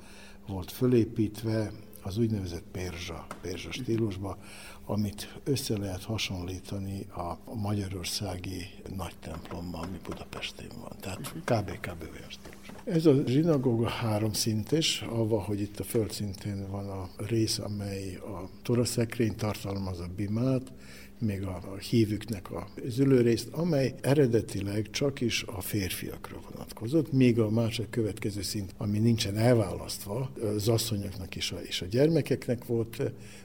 volt 0.46 0.70
fölépítve, 0.70 1.72
az 2.02 2.18
úgynevezett 2.18 2.64
pérzsa, 2.72 3.26
pérzsa 3.40 3.72
stílusba, 3.72 4.38
amit 4.84 5.38
össze 5.44 5.78
lehet 5.78 6.02
hasonlítani 6.04 7.06
a 7.10 7.54
magyarországi 7.54 8.66
nagy 8.96 9.14
templommal, 9.20 9.82
ami 9.82 9.98
Budapesten 10.04 10.66
van. 10.80 10.92
Tehát 11.00 11.32
kb-kb 11.32 12.02
olyan 12.02 12.28
stílus. 12.28 12.72
Ez 12.84 13.06
a 13.06 13.26
zsinagóga 13.26 13.88
háromszintes, 13.88 15.02
avval, 15.02 15.40
hogy 15.40 15.60
itt 15.60 15.80
a 15.80 15.84
földszintén 15.84 16.70
van 16.70 16.88
a 16.88 17.08
rész, 17.16 17.58
amely 17.58 18.14
a 18.16 18.48
toraszekrény 18.62 19.36
tartalmaz 19.36 20.00
a 20.00 20.08
bimát, 20.16 20.72
még 21.18 21.42
a, 21.42 21.76
hívüknek 21.90 22.50
a 22.50 22.68
zülőrészt, 22.86 23.48
amely 23.50 23.94
eredetileg 24.00 24.90
csak 24.90 25.20
is 25.20 25.42
a 25.42 25.60
férfiakra 25.60 26.40
vonatkozott, 26.50 27.12
míg 27.12 27.38
a 27.38 27.50
másik 27.50 27.90
következő 27.90 28.42
szint, 28.42 28.74
ami 28.76 28.98
nincsen 28.98 29.36
elválasztva, 29.36 30.30
az 30.56 30.68
asszonyoknak 30.68 31.36
is 31.36 31.52
a, 31.52 31.56
és 31.56 31.82
a 31.82 31.86
gyermekeknek 31.86 32.64
volt 32.64 33.02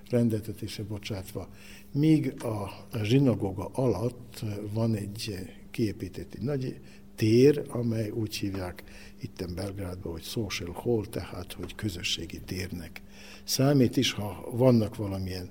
rendeltetése 0.09 0.83
bocsátva, 0.83 1.49
míg 1.91 2.43
a 2.43 2.85
zsinagoga 3.03 3.69
alatt 3.73 4.43
van 4.73 4.95
egy 4.95 5.35
kiépített 5.71 6.33
egy 6.33 6.41
nagy 6.41 6.79
tér, 7.15 7.65
amely 7.67 8.09
úgy 8.09 8.35
hívják 8.35 8.83
itten 9.21 9.55
Belgrádban, 9.55 10.11
hogy 10.11 10.23
social 10.23 10.71
hall, 10.73 11.05
tehát 11.09 11.53
hogy 11.53 11.75
közösségi 11.75 12.39
térnek 12.39 13.01
számít 13.43 13.97
is, 13.97 14.11
ha 14.11 14.47
vannak 14.51 14.95
valamilyen 14.95 15.49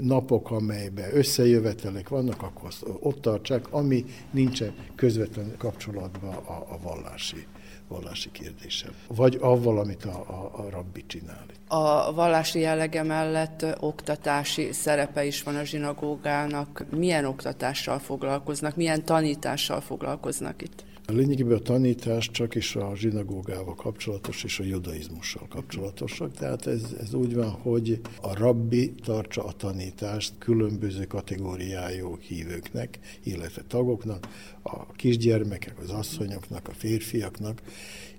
napok, 0.00 0.50
amelyben 0.50 1.16
összejövetelek 1.16 2.08
vannak, 2.08 2.42
akkor 2.42 2.72
ott 3.00 3.20
tartsák, 3.20 3.72
ami 3.72 4.04
nincsen 4.30 4.74
közvetlen 4.94 5.54
kapcsolatban 5.56 6.34
a, 6.34 6.66
a 6.72 6.78
vallási 6.82 7.46
vallási 7.88 8.30
kérdéssel, 8.32 8.90
vagy 9.06 9.38
avval, 9.40 9.78
amit 9.78 10.04
a, 10.04 10.24
a, 10.28 10.60
a 10.60 10.70
rabbi 10.70 11.04
csinál. 11.06 11.46
A 11.68 12.12
vallási 12.14 12.60
jellege 12.60 13.02
mellett 13.02 13.66
oktatási 13.80 14.72
szerepe 14.72 15.24
is 15.24 15.42
van 15.42 15.56
a 15.56 15.64
zsinagógának. 15.64 16.84
Milyen 16.90 17.24
oktatással 17.24 17.98
foglalkoznak, 17.98 18.76
milyen 18.76 19.04
tanítással 19.04 19.80
foglalkoznak 19.80 20.62
itt? 20.62 20.84
Lényegében 21.12 21.56
a 21.56 21.60
tanítás 21.60 22.30
csak 22.30 22.54
is 22.54 22.76
a 22.76 22.92
zsinagógával 22.96 23.74
kapcsolatos 23.74 24.44
és 24.44 24.58
a 24.58 24.64
judaizmussal 24.64 25.46
kapcsolatosak. 25.48 26.32
Tehát 26.32 26.66
ez, 26.66 26.82
ez 27.00 27.14
úgy 27.14 27.34
van, 27.34 27.50
hogy 27.50 28.00
a 28.20 28.38
rabbi 28.38 28.94
tartsa 29.04 29.44
a 29.44 29.52
tanítást 29.52 30.32
különböző 30.38 31.04
kategóriájú 31.04 32.16
hívőknek, 32.20 32.98
illetve 33.22 33.62
tagoknak, 33.68 34.28
a 34.62 34.92
kisgyermekek, 34.92 35.78
az 35.78 35.90
asszonyoknak, 35.90 36.68
a 36.68 36.72
férfiaknak, 36.72 37.62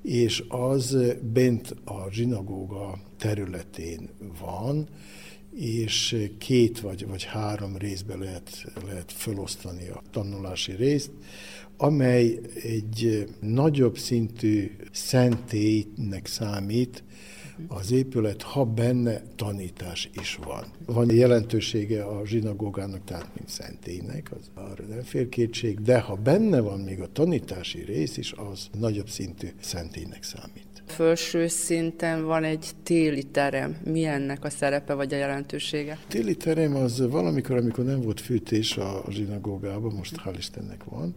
és 0.02 0.44
az 0.48 0.98
bent 1.34 1.76
a 1.86 2.12
zsinagóga 2.12 3.00
területén 3.18 4.10
van, 4.40 4.88
és 5.56 6.28
két 6.38 6.80
vagy, 6.80 7.08
vagy 7.08 7.24
három 7.24 7.78
részbe 7.78 8.16
lehet, 8.16 8.66
lehet 8.86 9.12
felosztani 9.12 9.88
a 9.88 10.02
tanulási 10.12 10.72
részt 10.72 11.12
amely 11.82 12.40
egy 12.64 13.28
nagyobb 13.40 13.98
szintű 13.98 14.72
szentélynek 14.92 16.26
számít, 16.26 17.04
az 17.68 17.92
épület, 17.92 18.42
ha 18.42 18.66
benne 18.66 19.22
tanítás 19.36 20.10
is 20.22 20.40
van. 20.44 20.66
Van 20.86 21.12
jelentősége 21.12 22.04
a 22.04 22.26
zsinagógának, 22.26 23.04
tehát 23.04 23.36
mint 23.36 23.50
szentélynek, 23.50 24.32
az 24.32 24.50
arra 24.54 24.84
nem 24.86 25.02
fér 25.02 25.30
kétség, 25.30 25.82
de 25.82 26.00
ha 26.00 26.16
benne 26.16 26.60
van 26.60 26.80
még 26.80 27.02
a 27.02 27.12
tanítási 27.12 27.84
rész 27.84 28.18
is, 28.18 28.32
az 28.32 28.70
nagyobb 28.80 29.10
szintű 29.10 29.48
szentélynek 29.62 30.24
számít. 30.24 30.69
Fölső 30.90 31.48
szinten 31.48 32.26
van 32.26 32.44
egy 32.44 32.72
téli 32.84 33.24
terem. 33.24 33.78
Mi 33.84 34.06
ennek 34.06 34.44
a 34.44 34.50
szerepe 34.50 34.94
vagy 34.94 35.14
a 35.14 35.18
jelentősége? 35.18 35.98
Téli 36.08 36.36
terem 36.36 36.76
az 36.76 37.10
valamikor, 37.10 37.58
amikor 37.58 37.86
nem 37.86 38.02
volt 38.02 38.20
fűtés 38.20 38.78
a 38.78 39.04
zsinagógában, 39.10 39.94
most 39.94 40.16
hál' 40.26 40.36
Istennek 40.38 40.84
van, 40.84 41.16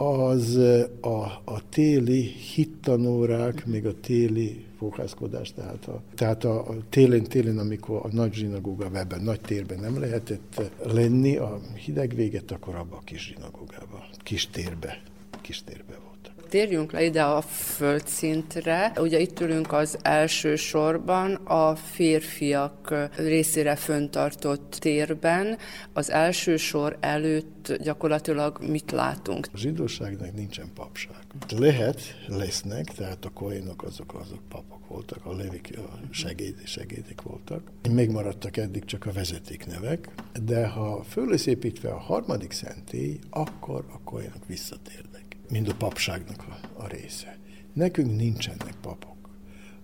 az 0.00 0.56
a, 1.00 1.24
a 1.44 1.68
téli 1.68 2.22
hittanórák, 2.54 3.66
még 3.66 3.86
a 3.86 4.00
téli 4.00 4.64
fohászkodás, 4.78 5.52
tehát 5.52 5.86
a, 5.86 6.02
tehát 6.14 6.44
a, 6.44 6.76
télen-télen, 6.88 7.58
amikor 7.58 8.00
a 8.02 8.08
nagy 8.12 8.32
zsinagógában, 8.32 8.96
ebben 8.96 9.22
nagy 9.22 9.40
térben 9.40 9.78
nem 9.78 10.00
lehetett 10.00 10.62
lenni, 10.84 11.36
a 11.36 11.60
hideg 11.84 12.14
véget, 12.14 12.50
akkor 12.50 12.74
abba 12.74 12.96
a 12.96 13.02
kis 13.04 13.26
zsinagógába, 13.34 14.04
kis 14.22 14.46
térbe, 14.46 15.02
kis 15.40 15.62
térbe 15.62 15.99
térjünk 16.50 16.92
le 16.92 17.04
ide 17.04 17.22
a 17.22 17.40
földszintre. 17.40 18.92
Ugye 18.96 19.18
itt 19.18 19.40
ülünk 19.40 19.72
az 19.72 19.98
első 20.02 20.56
sorban 20.56 21.34
a 21.34 21.76
férfiak 21.76 22.94
részére 23.16 23.76
föntartott 23.76 24.76
térben. 24.80 25.58
Az 25.92 26.10
első 26.10 26.56
sor 26.56 26.96
előtt 27.00 27.76
gyakorlatilag 27.82 28.58
mit 28.68 28.90
látunk? 28.90 29.46
A 29.52 29.56
zsidóságnak 29.56 30.34
nincsen 30.34 30.70
papság. 30.74 31.16
Lehet, 31.58 32.00
lesznek, 32.26 32.84
tehát 32.84 33.24
a 33.24 33.30
koinok 33.30 33.82
azok, 33.82 34.14
azok 34.14 34.40
papok 34.48 34.88
voltak, 34.88 35.26
a 35.26 35.36
levik 35.36 35.78
a 35.78 35.98
segéd, 36.10 36.54
segédek 36.64 37.22
voltak. 37.22 37.62
Megmaradtak 37.90 38.56
eddig 38.56 38.84
csak 38.84 39.06
a 39.06 39.12
vezetéknevek, 39.12 40.08
de 40.42 40.66
ha 40.66 41.02
föl 41.02 41.28
lesz 41.28 41.46
építve 41.46 41.90
a 41.90 41.98
harmadik 41.98 42.52
szentély, 42.52 43.18
akkor 43.30 43.84
a 43.92 44.00
koinok 44.04 44.46
visszatérnek 44.46 45.09
mind 45.50 45.68
a 45.68 45.74
papságnak 45.74 46.44
a, 46.48 46.82
a 46.82 46.86
része. 46.86 47.38
Nekünk 47.72 48.16
nincsenek 48.16 48.74
papok. 48.80 49.28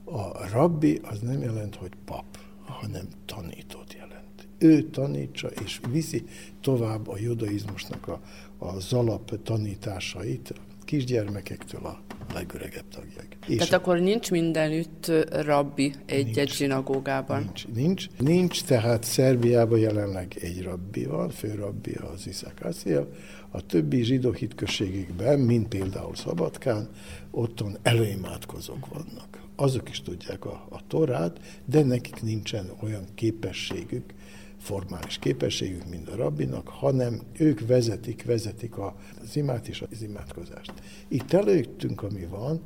A 0.05 0.49
rabbi 0.49 1.01
az 1.03 1.21
nem 1.21 1.41
jelent, 1.41 1.75
hogy 1.75 1.93
pap, 2.05 2.39
hanem 2.65 3.09
tanítót 3.25 3.93
jelent. 3.93 4.49
Ő 4.59 4.83
tanítsa 4.83 5.49
és 5.49 5.81
viszi 5.91 6.25
tovább 6.61 7.09
a 7.09 7.19
judaizmusnak 7.19 8.09
a, 8.09 8.21
az 8.59 8.93
alap 8.93 9.43
tanításait, 9.43 10.55
kisgyermekektől 10.85 11.87
a 11.87 12.01
legöregebb 12.33 12.89
tagják. 12.89 13.36
És 13.47 13.57
tehát 13.57 13.73
akkor 13.73 13.99
nincs 13.99 14.31
mindenütt 14.31 15.13
rabbi 15.31 15.95
egy-egy 16.07 16.53
zsinagógában? 16.53 17.43
Nincs, 17.43 17.67
nincs, 17.75 18.07
nincs, 18.19 18.65
tehát 18.65 19.05
Szerbiában 19.05 19.79
jelenleg 19.79 20.37
egy 20.41 20.63
rabbi 20.63 21.05
van, 21.05 21.31
főrabbi 21.31 21.93
az 21.93 22.27
Iszák 22.27 22.65
Asziel, 22.65 23.09
a 23.51 23.67
többi 23.67 24.03
zsidó 24.03 24.33
hitközségekben, 24.33 25.39
mint 25.39 25.69
például 25.69 26.15
Szabadkán, 26.15 26.89
otthon 27.31 27.77
előimádkozók 27.83 28.87
vannak. 28.87 29.41
Azok 29.57 29.89
is 29.89 30.03
tudják 30.03 30.45
a, 30.45 30.67
a 30.71 30.87
torát, 30.87 31.41
de 31.65 31.83
nekik 31.83 32.23
nincsen 32.23 32.71
olyan 32.83 33.05
képességük, 33.15 34.15
formális 34.61 35.19
képességük, 35.19 35.89
mint 35.89 36.09
a 36.09 36.17
rabbinak, 36.17 36.69
hanem 36.69 37.21
ők 37.39 37.67
vezetik, 37.67 38.25
vezetik 38.25 38.79
az 38.79 39.37
imát 39.37 39.69
és 39.69 39.83
az 39.91 40.03
imádkozást. 40.03 40.73
Itt 41.09 41.33
előttünk, 41.33 42.03
ami 42.03 42.27
van, 42.31 42.61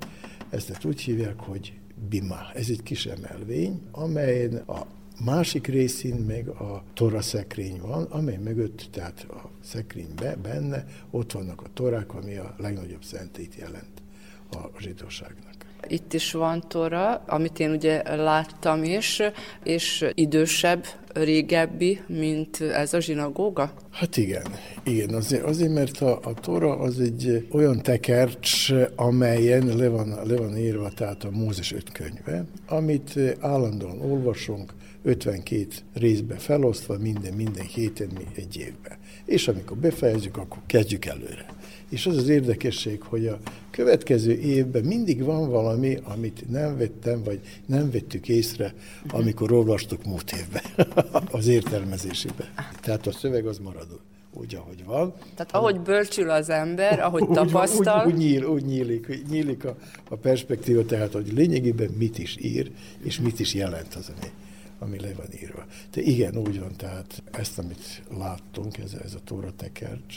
ezt 0.50 0.84
úgy 0.84 1.00
hívják, 1.00 1.40
hogy 1.40 1.72
bima. 2.08 2.52
Ez 2.54 2.68
egy 2.68 2.82
kis 2.82 3.06
emelvény, 3.06 3.80
amelyen 3.90 4.54
a 4.56 4.86
másik 5.24 5.66
részén 5.66 6.14
meg 6.16 6.48
a 6.48 6.82
tora 6.94 7.20
szekrény 7.20 7.80
van, 7.80 8.02
amely 8.02 8.36
mögött, 8.36 8.88
tehát 8.90 9.26
a 9.30 9.50
szekrénybe, 9.62 10.36
benne, 10.36 10.86
ott 11.10 11.32
vannak 11.32 11.62
a 11.62 11.68
torák, 11.74 12.14
ami 12.14 12.36
a 12.36 12.54
legnagyobb 12.58 13.04
szentét 13.04 13.54
jelent 13.54 14.02
a 14.50 14.70
zsidóságnak. 14.78 15.49
Itt 15.88 16.12
is 16.12 16.32
van 16.32 16.64
tora, 16.68 17.22
amit 17.26 17.58
én 17.58 17.70
ugye 17.70 18.16
láttam 18.16 18.84
is, 18.84 19.22
és 19.64 20.06
idősebb, 20.14 20.84
régebbi, 21.12 22.00
mint 22.06 22.60
ez 22.60 22.94
a 22.94 23.00
zsinagóga? 23.00 23.72
Hát 23.90 24.16
igen, 24.16 24.42
igen, 24.84 25.14
azért, 25.14 25.44
azért 25.44 25.72
mert 25.72 26.00
a, 26.00 26.18
a 26.22 26.34
tora 26.34 26.78
az 26.78 27.00
egy 27.00 27.46
olyan 27.52 27.82
tekercs, 27.82 28.72
amelyen 28.96 29.76
le 29.76 29.88
van, 29.88 30.18
le 30.24 30.36
van 30.36 30.56
írva, 30.56 30.88
tehát 30.88 31.24
a 31.24 31.30
Mózes 31.30 31.72
öt 31.72 31.92
könyve, 31.92 32.44
amit 32.68 33.18
állandóan 33.40 34.00
olvasunk, 34.00 34.72
52 35.02 35.66
részbe 35.94 36.34
felosztva, 36.34 36.98
minden, 36.98 37.32
minden 37.32 37.64
héten, 37.64 38.08
egy 38.34 38.56
évben. 38.56 38.98
És 39.24 39.48
amikor 39.48 39.76
befejezzük, 39.76 40.36
akkor 40.36 40.62
kezdjük 40.66 41.04
előre. 41.04 41.46
És 41.90 42.06
az 42.06 42.16
az 42.16 42.28
érdekesség, 42.28 43.02
hogy 43.02 43.26
a 43.26 43.38
következő 43.70 44.32
évben 44.32 44.84
mindig 44.84 45.22
van 45.22 45.50
valami, 45.50 45.98
amit 46.02 46.50
nem 46.50 46.78
vettem, 46.78 47.22
vagy 47.22 47.40
nem 47.66 47.90
vettük 47.90 48.28
észre, 48.28 48.74
amikor 49.08 49.52
olvastuk 49.52 50.04
múlt 50.04 50.32
évben 50.32 50.62
az 51.38 51.46
értelmezésébe. 51.46 52.52
Tehát 52.80 53.06
a 53.06 53.12
szöveg 53.12 53.46
az 53.46 53.58
maradó 53.58 54.00
úgy, 54.32 54.54
ahogy 54.54 54.84
van. 54.84 55.12
Tehát 55.34 55.54
ahogy 55.54 55.80
bölcsül 55.80 56.30
az 56.30 56.50
ember, 56.50 57.00
ahogy 57.06 57.22
úgy, 57.22 57.34
tapasztal. 57.34 58.06
Úgy, 58.06 58.12
úgy, 58.12 58.18
nyíl, 58.18 58.44
úgy 58.44 58.64
nyílik, 58.64 59.22
nyílik 59.28 59.64
a, 59.64 59.76
a 60.08 60.16
perspektíva, 60.16 60.84
tehát 60.84 61.12
hogy 61.12 61.32
lényegében 61.32 61.90
mit 61.98 62.18
is 62.18 62.36
ír, 62.40 62.70
és 63.02 63.20
mit 63.20 63.40
is 63.40 63.54
jelent 63.54 63.94
az, 63.94 64.12
ami, 64.16 64.30
ami 64.78 65.00
le 65.00 65.12
van 65.16 65.26
írva. 65.42 65.64
De 65.90 66.00
igen, 66.00 66.36
úgy 66.36 66.60
van, 66.60 66.76
tehát 66.76 67.22
ezt, 67.30 67.58
amit 67.58 68.02
láttunk, 68.18 68.78
ez, 68.78 68.92
ez 69.04 69.14
a 69.14 69.20
Tóra 69.24 69.52
tekercs, 69.56 70.16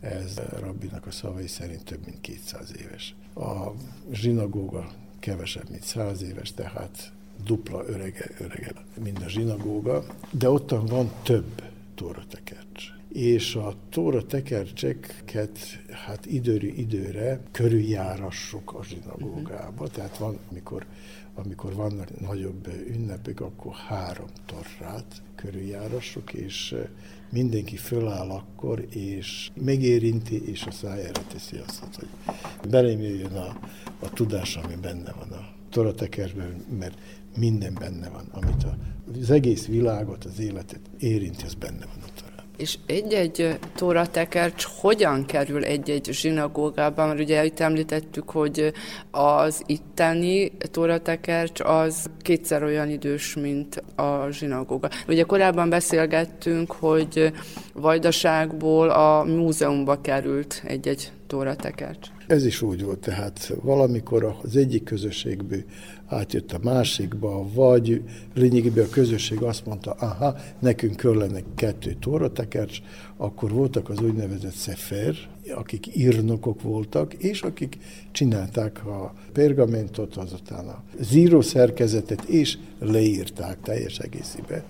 ez 0.00 0.36
Rabbinak 0.60 1.06
a 1.06 1.10
szavai 1.10 1.46
szerint 1.46 1.84
több 1.84 2.04
mint 2.04 2.20
200 2.20 2.72
éves. 2.80 3.14
A 3.34 3.70
zsinagóga 4.12 4.90
kevesebb, 5.18 5.70
mint 5.70 5.82
100 5.82 6.22
éves, 6.22 6.52
tehát 6.52 7.12
dupla 7.44 7.84
örege, 7.86 8.30
örege, 8.38 8.72
mint 9.02 9.22
a 9.22 9.28
zsinagóga, 9.28 10.04
de 10.30 10.50
ottan 10.50 10.86
van 10.86 11.10
több 11.22 11.62
tóratekercs 11.94 12.94
és 13.16 13.54
a 13.54 13.74
tóra 13.88 14.26
tekercseket 14.26 15.58
hát 16.06 16.26
időről 16.26 16.70
időre 16.70 17.40
körüljárassuk 17.50 18.72
a 18.72 18.84
zsinagógába. 18.84 19.72
Uh-huh. 19.72 19.88
Tehát 19.88 20.18
van, 20.18 20.38
amikor, 20.50 20.86
amikor 21.34 21.74
vannak 21.74 22.20
nagyobb 22.20 22.68
ünnepek, 22.86 23.40
akkor 23.40 23.74
három 23.74 24.26
torrát 24.46 25.22
körüljárassuk, 25.34 26.32
és 26.32 26.74
mindenki 27.30 27.76
föláll 27.76 28.30
akkor, 28.30 28.86
és 28.90 29.50
megérinti, 29.54 30.48
és 30.50 30.62
a 30.62 30.70
szájára 30.70 31.22
teszi 31.32 31.56
azt, 31.66 31.84
hogy 31.94 32.08
belém 32.70 33.00
jöjjön 33.00 33.36
a, 33.36 33.58
a 33.98 34.10
tudás, 34.12 34.56
ami 34.56 34.74
benne 34.74 35.12
van 35.12 35.38
a 35.38 35.54
toratekerben, 35.70 36.64
mert 36.78 36.98
minden 37.36 37.74
benne 37.74 38.08
van, 38.08 38.28
amit 38.32 38.64
a, 38.64 38.76
az 39.20 39.30
egész 39.30 39.66
világot, 39.66 40.24
az 40.24 40.38
életet 40.38 40.80
érinti, 40.98 41.44
az 41.44 41.54
benne 41.54 41.86
van. 41.86 42.04
a 42.06 42.15
és 42.56 42.78
egy-egy 42.86 43.58
tóratekercs 43.74 44.66
hogyan 44.80 45.24
kerül 45.24 45.64
egy-egy 45.64 46.08
zsinagógában? 46.10 47.08
Mert 47.08 47.20
ugye 47.20 47.44
itt 47.44 47.60
említettük, 47.60 48.30
hogy 48.30 48.72
az 49.10 49.62
itteni 49.66 50.52
tóratekercs 50.70 51.60
az 51.60 52.10
kétszer 52.22 52.62
olyan 52.62 52.90
idős, 52.90 53.34
mint 53.34 53.82
a 53.96 54.26
zsinagóga. 54.30 54.88
Ugye 55.08 55.22
korábban 55.22 55.68
beszélgettünk, 55.68 56.72
hogy 56.72 57.32
Vajdaságból 57.72 58.90
a 58.90 59.24
múzeumba 59.24 60.00
került 60.00 60.62
egy-egy 60.66 61.12
tóratekercs. 61.26 62.15
Ez 62.26 62.44
is 62.44 62.62
úgy 62.62 62.84
volt, 62.84 62.98
tehát 62.98 63.52
valamikor 63.62 64.36
az 64.42 64.56
egyik 64.56 64.84
közösségből 64.84 65.62
átjött 66.06 66.52
a 66.52 66.58
másikba, 66.62 67.48
vagy 67.52 68.02
lényegében 68.34 68.84
a 68.84 68.88
közösség 68.88 69.42
azt 69.42 69.66
mondta, 69.66 69.90
aha, 69.90 70.36
nekünk 70.58 70.96
kellene 70.96 71.40
kettő 71.54 71.96
tóratekercs, 72.00 72.78
akkor 73.16 73.50
voltak 73.50 73.88
az 73.88 74.00
úgynevezett 74.00 74.54
szefer, 74.54 75.14
akik 75.54 75.96
írnokok 75.96 76.62
voltak, 76.62 77.14
és 77.14 77.42
akik 77.42 77.78
csinálták 78.12 78.86
a 78.86 79.14
pergamentot, 79.32 80.16
azután 80.16 80.68
a 80.68 80.82
zíró 81.00 81.40
szerkezetet, 81.40 82.22
és 82.22 82.58
leírták 82.78 83.60
teljes 83.60 83.98
egészébe 83.98 84.64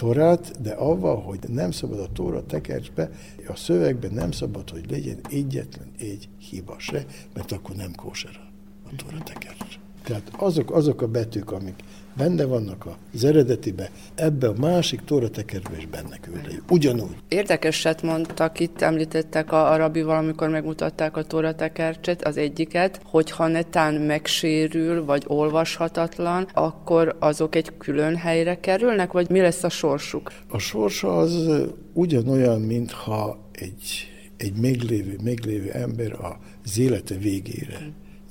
torát, 0.00 0.60
de 0.60 0.72
avval, 0.72 1.22
hogy 1.22 1.38
nem 1.48 1.70
szabad 1.70 1.98
a 1.98 2.12
tóra 2.12 2.46
tekercsbe, 2.46 3.10
a 3.48 3.56
szövegben 3.56 4.12
nem 4.12 4.30
szabad, 4.30 4.70
hogy 4.70 4.90
legyen 4.90 5.18
egyetlen 5.30 5.90
egy 5.98 6.28
hiba 6.38 6.74
se, 6.78 7.04
mert 7.34 7.52
akkor 7.52 7.76
nem 7.76 7.94
kóser 7.94 8.40
a 8.84 8.96
tóra 8.96 9.22
tekercs. 9.22 9.78
Tehát 10.02 10.30
azok, 10.36 10.70
azok 10.70 11.02
a 11.02 11.08
betűk, 11.08 11.50
amik 11.50 11.82
benne 12.20 12.44
vannak 12.44 12.86
az 13.14 13.24
eredetibe, 13.24 13.90
ebbe 14.14 14.48
a 14.48 14.54
másik 14.58 15.00
tóratekerbe 15.00 15.76
is 15.76 15.86
benne 15.86 16.16
küldjük. 16.20 16.70
Ugyanúgy. 16.70 17.16
Érdekeset 17.28 18.02
mondtak 18.02 18.60
itt, 18.60 18.80
említettek 18.80 19.52
a, 19.52 19.72
a 19.72 19.76
rabi 19.76 20.02
valamikor 20.02 20.48
megmutatták 20.48 21.16
a 21.16 21.22
tóratekercset, 21.22 22.24
az 22.24 22.36
egyiket, 22.36 23.00
hogyha 23.04 23.46
netán 23.46 23.94
megsérül, 23.94 25.04
vagy 25.04 25.24
olvashatatlan, 25.26 26.48
akkor 26.54 27.16
azok 27.18 27.54
egy 27.54 27.76
külön 27.78 28.16
helyre 28.16 28.60
kerülnek, 28.60 29.12
vagy 29.12 29.30
mi 29.30 29.40
lesz 29.40 29.62
a 29.62 29.68
sorsuk? 29.68 30.32
A 30.48 30.58
sorsa 30.58 31.18
az 31.18 31.48
ugyanolyan, 31.92 32.60
mintha 32.60 33.38
egy, 33.52 34.08
egy 34.36 34.52
meglévő, 34.60 35.18
meglévő 35.24 35.70
ember 35.70 36.16
az 36.64 36.78
élete 36.78 37.14
végére 37.14 37.78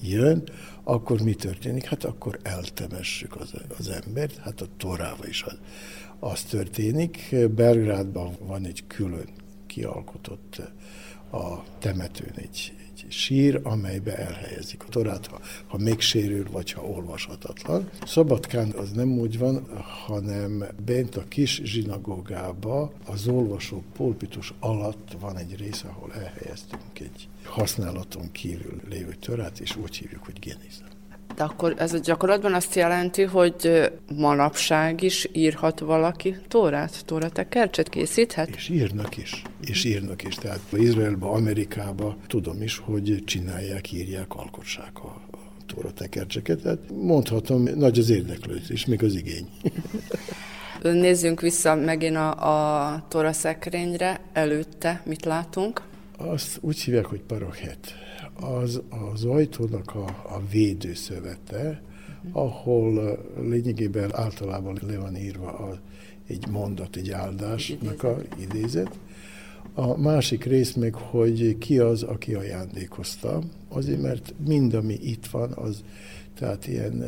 jön, 0.02 0.44
akkor 0.90 1.22
mi 1.22 1.34
történik? 1.34 1.86
Hát 1.86 2.04
akkor 2.04 2.40
eltemessük 2.42 3.36
az, 3.36 3.54
az 3.78 3.90
embert, 3.90 4.38
hát 4.38 4.62
a 4.62 4.68
Torával 4.78 5.28
is 5.28 5.44
az, 5.44 5.58
az 6.20 6.44
történik. 6.44 7.36
Belgrádban 7.56 8.36
van 8.40 8.66
egy 8.66 8.84
külön 8.88 9.28
kialkotott 9.68 10.62
a 11.32 11.64
temetőn 11.80 12.34
egy, 12.36 12.74
egy 12.92 13.06
sír, 13.10 13.60
amelybe 13.64 14.18
elhelyezik 14.18 14.84
a 14.84 14.90
torát, 14.90 15.28
ha, 15.28 15.40
ha 15.68 15.78
megsérül, 15.78 16.48
vagy 16.52 16.72
ha 16.72 16.82
olvashatatlan. 16.82 17.90
Szabadkán 18.06 18.72
az 18.72 18.92
nem 18.92 19.20
úgy 19.20 19.38
van, 19.38 19.68
hanem 20.06 20.66
bent 20.86 21.16
a 21.16 21.28
kis 21.28 21.62
zsinagógába 21.64 22.92
az 23.06 23.28
olvasó 23.28 23.84
pulpitus 23.94 24.54
alatt 24.60 25.16
van 25.20 25.38
egy 25.38 25.56
rész, 25.58 25.84
ahol 25.84 26.14
elhelyeztünk 26.14 27.00
egy 27.00 27.28
használaton 27.50 28.32
kívül 28.32 28.82
lévő 28.90 29.14
törát, 29.20 29.60
és 29.60 29.76
úgy 29.76 29.96
hívjuk, 29.96 30.26
hogy 30.26 30.40
geniza. 30.40 30.84
De 31.36 31.44
akkor 31.44 31.74
ez 31.78 31.94
a 31.94 31.98
gyakorlatban 31.98 32.54
azt 32.54 32.76
jelenti, 32.76 33.24
hogy 33.24 33.90
manapság 34.16 35.02
is 35.02 35.28
írhat 35.34 35.80
valaki 35.80 36.36
tórát, 36.48 37.06
tóratekercset 37.06 37.90
készíthet? 37.90 38.56
És 38.56 38.70
írnak 38.70 39.18
is, 39.18 39.42
és 39.62 39.84
írnak 39.84 40.24
is. 40.24 40.36
Tehát 40.36 40.60
Izraelbe, 40.74 41.26
Amerikába 41.26 42.18
tudom 42.28 42.62
is, 42.62 42.78
hogy 42.78 43.24
csinálják, 43.26 43.92
írják, 43.92 44.34
alkotsák 44.34 45.04
a, 45.04 45.22
tóratekercseket. 45.74 46.62
Tehát 46.62 46.80
mondhatom, 46.92 47.64
nagy 47.76 48.00
az 48.00 48.10
érdeklődés, 48.10 48.86
még 48.86 49.04
az 49.04 49.16
igény. 49.16 49.48
Nézzünk 50.82 51.42
vissza 51.42 51.76
megint 51.76 52.16
a, 52.16 52.94
a 52.94 53.06
toraszekrényre. 53.08 54.22
Előtte 54.34 55.02
mit 55.06 55.26
látunk? 55.26 55.82
Azt 56.22 56.58
úgy 56.62 56.80
hívják, 56.80 57.06
hogy 57.06 57.22
parokhet. 57.22 57.94
Az 58.40 58.82
az 59.12 59.24
ajtónak 59.24 59.96
a, 59.96 60.06
a 60.08 60.42
védőszövete, 60.52 61.82
ahol 62.32 63.20
lényegében 63.42 64.16
általában 64.16 64.80
le 64.88 64.98
van 64.98 65.18
írva 65.18 65.58
a, 65.58 65.80
egy 66.28 66.48
mondat, 66.48 66.96
egy 66.96 67.12
áldásnak 67.12 68.04
a 68.04 68.18
idézet. 68.40 69.00
A 69.74 69.98
másik 69.98 70.44
rész 70.44 70.74
meg, 70.74 70.94
hogy 70.94 71.58
ki 71.58 71.80
az, 71.80 72.04
aki 72.04 72.34
ajándékozta, 72.34 73.42
azért, 73.68 74.02
mert 74.02 74.34
mind, 74.46 74.74
ami 74.74 74.98
itt 75.02 75.26
van, 75.26 75.52
az 75.52 75.84
tehát 76.36 76.68
ilyen 76.68 77.04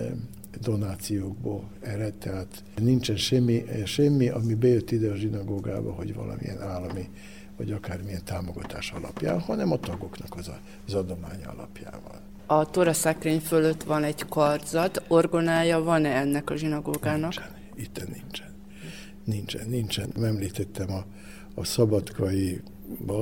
donációkból 0.62 1.64
ered, 1.80 2.14
tehát 2.14 2.64
nincsen 2.82 3.16
semmi, 3.16 3.64
semmi, 3.86 4.30
ami 4.30 4.54
bejött 4.54 4.92
ide 4.92 5.12
a 5.12 5.16
zsinagógába, 5.16 5.92
hogy 5.92 6.14
valamilyen 6.14 6.62
állami 6.62 7.10
vagy 7.62 7.72
akármilyen 7.72 8.24
támogatás 8.24 8.92
alapján, 8.92 9.40
hanem 9.40 9.72
a 9.72 9.78
tagoknak 9.78 10.36
az, 10.38 10.48
a, 10.48 10.60
az 10.88 10.94
adomány 10.94 11.44
alapjával. 11.44 12.20
A 12.46 12.70
Tora 12.70 12.94
szekrény 12.94 13.40
fölött 13.40 13.84
van 13.84 14.04
egy 14.04 14.26
karzat, 14.30 15.04
orgonája 15.08 15.84
van-e 15.84 16.10
ennek 16.10 16.50
a 16.50 16.56
zsinagógának? 16.56 17.34
Nincsen, 17.34 17.56
itt 17.76 18.14
nincsen. 18.14 18.54
Nincsen, 19.24 19.68
nincsen. 19.70 20.12
Említettem 20.24 20.92
a, 20.92 21.06
a 21.56 21.64
szabadkai 21.64 22.62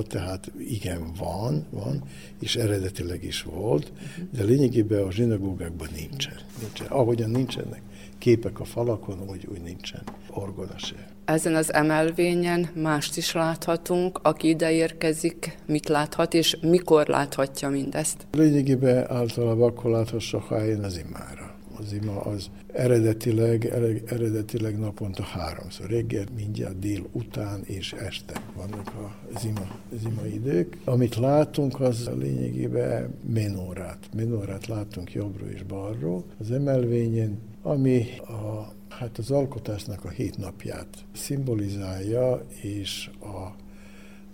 tehát 0.08 0.52
igen, 0.58 1.12
van, 1.18 1.66
van, 1.70 2.04
és 2.40 2.56
eredetileg 2.56 3.24
is 3.24 3.42
volt, 3.44 3.92
de 4.32 4.44
lényegében 4.44 5.04
a 5.04 5.12
zsinagógákban 5.12 5.88
nincsen. 5.96 6.38
nincsen. 6.60 6.88
Ahogyan 6.88 7.30
nincsenek 7.30 7.82
képek 8.18 8.60
a 8.60 8.64
falakon, 8.64 9.30
úgy, 9.30 9.48
úgy 9.52 9.62
nincsen 9.62 10.02
orgona 10.30 10.78
se. 10.78 10.96
Ezen 11.26 11.56
az 11.56 11.74
emelvényen 11.74 12.70
mást 12.74 13.18
is 13.18 13.34
láthatunk, 13.34 14.20
aki 14.22 14.48
ide 14.48 14.72
érkezik, 14.72 15.58
mit 15.66 15.88
láthat, 15.88 16.34
és 16.34 16.58
mikor 16.62 17.08
láthatja 17.08 17.70
mindezt? 17.70 18.28
Lényegében 18.32 19.12
általában 19.12 19.70
akkor 19.70 19.92
láthassa, 19.92 20.40
ha 20.40 20.60
eljön 20.60 20.84
az 20.84 20.98
imára. 20.98 21.49
Az 21.82 21.94
ima 21.94 22.22
az 22.22 22.50
eredetileg, 22.74 23.66
eredetileg 24.06 24.80
naponta 24.80 25.24
háromszor, 25.24 25.90
reggel, 25.90 26.26
mindjárt 26.36 26.80
dél 26.80 27.06
után 27.12 27.64
és 27.64 27.94
este 27.94 28.42
vannak 28.56 29.14
az 29.34 29.46
ima, 29.46 29.80
az 29.96 30.04
ima 30.04 30.26
idők. 30.26 30.78
Amit 30.86 31.16
látunk, 31.16 31.80
az 31.80 32.10
lényegében 32.18 33.14
menórát. 33.34 34.10
Menórát 34.16 34.68
látunk 34.68 35.14
jobbról 35.14 35.50
és 35.50 35.64
balról. 35.64 36.24
Az 36.40 36.52
emelvényen 36.52 37.40
ami 37.62 38.18
a, 38.18 38.74
hát 38.90 39.18
az 39.18 39.32
alkotásnak 39.32 40.06
a 40.06 40.10
hét 40.10 40.38
napját 40.38 41.06
szimbolizálja, 41.12 42.46
és 42.62 43.10
a, 43.20 43.56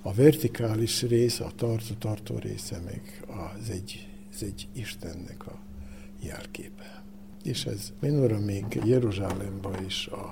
a 0.01 0.13
vertikális 0.13 1.01
rész, 1.01 1.39
a 1.39 1.51
tartó-tartó 1.55 2.37
része 2.37 2.79
meg 2.85 3.23
az 3.27 3.69
egy, 3.69 4.07
az 4.31 4.43
egy 4.43 4.67
Istennek 4.73 5.47
a 5.47 5.59
jelképe. 6.19 7.03
És 7.45 7.65
ez 7.65 7.93
minóra 7.99 8.39
még 8.39 8.65
Jeruzsálemben 8.85 9.85
is 9.85 10.07
a, 10.07 10.29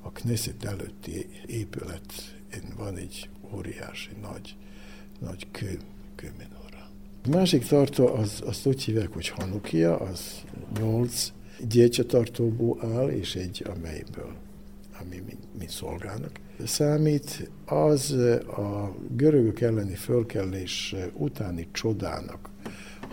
a 0.00 0.10
Knesset 0.12 0.64
előtti 0.64 1.26
épület 1.46 2.12
van 2.76 2.96
egy 2.96 3.28
óriási 3.54 4.10
nagy, 4.22 4.56
nagy 5.18 5.46
kő, 5.50 5.78
kőminóra. 6.14 6.90
A 7.24 7.28
másik 7.28 7.66
tartó, 7.66 8.06
az, 8.06 8.42
azt 8.46 8.66
úgy 8.66 8.82
hívják, 8.82 9.12
hogy 9.12 9.28
Hanukia, 9.28 9.96
az 9.96 10.42
nyolc 10.78 11.32
gyertyatartóból 11.68 12.78
áll, 12.84 13.08
és 13.08 13.34
egy, 13.34 13.64
amelyből, 13.76 14.34
ami 15.00 15.22
mint, 15.26 15.58
mint 15.58 15.70
szolgálnak 15.70 16.40
számít, 16.64 17.50
az 17.66 18.10
a 18.46 18.94
görögök 19.16 19.60
elleni 19.60 19.94
fölkelés 19.94 20.94
utáni 21.12 21.68
csodának 21.72 22.50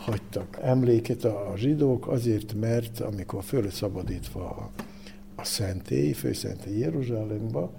hagytak 0.10 0.58
emléket 0.62 1.24
a 1.24 1.54
zsidók, 1.56 2.08
azért, 2.08 2.54
mert 2.54 3.00
amikor 3.00 3.44
föl 3.44 3.70
szabadítva 3.70 4.72
a, 5.36 5.44
szentély, 5.44 6.12
főszentély 6.12 6.78
Jeruzsálemba, 6.78 7.72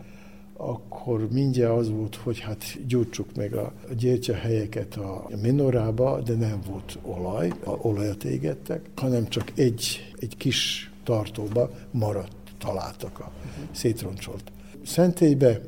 akkor 0.56 1.28
mindjárt 1.32 1.78
az 1.78 1.90
volt, 1.90 2.14
hogy 2.14 2.40
hát 2.40 2.86
gyújtsuk 2.86 3.34
meg 3.36 3.54
a 3.54 3.72
gyertyahelyeket 3.98 4.96
a 4.96 5.28
menorába, 5.42 6.20
de 6.20 6.34
nem 6.34 6.60
volt 6.66 6.98
olaj, 7.02 7.52
a 7.64 7.70
olajat 7.70 8.24
égettek, 8.24 8.90
hanem 8.94 9.28
csak 9.28 9.52
egy, 9.54 10.12
egy 10.18 10.36
kis 10.36 10.90
tartóba 11.04 11.70
maradt, 11.90 12.36
találtak 12.58 13.18
a 13.18 13.32
szétroncsolt 13.70 14.52
szentélybe, 14.84 15.60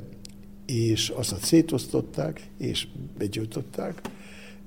és 0.66 1.08
azt 1.08 1.44
szétosztották, 1.44 2.50
és 2.58 2.88
begyújtották, 3.18 4.00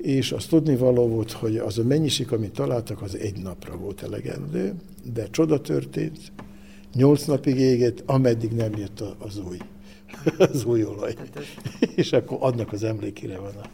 és 0.06 0.32
azt 0.32 0.50
tudni 0.50 0.76
való 0.76 1.08
volt, 1.08 1.32
hogy 1.32 1.58
az 1.58 1.78
a 1.78 1.84
mennyiség, 1.84 2.32
amit 2.32 2.52
találtak, 2.52 3.02
az 3.02 3.18
egy 3.18 3.42
napra 3.42 3.78
volt 3.78 4.02
elegendő, 4.02 4.74
de 5.14 5.30
csoda 5.30 5.62
történt, 5.62 6.32
nyolc 6.94 7.26
napig 7.26 7.58
égett, 7.58 8.04
ameddig 8.06 8.52
nem 8.52 8.76
jött 8.76 9.04
az 9.20 9.38
új, 9.38 9.58
az 10.52 10.66
új 10.66 10.84
olaj. 10.84 11.16
És 11.96 12.12
akkor 12.12 12.38
annak 12.42 12.72
az 12.74 12.84
emlékére 12.84 13.38
van 13.38 13.54
a, 13.56 13.68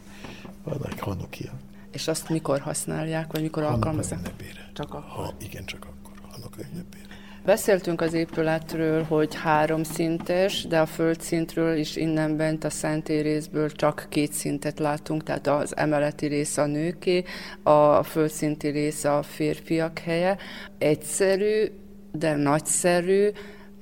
van 0.64 0.80
a 0.80 1.04
hanukia. 1.04 1.52
És 1.90 2.08
azt 2.08 2.28
mikor 2.28 2.60
használják, 2.60 3.32
vagy 3.32 3.42
mikor 3.42 3.62
alkalmazzák? 3.62 4.34
Csak 4.72 4.94
akkor. 4.94 5.24
Ha, 5.24 5.34
igen, 5.40 5.64
csak 5.64 5.84
akkor, 5.84 6.16
hanuka 6.30 6.60
ünnepére. 6.72 7.11
Beszéltünk 7.44 8.00
az 8.00 8.12
épületről, 8.12 9.02
hogy 9.02 9.34
három 9.34 9.82
szintes, 9.82 10.66
de 10.66 10.80
a 10.80 10.86
földszintről 10.86 11.76
is 11.76 11.96
innen 11.96 12.36
bent 12.36 12.64
a 12.64 12.70
szentély 12.70 13.22
részből 13.22 13.70
csak 13.70 14.06
két 14.08 14.32
szintet 14.32 14.78
látunk, 14.78 15.22
tehát 15.22 15.46
az 15.46 15.76
emeleti 15.76 16.26
rész 16.26 16.56
a 16.56 16.66
nőké, 16.66 17.24
a 17.62 18.02
földszinti 18.02 18.68
rész 18.68 19.04
a 19.04 19.22
férfiak 19.22 19.98
helye. 19.98 20.36
Egyszerű, 20.78 21.64
de 22.12 22.36
nagyszerű, 22.36 23.28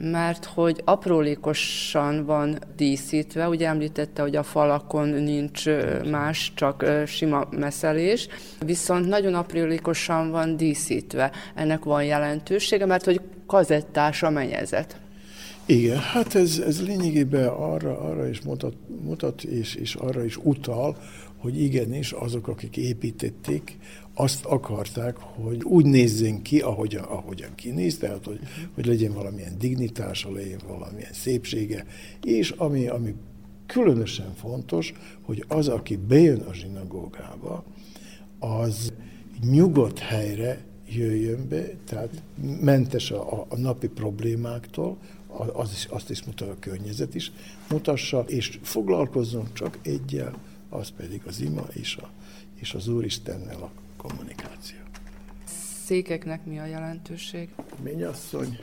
mert 0.03 0.45
hogy 0.45 0.83
aprólékosan 0.85 2.25
van 2.25 2.59
díszítve, 2.77 3.49
ugye 3.49 3.69
említette, 3.69 4.23
hogy 4.23 4.37
a 4.37 4.43
falakon 4.43 5.09
nincs 5.09 5.65
más, 6.11 6.53
csak 6.55 6.85
sima 7.07 7.49
meszelés, 7.51 8.29
viszont 8.65 9.07
nagyon 9.07 9.35
aprólékosan 9.35 10.31
van 10.31 10.57
díszítve. 10.57 11.31
Ennek 11.55 11.85
van 11.85 12.05
jelentősége, 12.05 12.87
mert 12.87 13.05
hogy 13.05 13.21
kazettás 13.47 14.23
a 14.23 14.31
menyezet. 14.31 15.01
Igen, 15.71 15.99
hát 15.99 16.35
ez, 16.35 16.59
ez 16.59 16.83
lényegében 16.83 17.49
arra, 17.49 17.99
arra 17.99 18.29
is 18.29 18.41
mutat, 18.41 18.75
mutat 19.05 19.43
és, 19.43 19.75
és 19.75 19.95
arra 19.95 20.25
is 20.25 20.37
utal, 20.37 20.97
hogy 21.37 21.63
igenis 21.63 22.13
azok, 22.13 22.49
akik 22.49 22.77
építették, 22.77 23.79
azt 24.15 24.45
akarták, 24.45 25.17
hogy 25.17 25.63
úgy 25.65 25.85
nézzen 25.85 26.43
ki, 26.43 26.61
ahogyan, 26.61 27.05
ahogyan 27.05 27.55
kinéz, 27.55 27.99
tehát 27.99 28.25
hogy, 28.25 28.41
hogy 28.75 28.87
legyen 28.87 29.13
valamilyen 29.13 29.59
dignitása, 29.59 30.33
legyen 30.33 30.61
valamilyen 30.69 31.13
szépsége, 31.13 31.87
és 32.23 32.51
ami, 32.51 32.87
ami 32.87 33.15
különösen 33.67 34.35
fontos, 34.35 34.93
hogy 35.23 35.45
az, 35.49 35.69
aki 35.69 35.97
bejön 35.97 36.41
a 36.41 36.53
zsinagógába, 36.53 37.65
az 38.39 38.93
nyugodt 39.51 39.99
helyre 39.99 40.65
jöjjön 40.89 41.49
be, 41.49 41.63
tehát 41.85 42.23
mentes 42.61 43.11
a, 43.11 43.47
a 43.49 43.57
napi 43.57 43.89
problémáktól, 43.89 44.97
az 45.53 45.73
is, 45.73 45.85
azt 45.85 46.11
is 46.11 46.25
mutat 46.25 46.49
a 46.49 46.57
környezet 46.61 47.15
is, 47.15 47.33
mutassa, 47.69 48.25
és 48.27 48.59
foglalkozzon 48.63 49.49
csak 49.53 49.79
egyel, 49.83 50.39
az 50.69 50.89
pedig 50.97 51.23
az 51.27 51.41
ima 51.41 51.67
és, 51.73 51.97
a, 51.97 52.11
és 52.55 52.75
az 52.75 52.89
Úristennel 52.89 53.63
a 53.63 53.71
kommunikáció. 53.97 54.79
Székeknek 55.85 56.45
mi 56.45 56.59
a 56.59 56.65
jelentőség? 56.65 57.49
Mennyasszony 57.83 58.59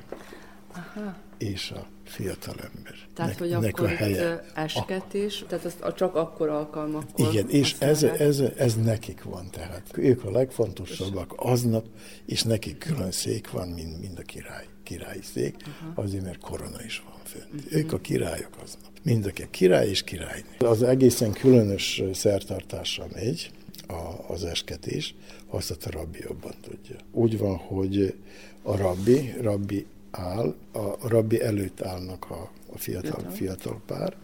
Aha. 0.72 1.15
és 1.38 1.72
a 1.72 1.85
fiatalember. 2.03 2.95
Tehát, 3.14 3.31
nek, 3.31 3.39
hogy 3.39 3.53
akkor 3.53 3.85
a 3.85 3.95
helye. 3.95 4.44
esketés, 4.53 5.41
a... 5.41 5.45
tehát 5.45 5.65
azt 5.65 5.95
csak 5.95 6.15
akkor 6.15 6.49
alkalmakkor 6.49 7.27
Igen, 7.34 7.49
és 7.49 7.76
ez, 7.80 8.03
ez, 8.03 8.39
ez 8.39 8.76
nekik 8.76 9.23
van, 9.23 9.49
tehát 9.52 9.91
ők 9.98 10.23
a 10.23 10.31
legfontosabbak 10.31 11.34
aznap, 11.38 11.85
és 12.26 12.44
nekik 12.44 12.77
külön 12.77 13.11
szék 13.11 13.52
van, 13.52 13.68
mint, 13.68 13.99
mind 13.99 14.19
a 14.19 14.22
király, 14.22 14.65
királyi 14.88 15.22
szék, 15.34 15.56
uh-huh. 15.60 16.04
azért, 16.04 16.24
mert 16.24 16.40
korona 16.40 16.84
is 16.86 17.04
van 17.06 17.20
fönn. 17.24 17.60
Uh-huh. 17.60 17.78
Ők 17.78 17.94
a 17.94 18.00
királyok 18.00 18.58
aznap. 18.64 18.92
Mindaki 19.04 19.48
király 19.50 19.90
és 19.90 20.04
király. 20.04 20.44
Az 20.60 20.84
egészen 20.84 21.32
különös 21.32 22.04
szertartása 22.14 23.06
megy, 23.14 23.52
a, 23.88 24.34
az 24.34 24.44
esketés, 24.44 25.16
azt 25.48 25.86
a 25.86 25.90
rabbi 25.92 26.20
jobban 26.22 26.54
tudja. 26.62 26.96
Úgy 27.12 27.38
van, 27.38 27.56
hogy 27.58 28.16
a 28.62 28.78
rabbi, 28.78 29.34
rabbi 29.42 29.86
áll, 30.12 30.56
a 30.72 31.08
rabbi 31.08 31.42
előtt 31.42 31.82
állnak 31.82 32.30
a, 32.30 32.52
a 32.74 32.78
fiatal, 32.78 33.32
fiatal 33.32 33.82
pár, 33.86 34.16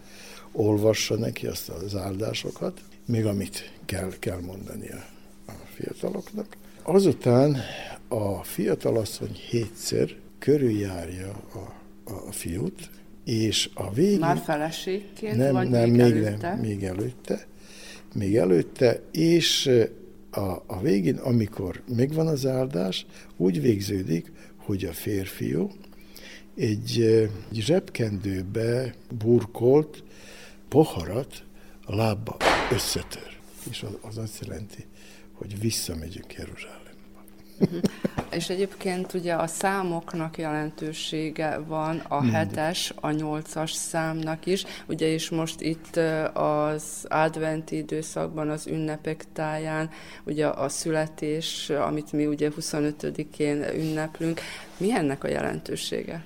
olvassa 0.52 1.14
neki 1.14 1.46
azt 1.46 1.68
az 1.68 1.96
áldásokat, 1.96 2.80
még 3.04 3.26
amit 3.26 3.72
kell, 3.84 4.12
kell 4.18 4.40
mondani 4.40 4.88
a, 4.88 5.04
a 5.46 5.52
fiataloknak. 5.74 6.56
Azután 6.82 7.56
a 8.08 8.42
fiatalasszony 8.42 9.38
hétszer 9.50 10.14
körüljárja 10.44 11.30
a, 11.54 11.58
a, 12.12 12.32
fiút, 12.32 12.90
és 13.24 13.70
a 13.74 13.92
végén... 13.92 14.18
Már 14.18 14.38
feleségként, 14.38 15.36
nem, 15.36 15.52
vagy 15.52 15.68
nem, 15.68 15.90
még, 15.90 16.00
még 16.00 16.00
előtte? 16.00 16.48
Nem, 16.48 16.58
még 16.58 16.84
előtte. 16.84 17.46
Még 18.14 18.36
előtte, 18.36 19.00
és 19.12 19.70
a, 20.30 20.62
a 20.66 20.80
végén, 20.80 21.16
amikor 21.16 21.82
megvan 21.96 22.26
az 22.26 22.46
áldás, 22.46 23.06
úgy 23.36 23.60
végződik, 23.60 24.32
hogy 24.56 24.84
a 24.84 24.92
férfiú 24.92 25.70
egy, 26.56 27.00
egy 27.50 27.60
zsebkendőbe 27.60 28.94
burkolt 29.18 30.04
poharat 30.68 31.44
a 31.84 31.96
lábba 31.96 32.36
összetör. 32.72 33.38
És 33.70 33.82
az, 33.82 33.96
az 34.00 34.18
azt 34.18 34.46
jelenti, 34.46 34.84
hogy 35.32 35.60
visszamegyünk 35.60 36.32
Jeruzsálembe. 36.32 36.83
Uh-huh. 37.58 37.80
És 38.30 38.48
egyébként 38.48 39.14
ugye 39.14 39.34
a 39.34 39.46
számoknak 39.46 40.38
jelentősége 40.38 41.58
van, 41.58 41.98
a 42.08 42.20
Mind. 42.20 42.32
hetes, 42.32 42.92
a 43.00 43.10
nyolcas 43.10 43.72
számnak 43.72 44.46
is, 44.46 44.64
ugye 44.86 45.06
és 45.06 45.30
most 45.30 45.60
itt 45.60 45.96
az 46.32 47.04
adventi 47.08 47.76
időszakban, 47.76 48.50
az 48.50 48.66
ünnepek 48.66 49.24
táján, 49.32 49.90
ugye 50.24 50.46
a 50.46 50.68
születés, 50.68 51.70
amit 51.70 52.12
mi 52.12 52.26
ugye 52.26 52.50
25-én 52.60 53.64
ünneplünk, 53.74 54.40
mi 54.76 54.92
ennek 54.92 55.24
a 55.24 55.28
jelentősége? 55.28 56.24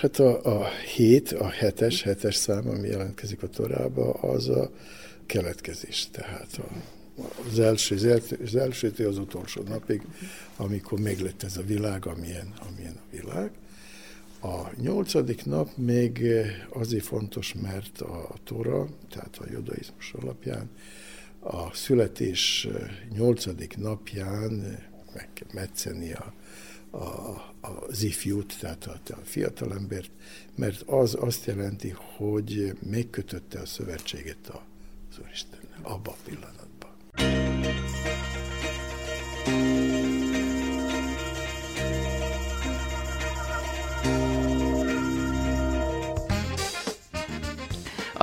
Hát 0.00 0.18
a, 0.18 0.60
a 0.60 0.68
hét, 0.94 1.32
a 1.32 1.48
hetes, 1.48 2.02
hetes 2.02 2.34
szám, 2.34 2.68
ami 2.68 2.88
jelentkezik 2.88 3.42
a 3.42 3.48
torába, 3.48 4.12
az 4.12 4.48
a 4.48 4.70
keletkezés, 5.26 6.08
tehát 6.10 6.48
a 6.58 6.64
az 7.50 7.58
első, 7.58 8.20
az 8.44 8.56
elsőtől 8.56 9.08
az 9.08 9.18
utolsó 9.18 9.62
napig, 9.62 10.02
amikor 10.56 11.00
meglett 11.00 11.42
ez 11.42 11.56
a 11.56 11.62
világ, 11.62 12.06
amilyen, 12.06 12.54
amilyen 12.68 12.96
a 12.96 13.16
világ. 13.16 13.50
A 14.40 14.80
nyolcadik 14.80 15.44
nap 15.44 15.76
még 15.76 16.26
azért 16.68 17.04
fontos, 17.04 17.54
mert 17.62 18.00
a 18.00 18.34
Tóra, 18.44 18.88
tehát 19.10 19.38
a 19.40 19.50
judaizmus 19.50 20.12
alapján, 20.12 20.70
a 21.40 21.74
születés 21.74 22.68
nyolcadik 23.12 23.76
napján 23.76 24.78
meg 25.14 25.28
kell 25.32 25.48
metszeni 25.52 26.12
a, 26.12 26.32
a, 26.90 27.54
az 27.60 28.02
ifjút, 28.02 28.58
tehát 28.60 28.86
a, 28.86 29.12
a 29.12 29.20
fiatalembert, 29.24 30.10
mert 30.54 30.82
az 30.82 31.16
azt 31.20 31.46
jelenti, 31.46 31.94
hogy 32.16 32.78
megkötötte 32.90 33.60
a 33.60 33.66
szövetséget 33.66 34.52
az 35.10 35.18
Úristennel 35.22 35.78
abban 35.82 36.14
a 36.14 36.22
pillanatban. 36.24 36.73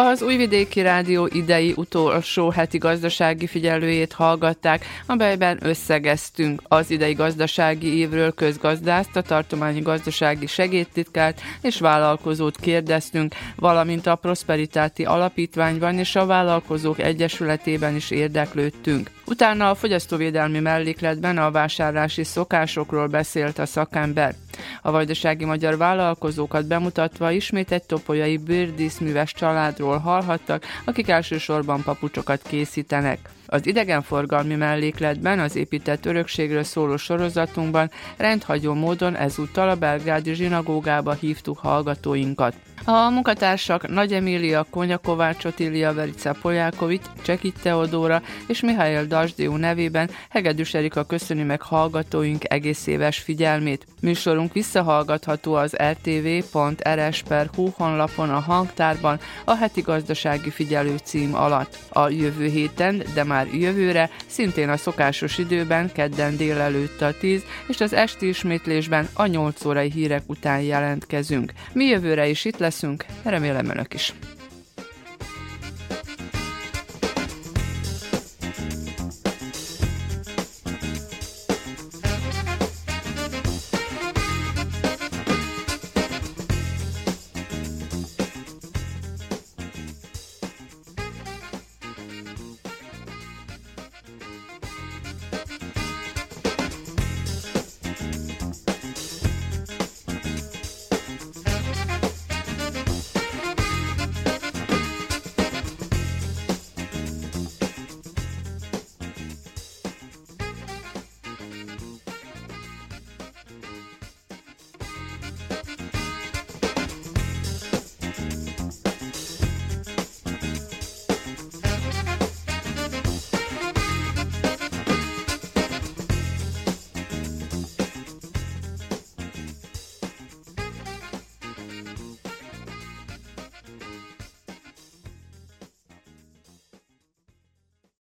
Az 0.03 0.21
Újvidéki 0.21 0.81
Rádió 0.81 1.29
idei 1.31 1.73
utolsó 1.75 2.49
heti 2.49 2.77
gazdasági 2.77 3.47
figyelőjét 3.47 4.13
hallgatták, 4.13 4.85
amelyben 5.05 5.57
összegeztünk 5.61 6.61
az 6.67 6.91
idei 6.91 7.13
gazdasági 7.13 7.97
évről 7.97 8.33
közgazdászt, 8.33 9.15
a 9.15 9.21
tartományi 9.21 9.79
gazdasági 9.79 10.47
segédtitkát 10.47 11.41
és 11.61 11.79
vállalkozót 11.79 12.57
kérdeztünk, 12.57 13.35
valamint 13.55 14.07
a 14.07 14.15
Prosperitáti 14.15 15.05
Alapítványban 15.05 15.97
és 15.97 16.15
a 16.15 16.25
Vállalkozók 16.25 16.99
Egyesületében 16.99 17.95
is 17.95 18.11
érdeklődtünk. 18.11 19.09
Utána 19.25 19.69
a 19.69 19.75
fogyasztóvédelmi 19.75 20.59
mellékletben 20.59 21.37
a 21.37 21.51
vásárlási 21.51 22.23
szokásokról 22.23 23.07
beszélt 23.07 23.59
a 23.59 23.65
szakember. 23.65 24.35
A 24.81 24.91
vajdasági 24.91 25.45
magyar 25.45 25.77
vállalkozókat 25.77 26.67
bemutatva 26.67 27.31
ismét 27.31 27.71
egy 27.71 27.83
topolyai 27.83 28.37
bőrdíszműves 28.37 29.33
családról 29.33 29.97
hallhattak, 29.97 30.65
akik 30.85 31.09
elsősorban 31.09 31.83
papucsokat 31.83 32.41
készítenek. 32.47 33.19
Az 33.47 33.65
idegenforgalmi 33.65 34.55
mellékletben 34.55 35.39
az 35.39 35.55
épített 35.55 36.05
örökségről 36.05 36.63
szóló 36.63 36.97
sorozatunkban 36.97 37.91
rendhagyó 38.17 38.73
módon 38.73 39.15
ezúttal 39.15 39.69
a 39.69 39.75
belgrádi 39.75 40.33
zsinagógába 40.33 41.13
hívtuk 41.13 41.57
hallgatóinkat. 41.57 42.55
A 42.85 43.09
munkatársak 43.09 43.87
Nagy 43.87 44.13
Emília, 44.13 44.65
Konya 44.69 44.97
Kovács 44.97 45.45
Otília, 45.45 45.93
Verica 45.93 46.35
Poljákovics, 46.41 47.05
Csekit 47.21 47.59
Teodóra 47.61 48.21
és 48.47 48.61
Mihály 48.61 49.05
Dasdió 49.05 49.55
nevében 49.55 50.09
Hegedűs 50.29 50.73
Erika 50.73 51.03
köszöni 51.03 51.43
meg 51.43 51.61
hallgatóink 51.61 52.51
egész 52.51 52.87
éves 52.87 53.17
figyelmét. 53.17 53.85
Műsorunk 54.01 54.53
visszahallgatható 54.53 55.53
az 55.53 55.75
rtv.rs.hu 55.75 57.69
honlapon 57.75 58.29
a 58.29 58.39
hangtárban 58.39 59.19
a 59.45 59.55
heti 59.55 59.81
gazdasági 59.81 60.49
figyelő 60.49 60.97
cím 61.03 61.35
alatt. 61.35 61.77
A 61.89 62.09
jövő 62.09 62.47
héten, 62.47 63.03
de 63.13 63.23
már 63.23 63.47
jövőre, 63.53 64.09
szintén 64.27 64.69
a 64.69 64.77
szokásos 64.77 65.37
időben, 65.37 65.91
kedden 65.91 66.37
délelőtt 66.37 67.01
a 67.01 67.13
10 67.19 67.43
és 67.67 67.81
az 67.81 67.93
esti 67.93 68.27
ismétlésben 68.27 69.07
a 69.13 69.25
8 69.25 69.65
órai 69.65 69.91
hírek 69.91 70.23
után 70.25 70.61
jelentkezünk. 70.61 71.51
Mi 71.73 71.85
jövőre 71.85 72.27
is 72.27 72.45
itt 72.45 72.57
lesz 72.57 72.70
leszünk, 72.71 73.05
remélem 73.23 73.69
önök 73.69 73.93
is. 73.93 74.13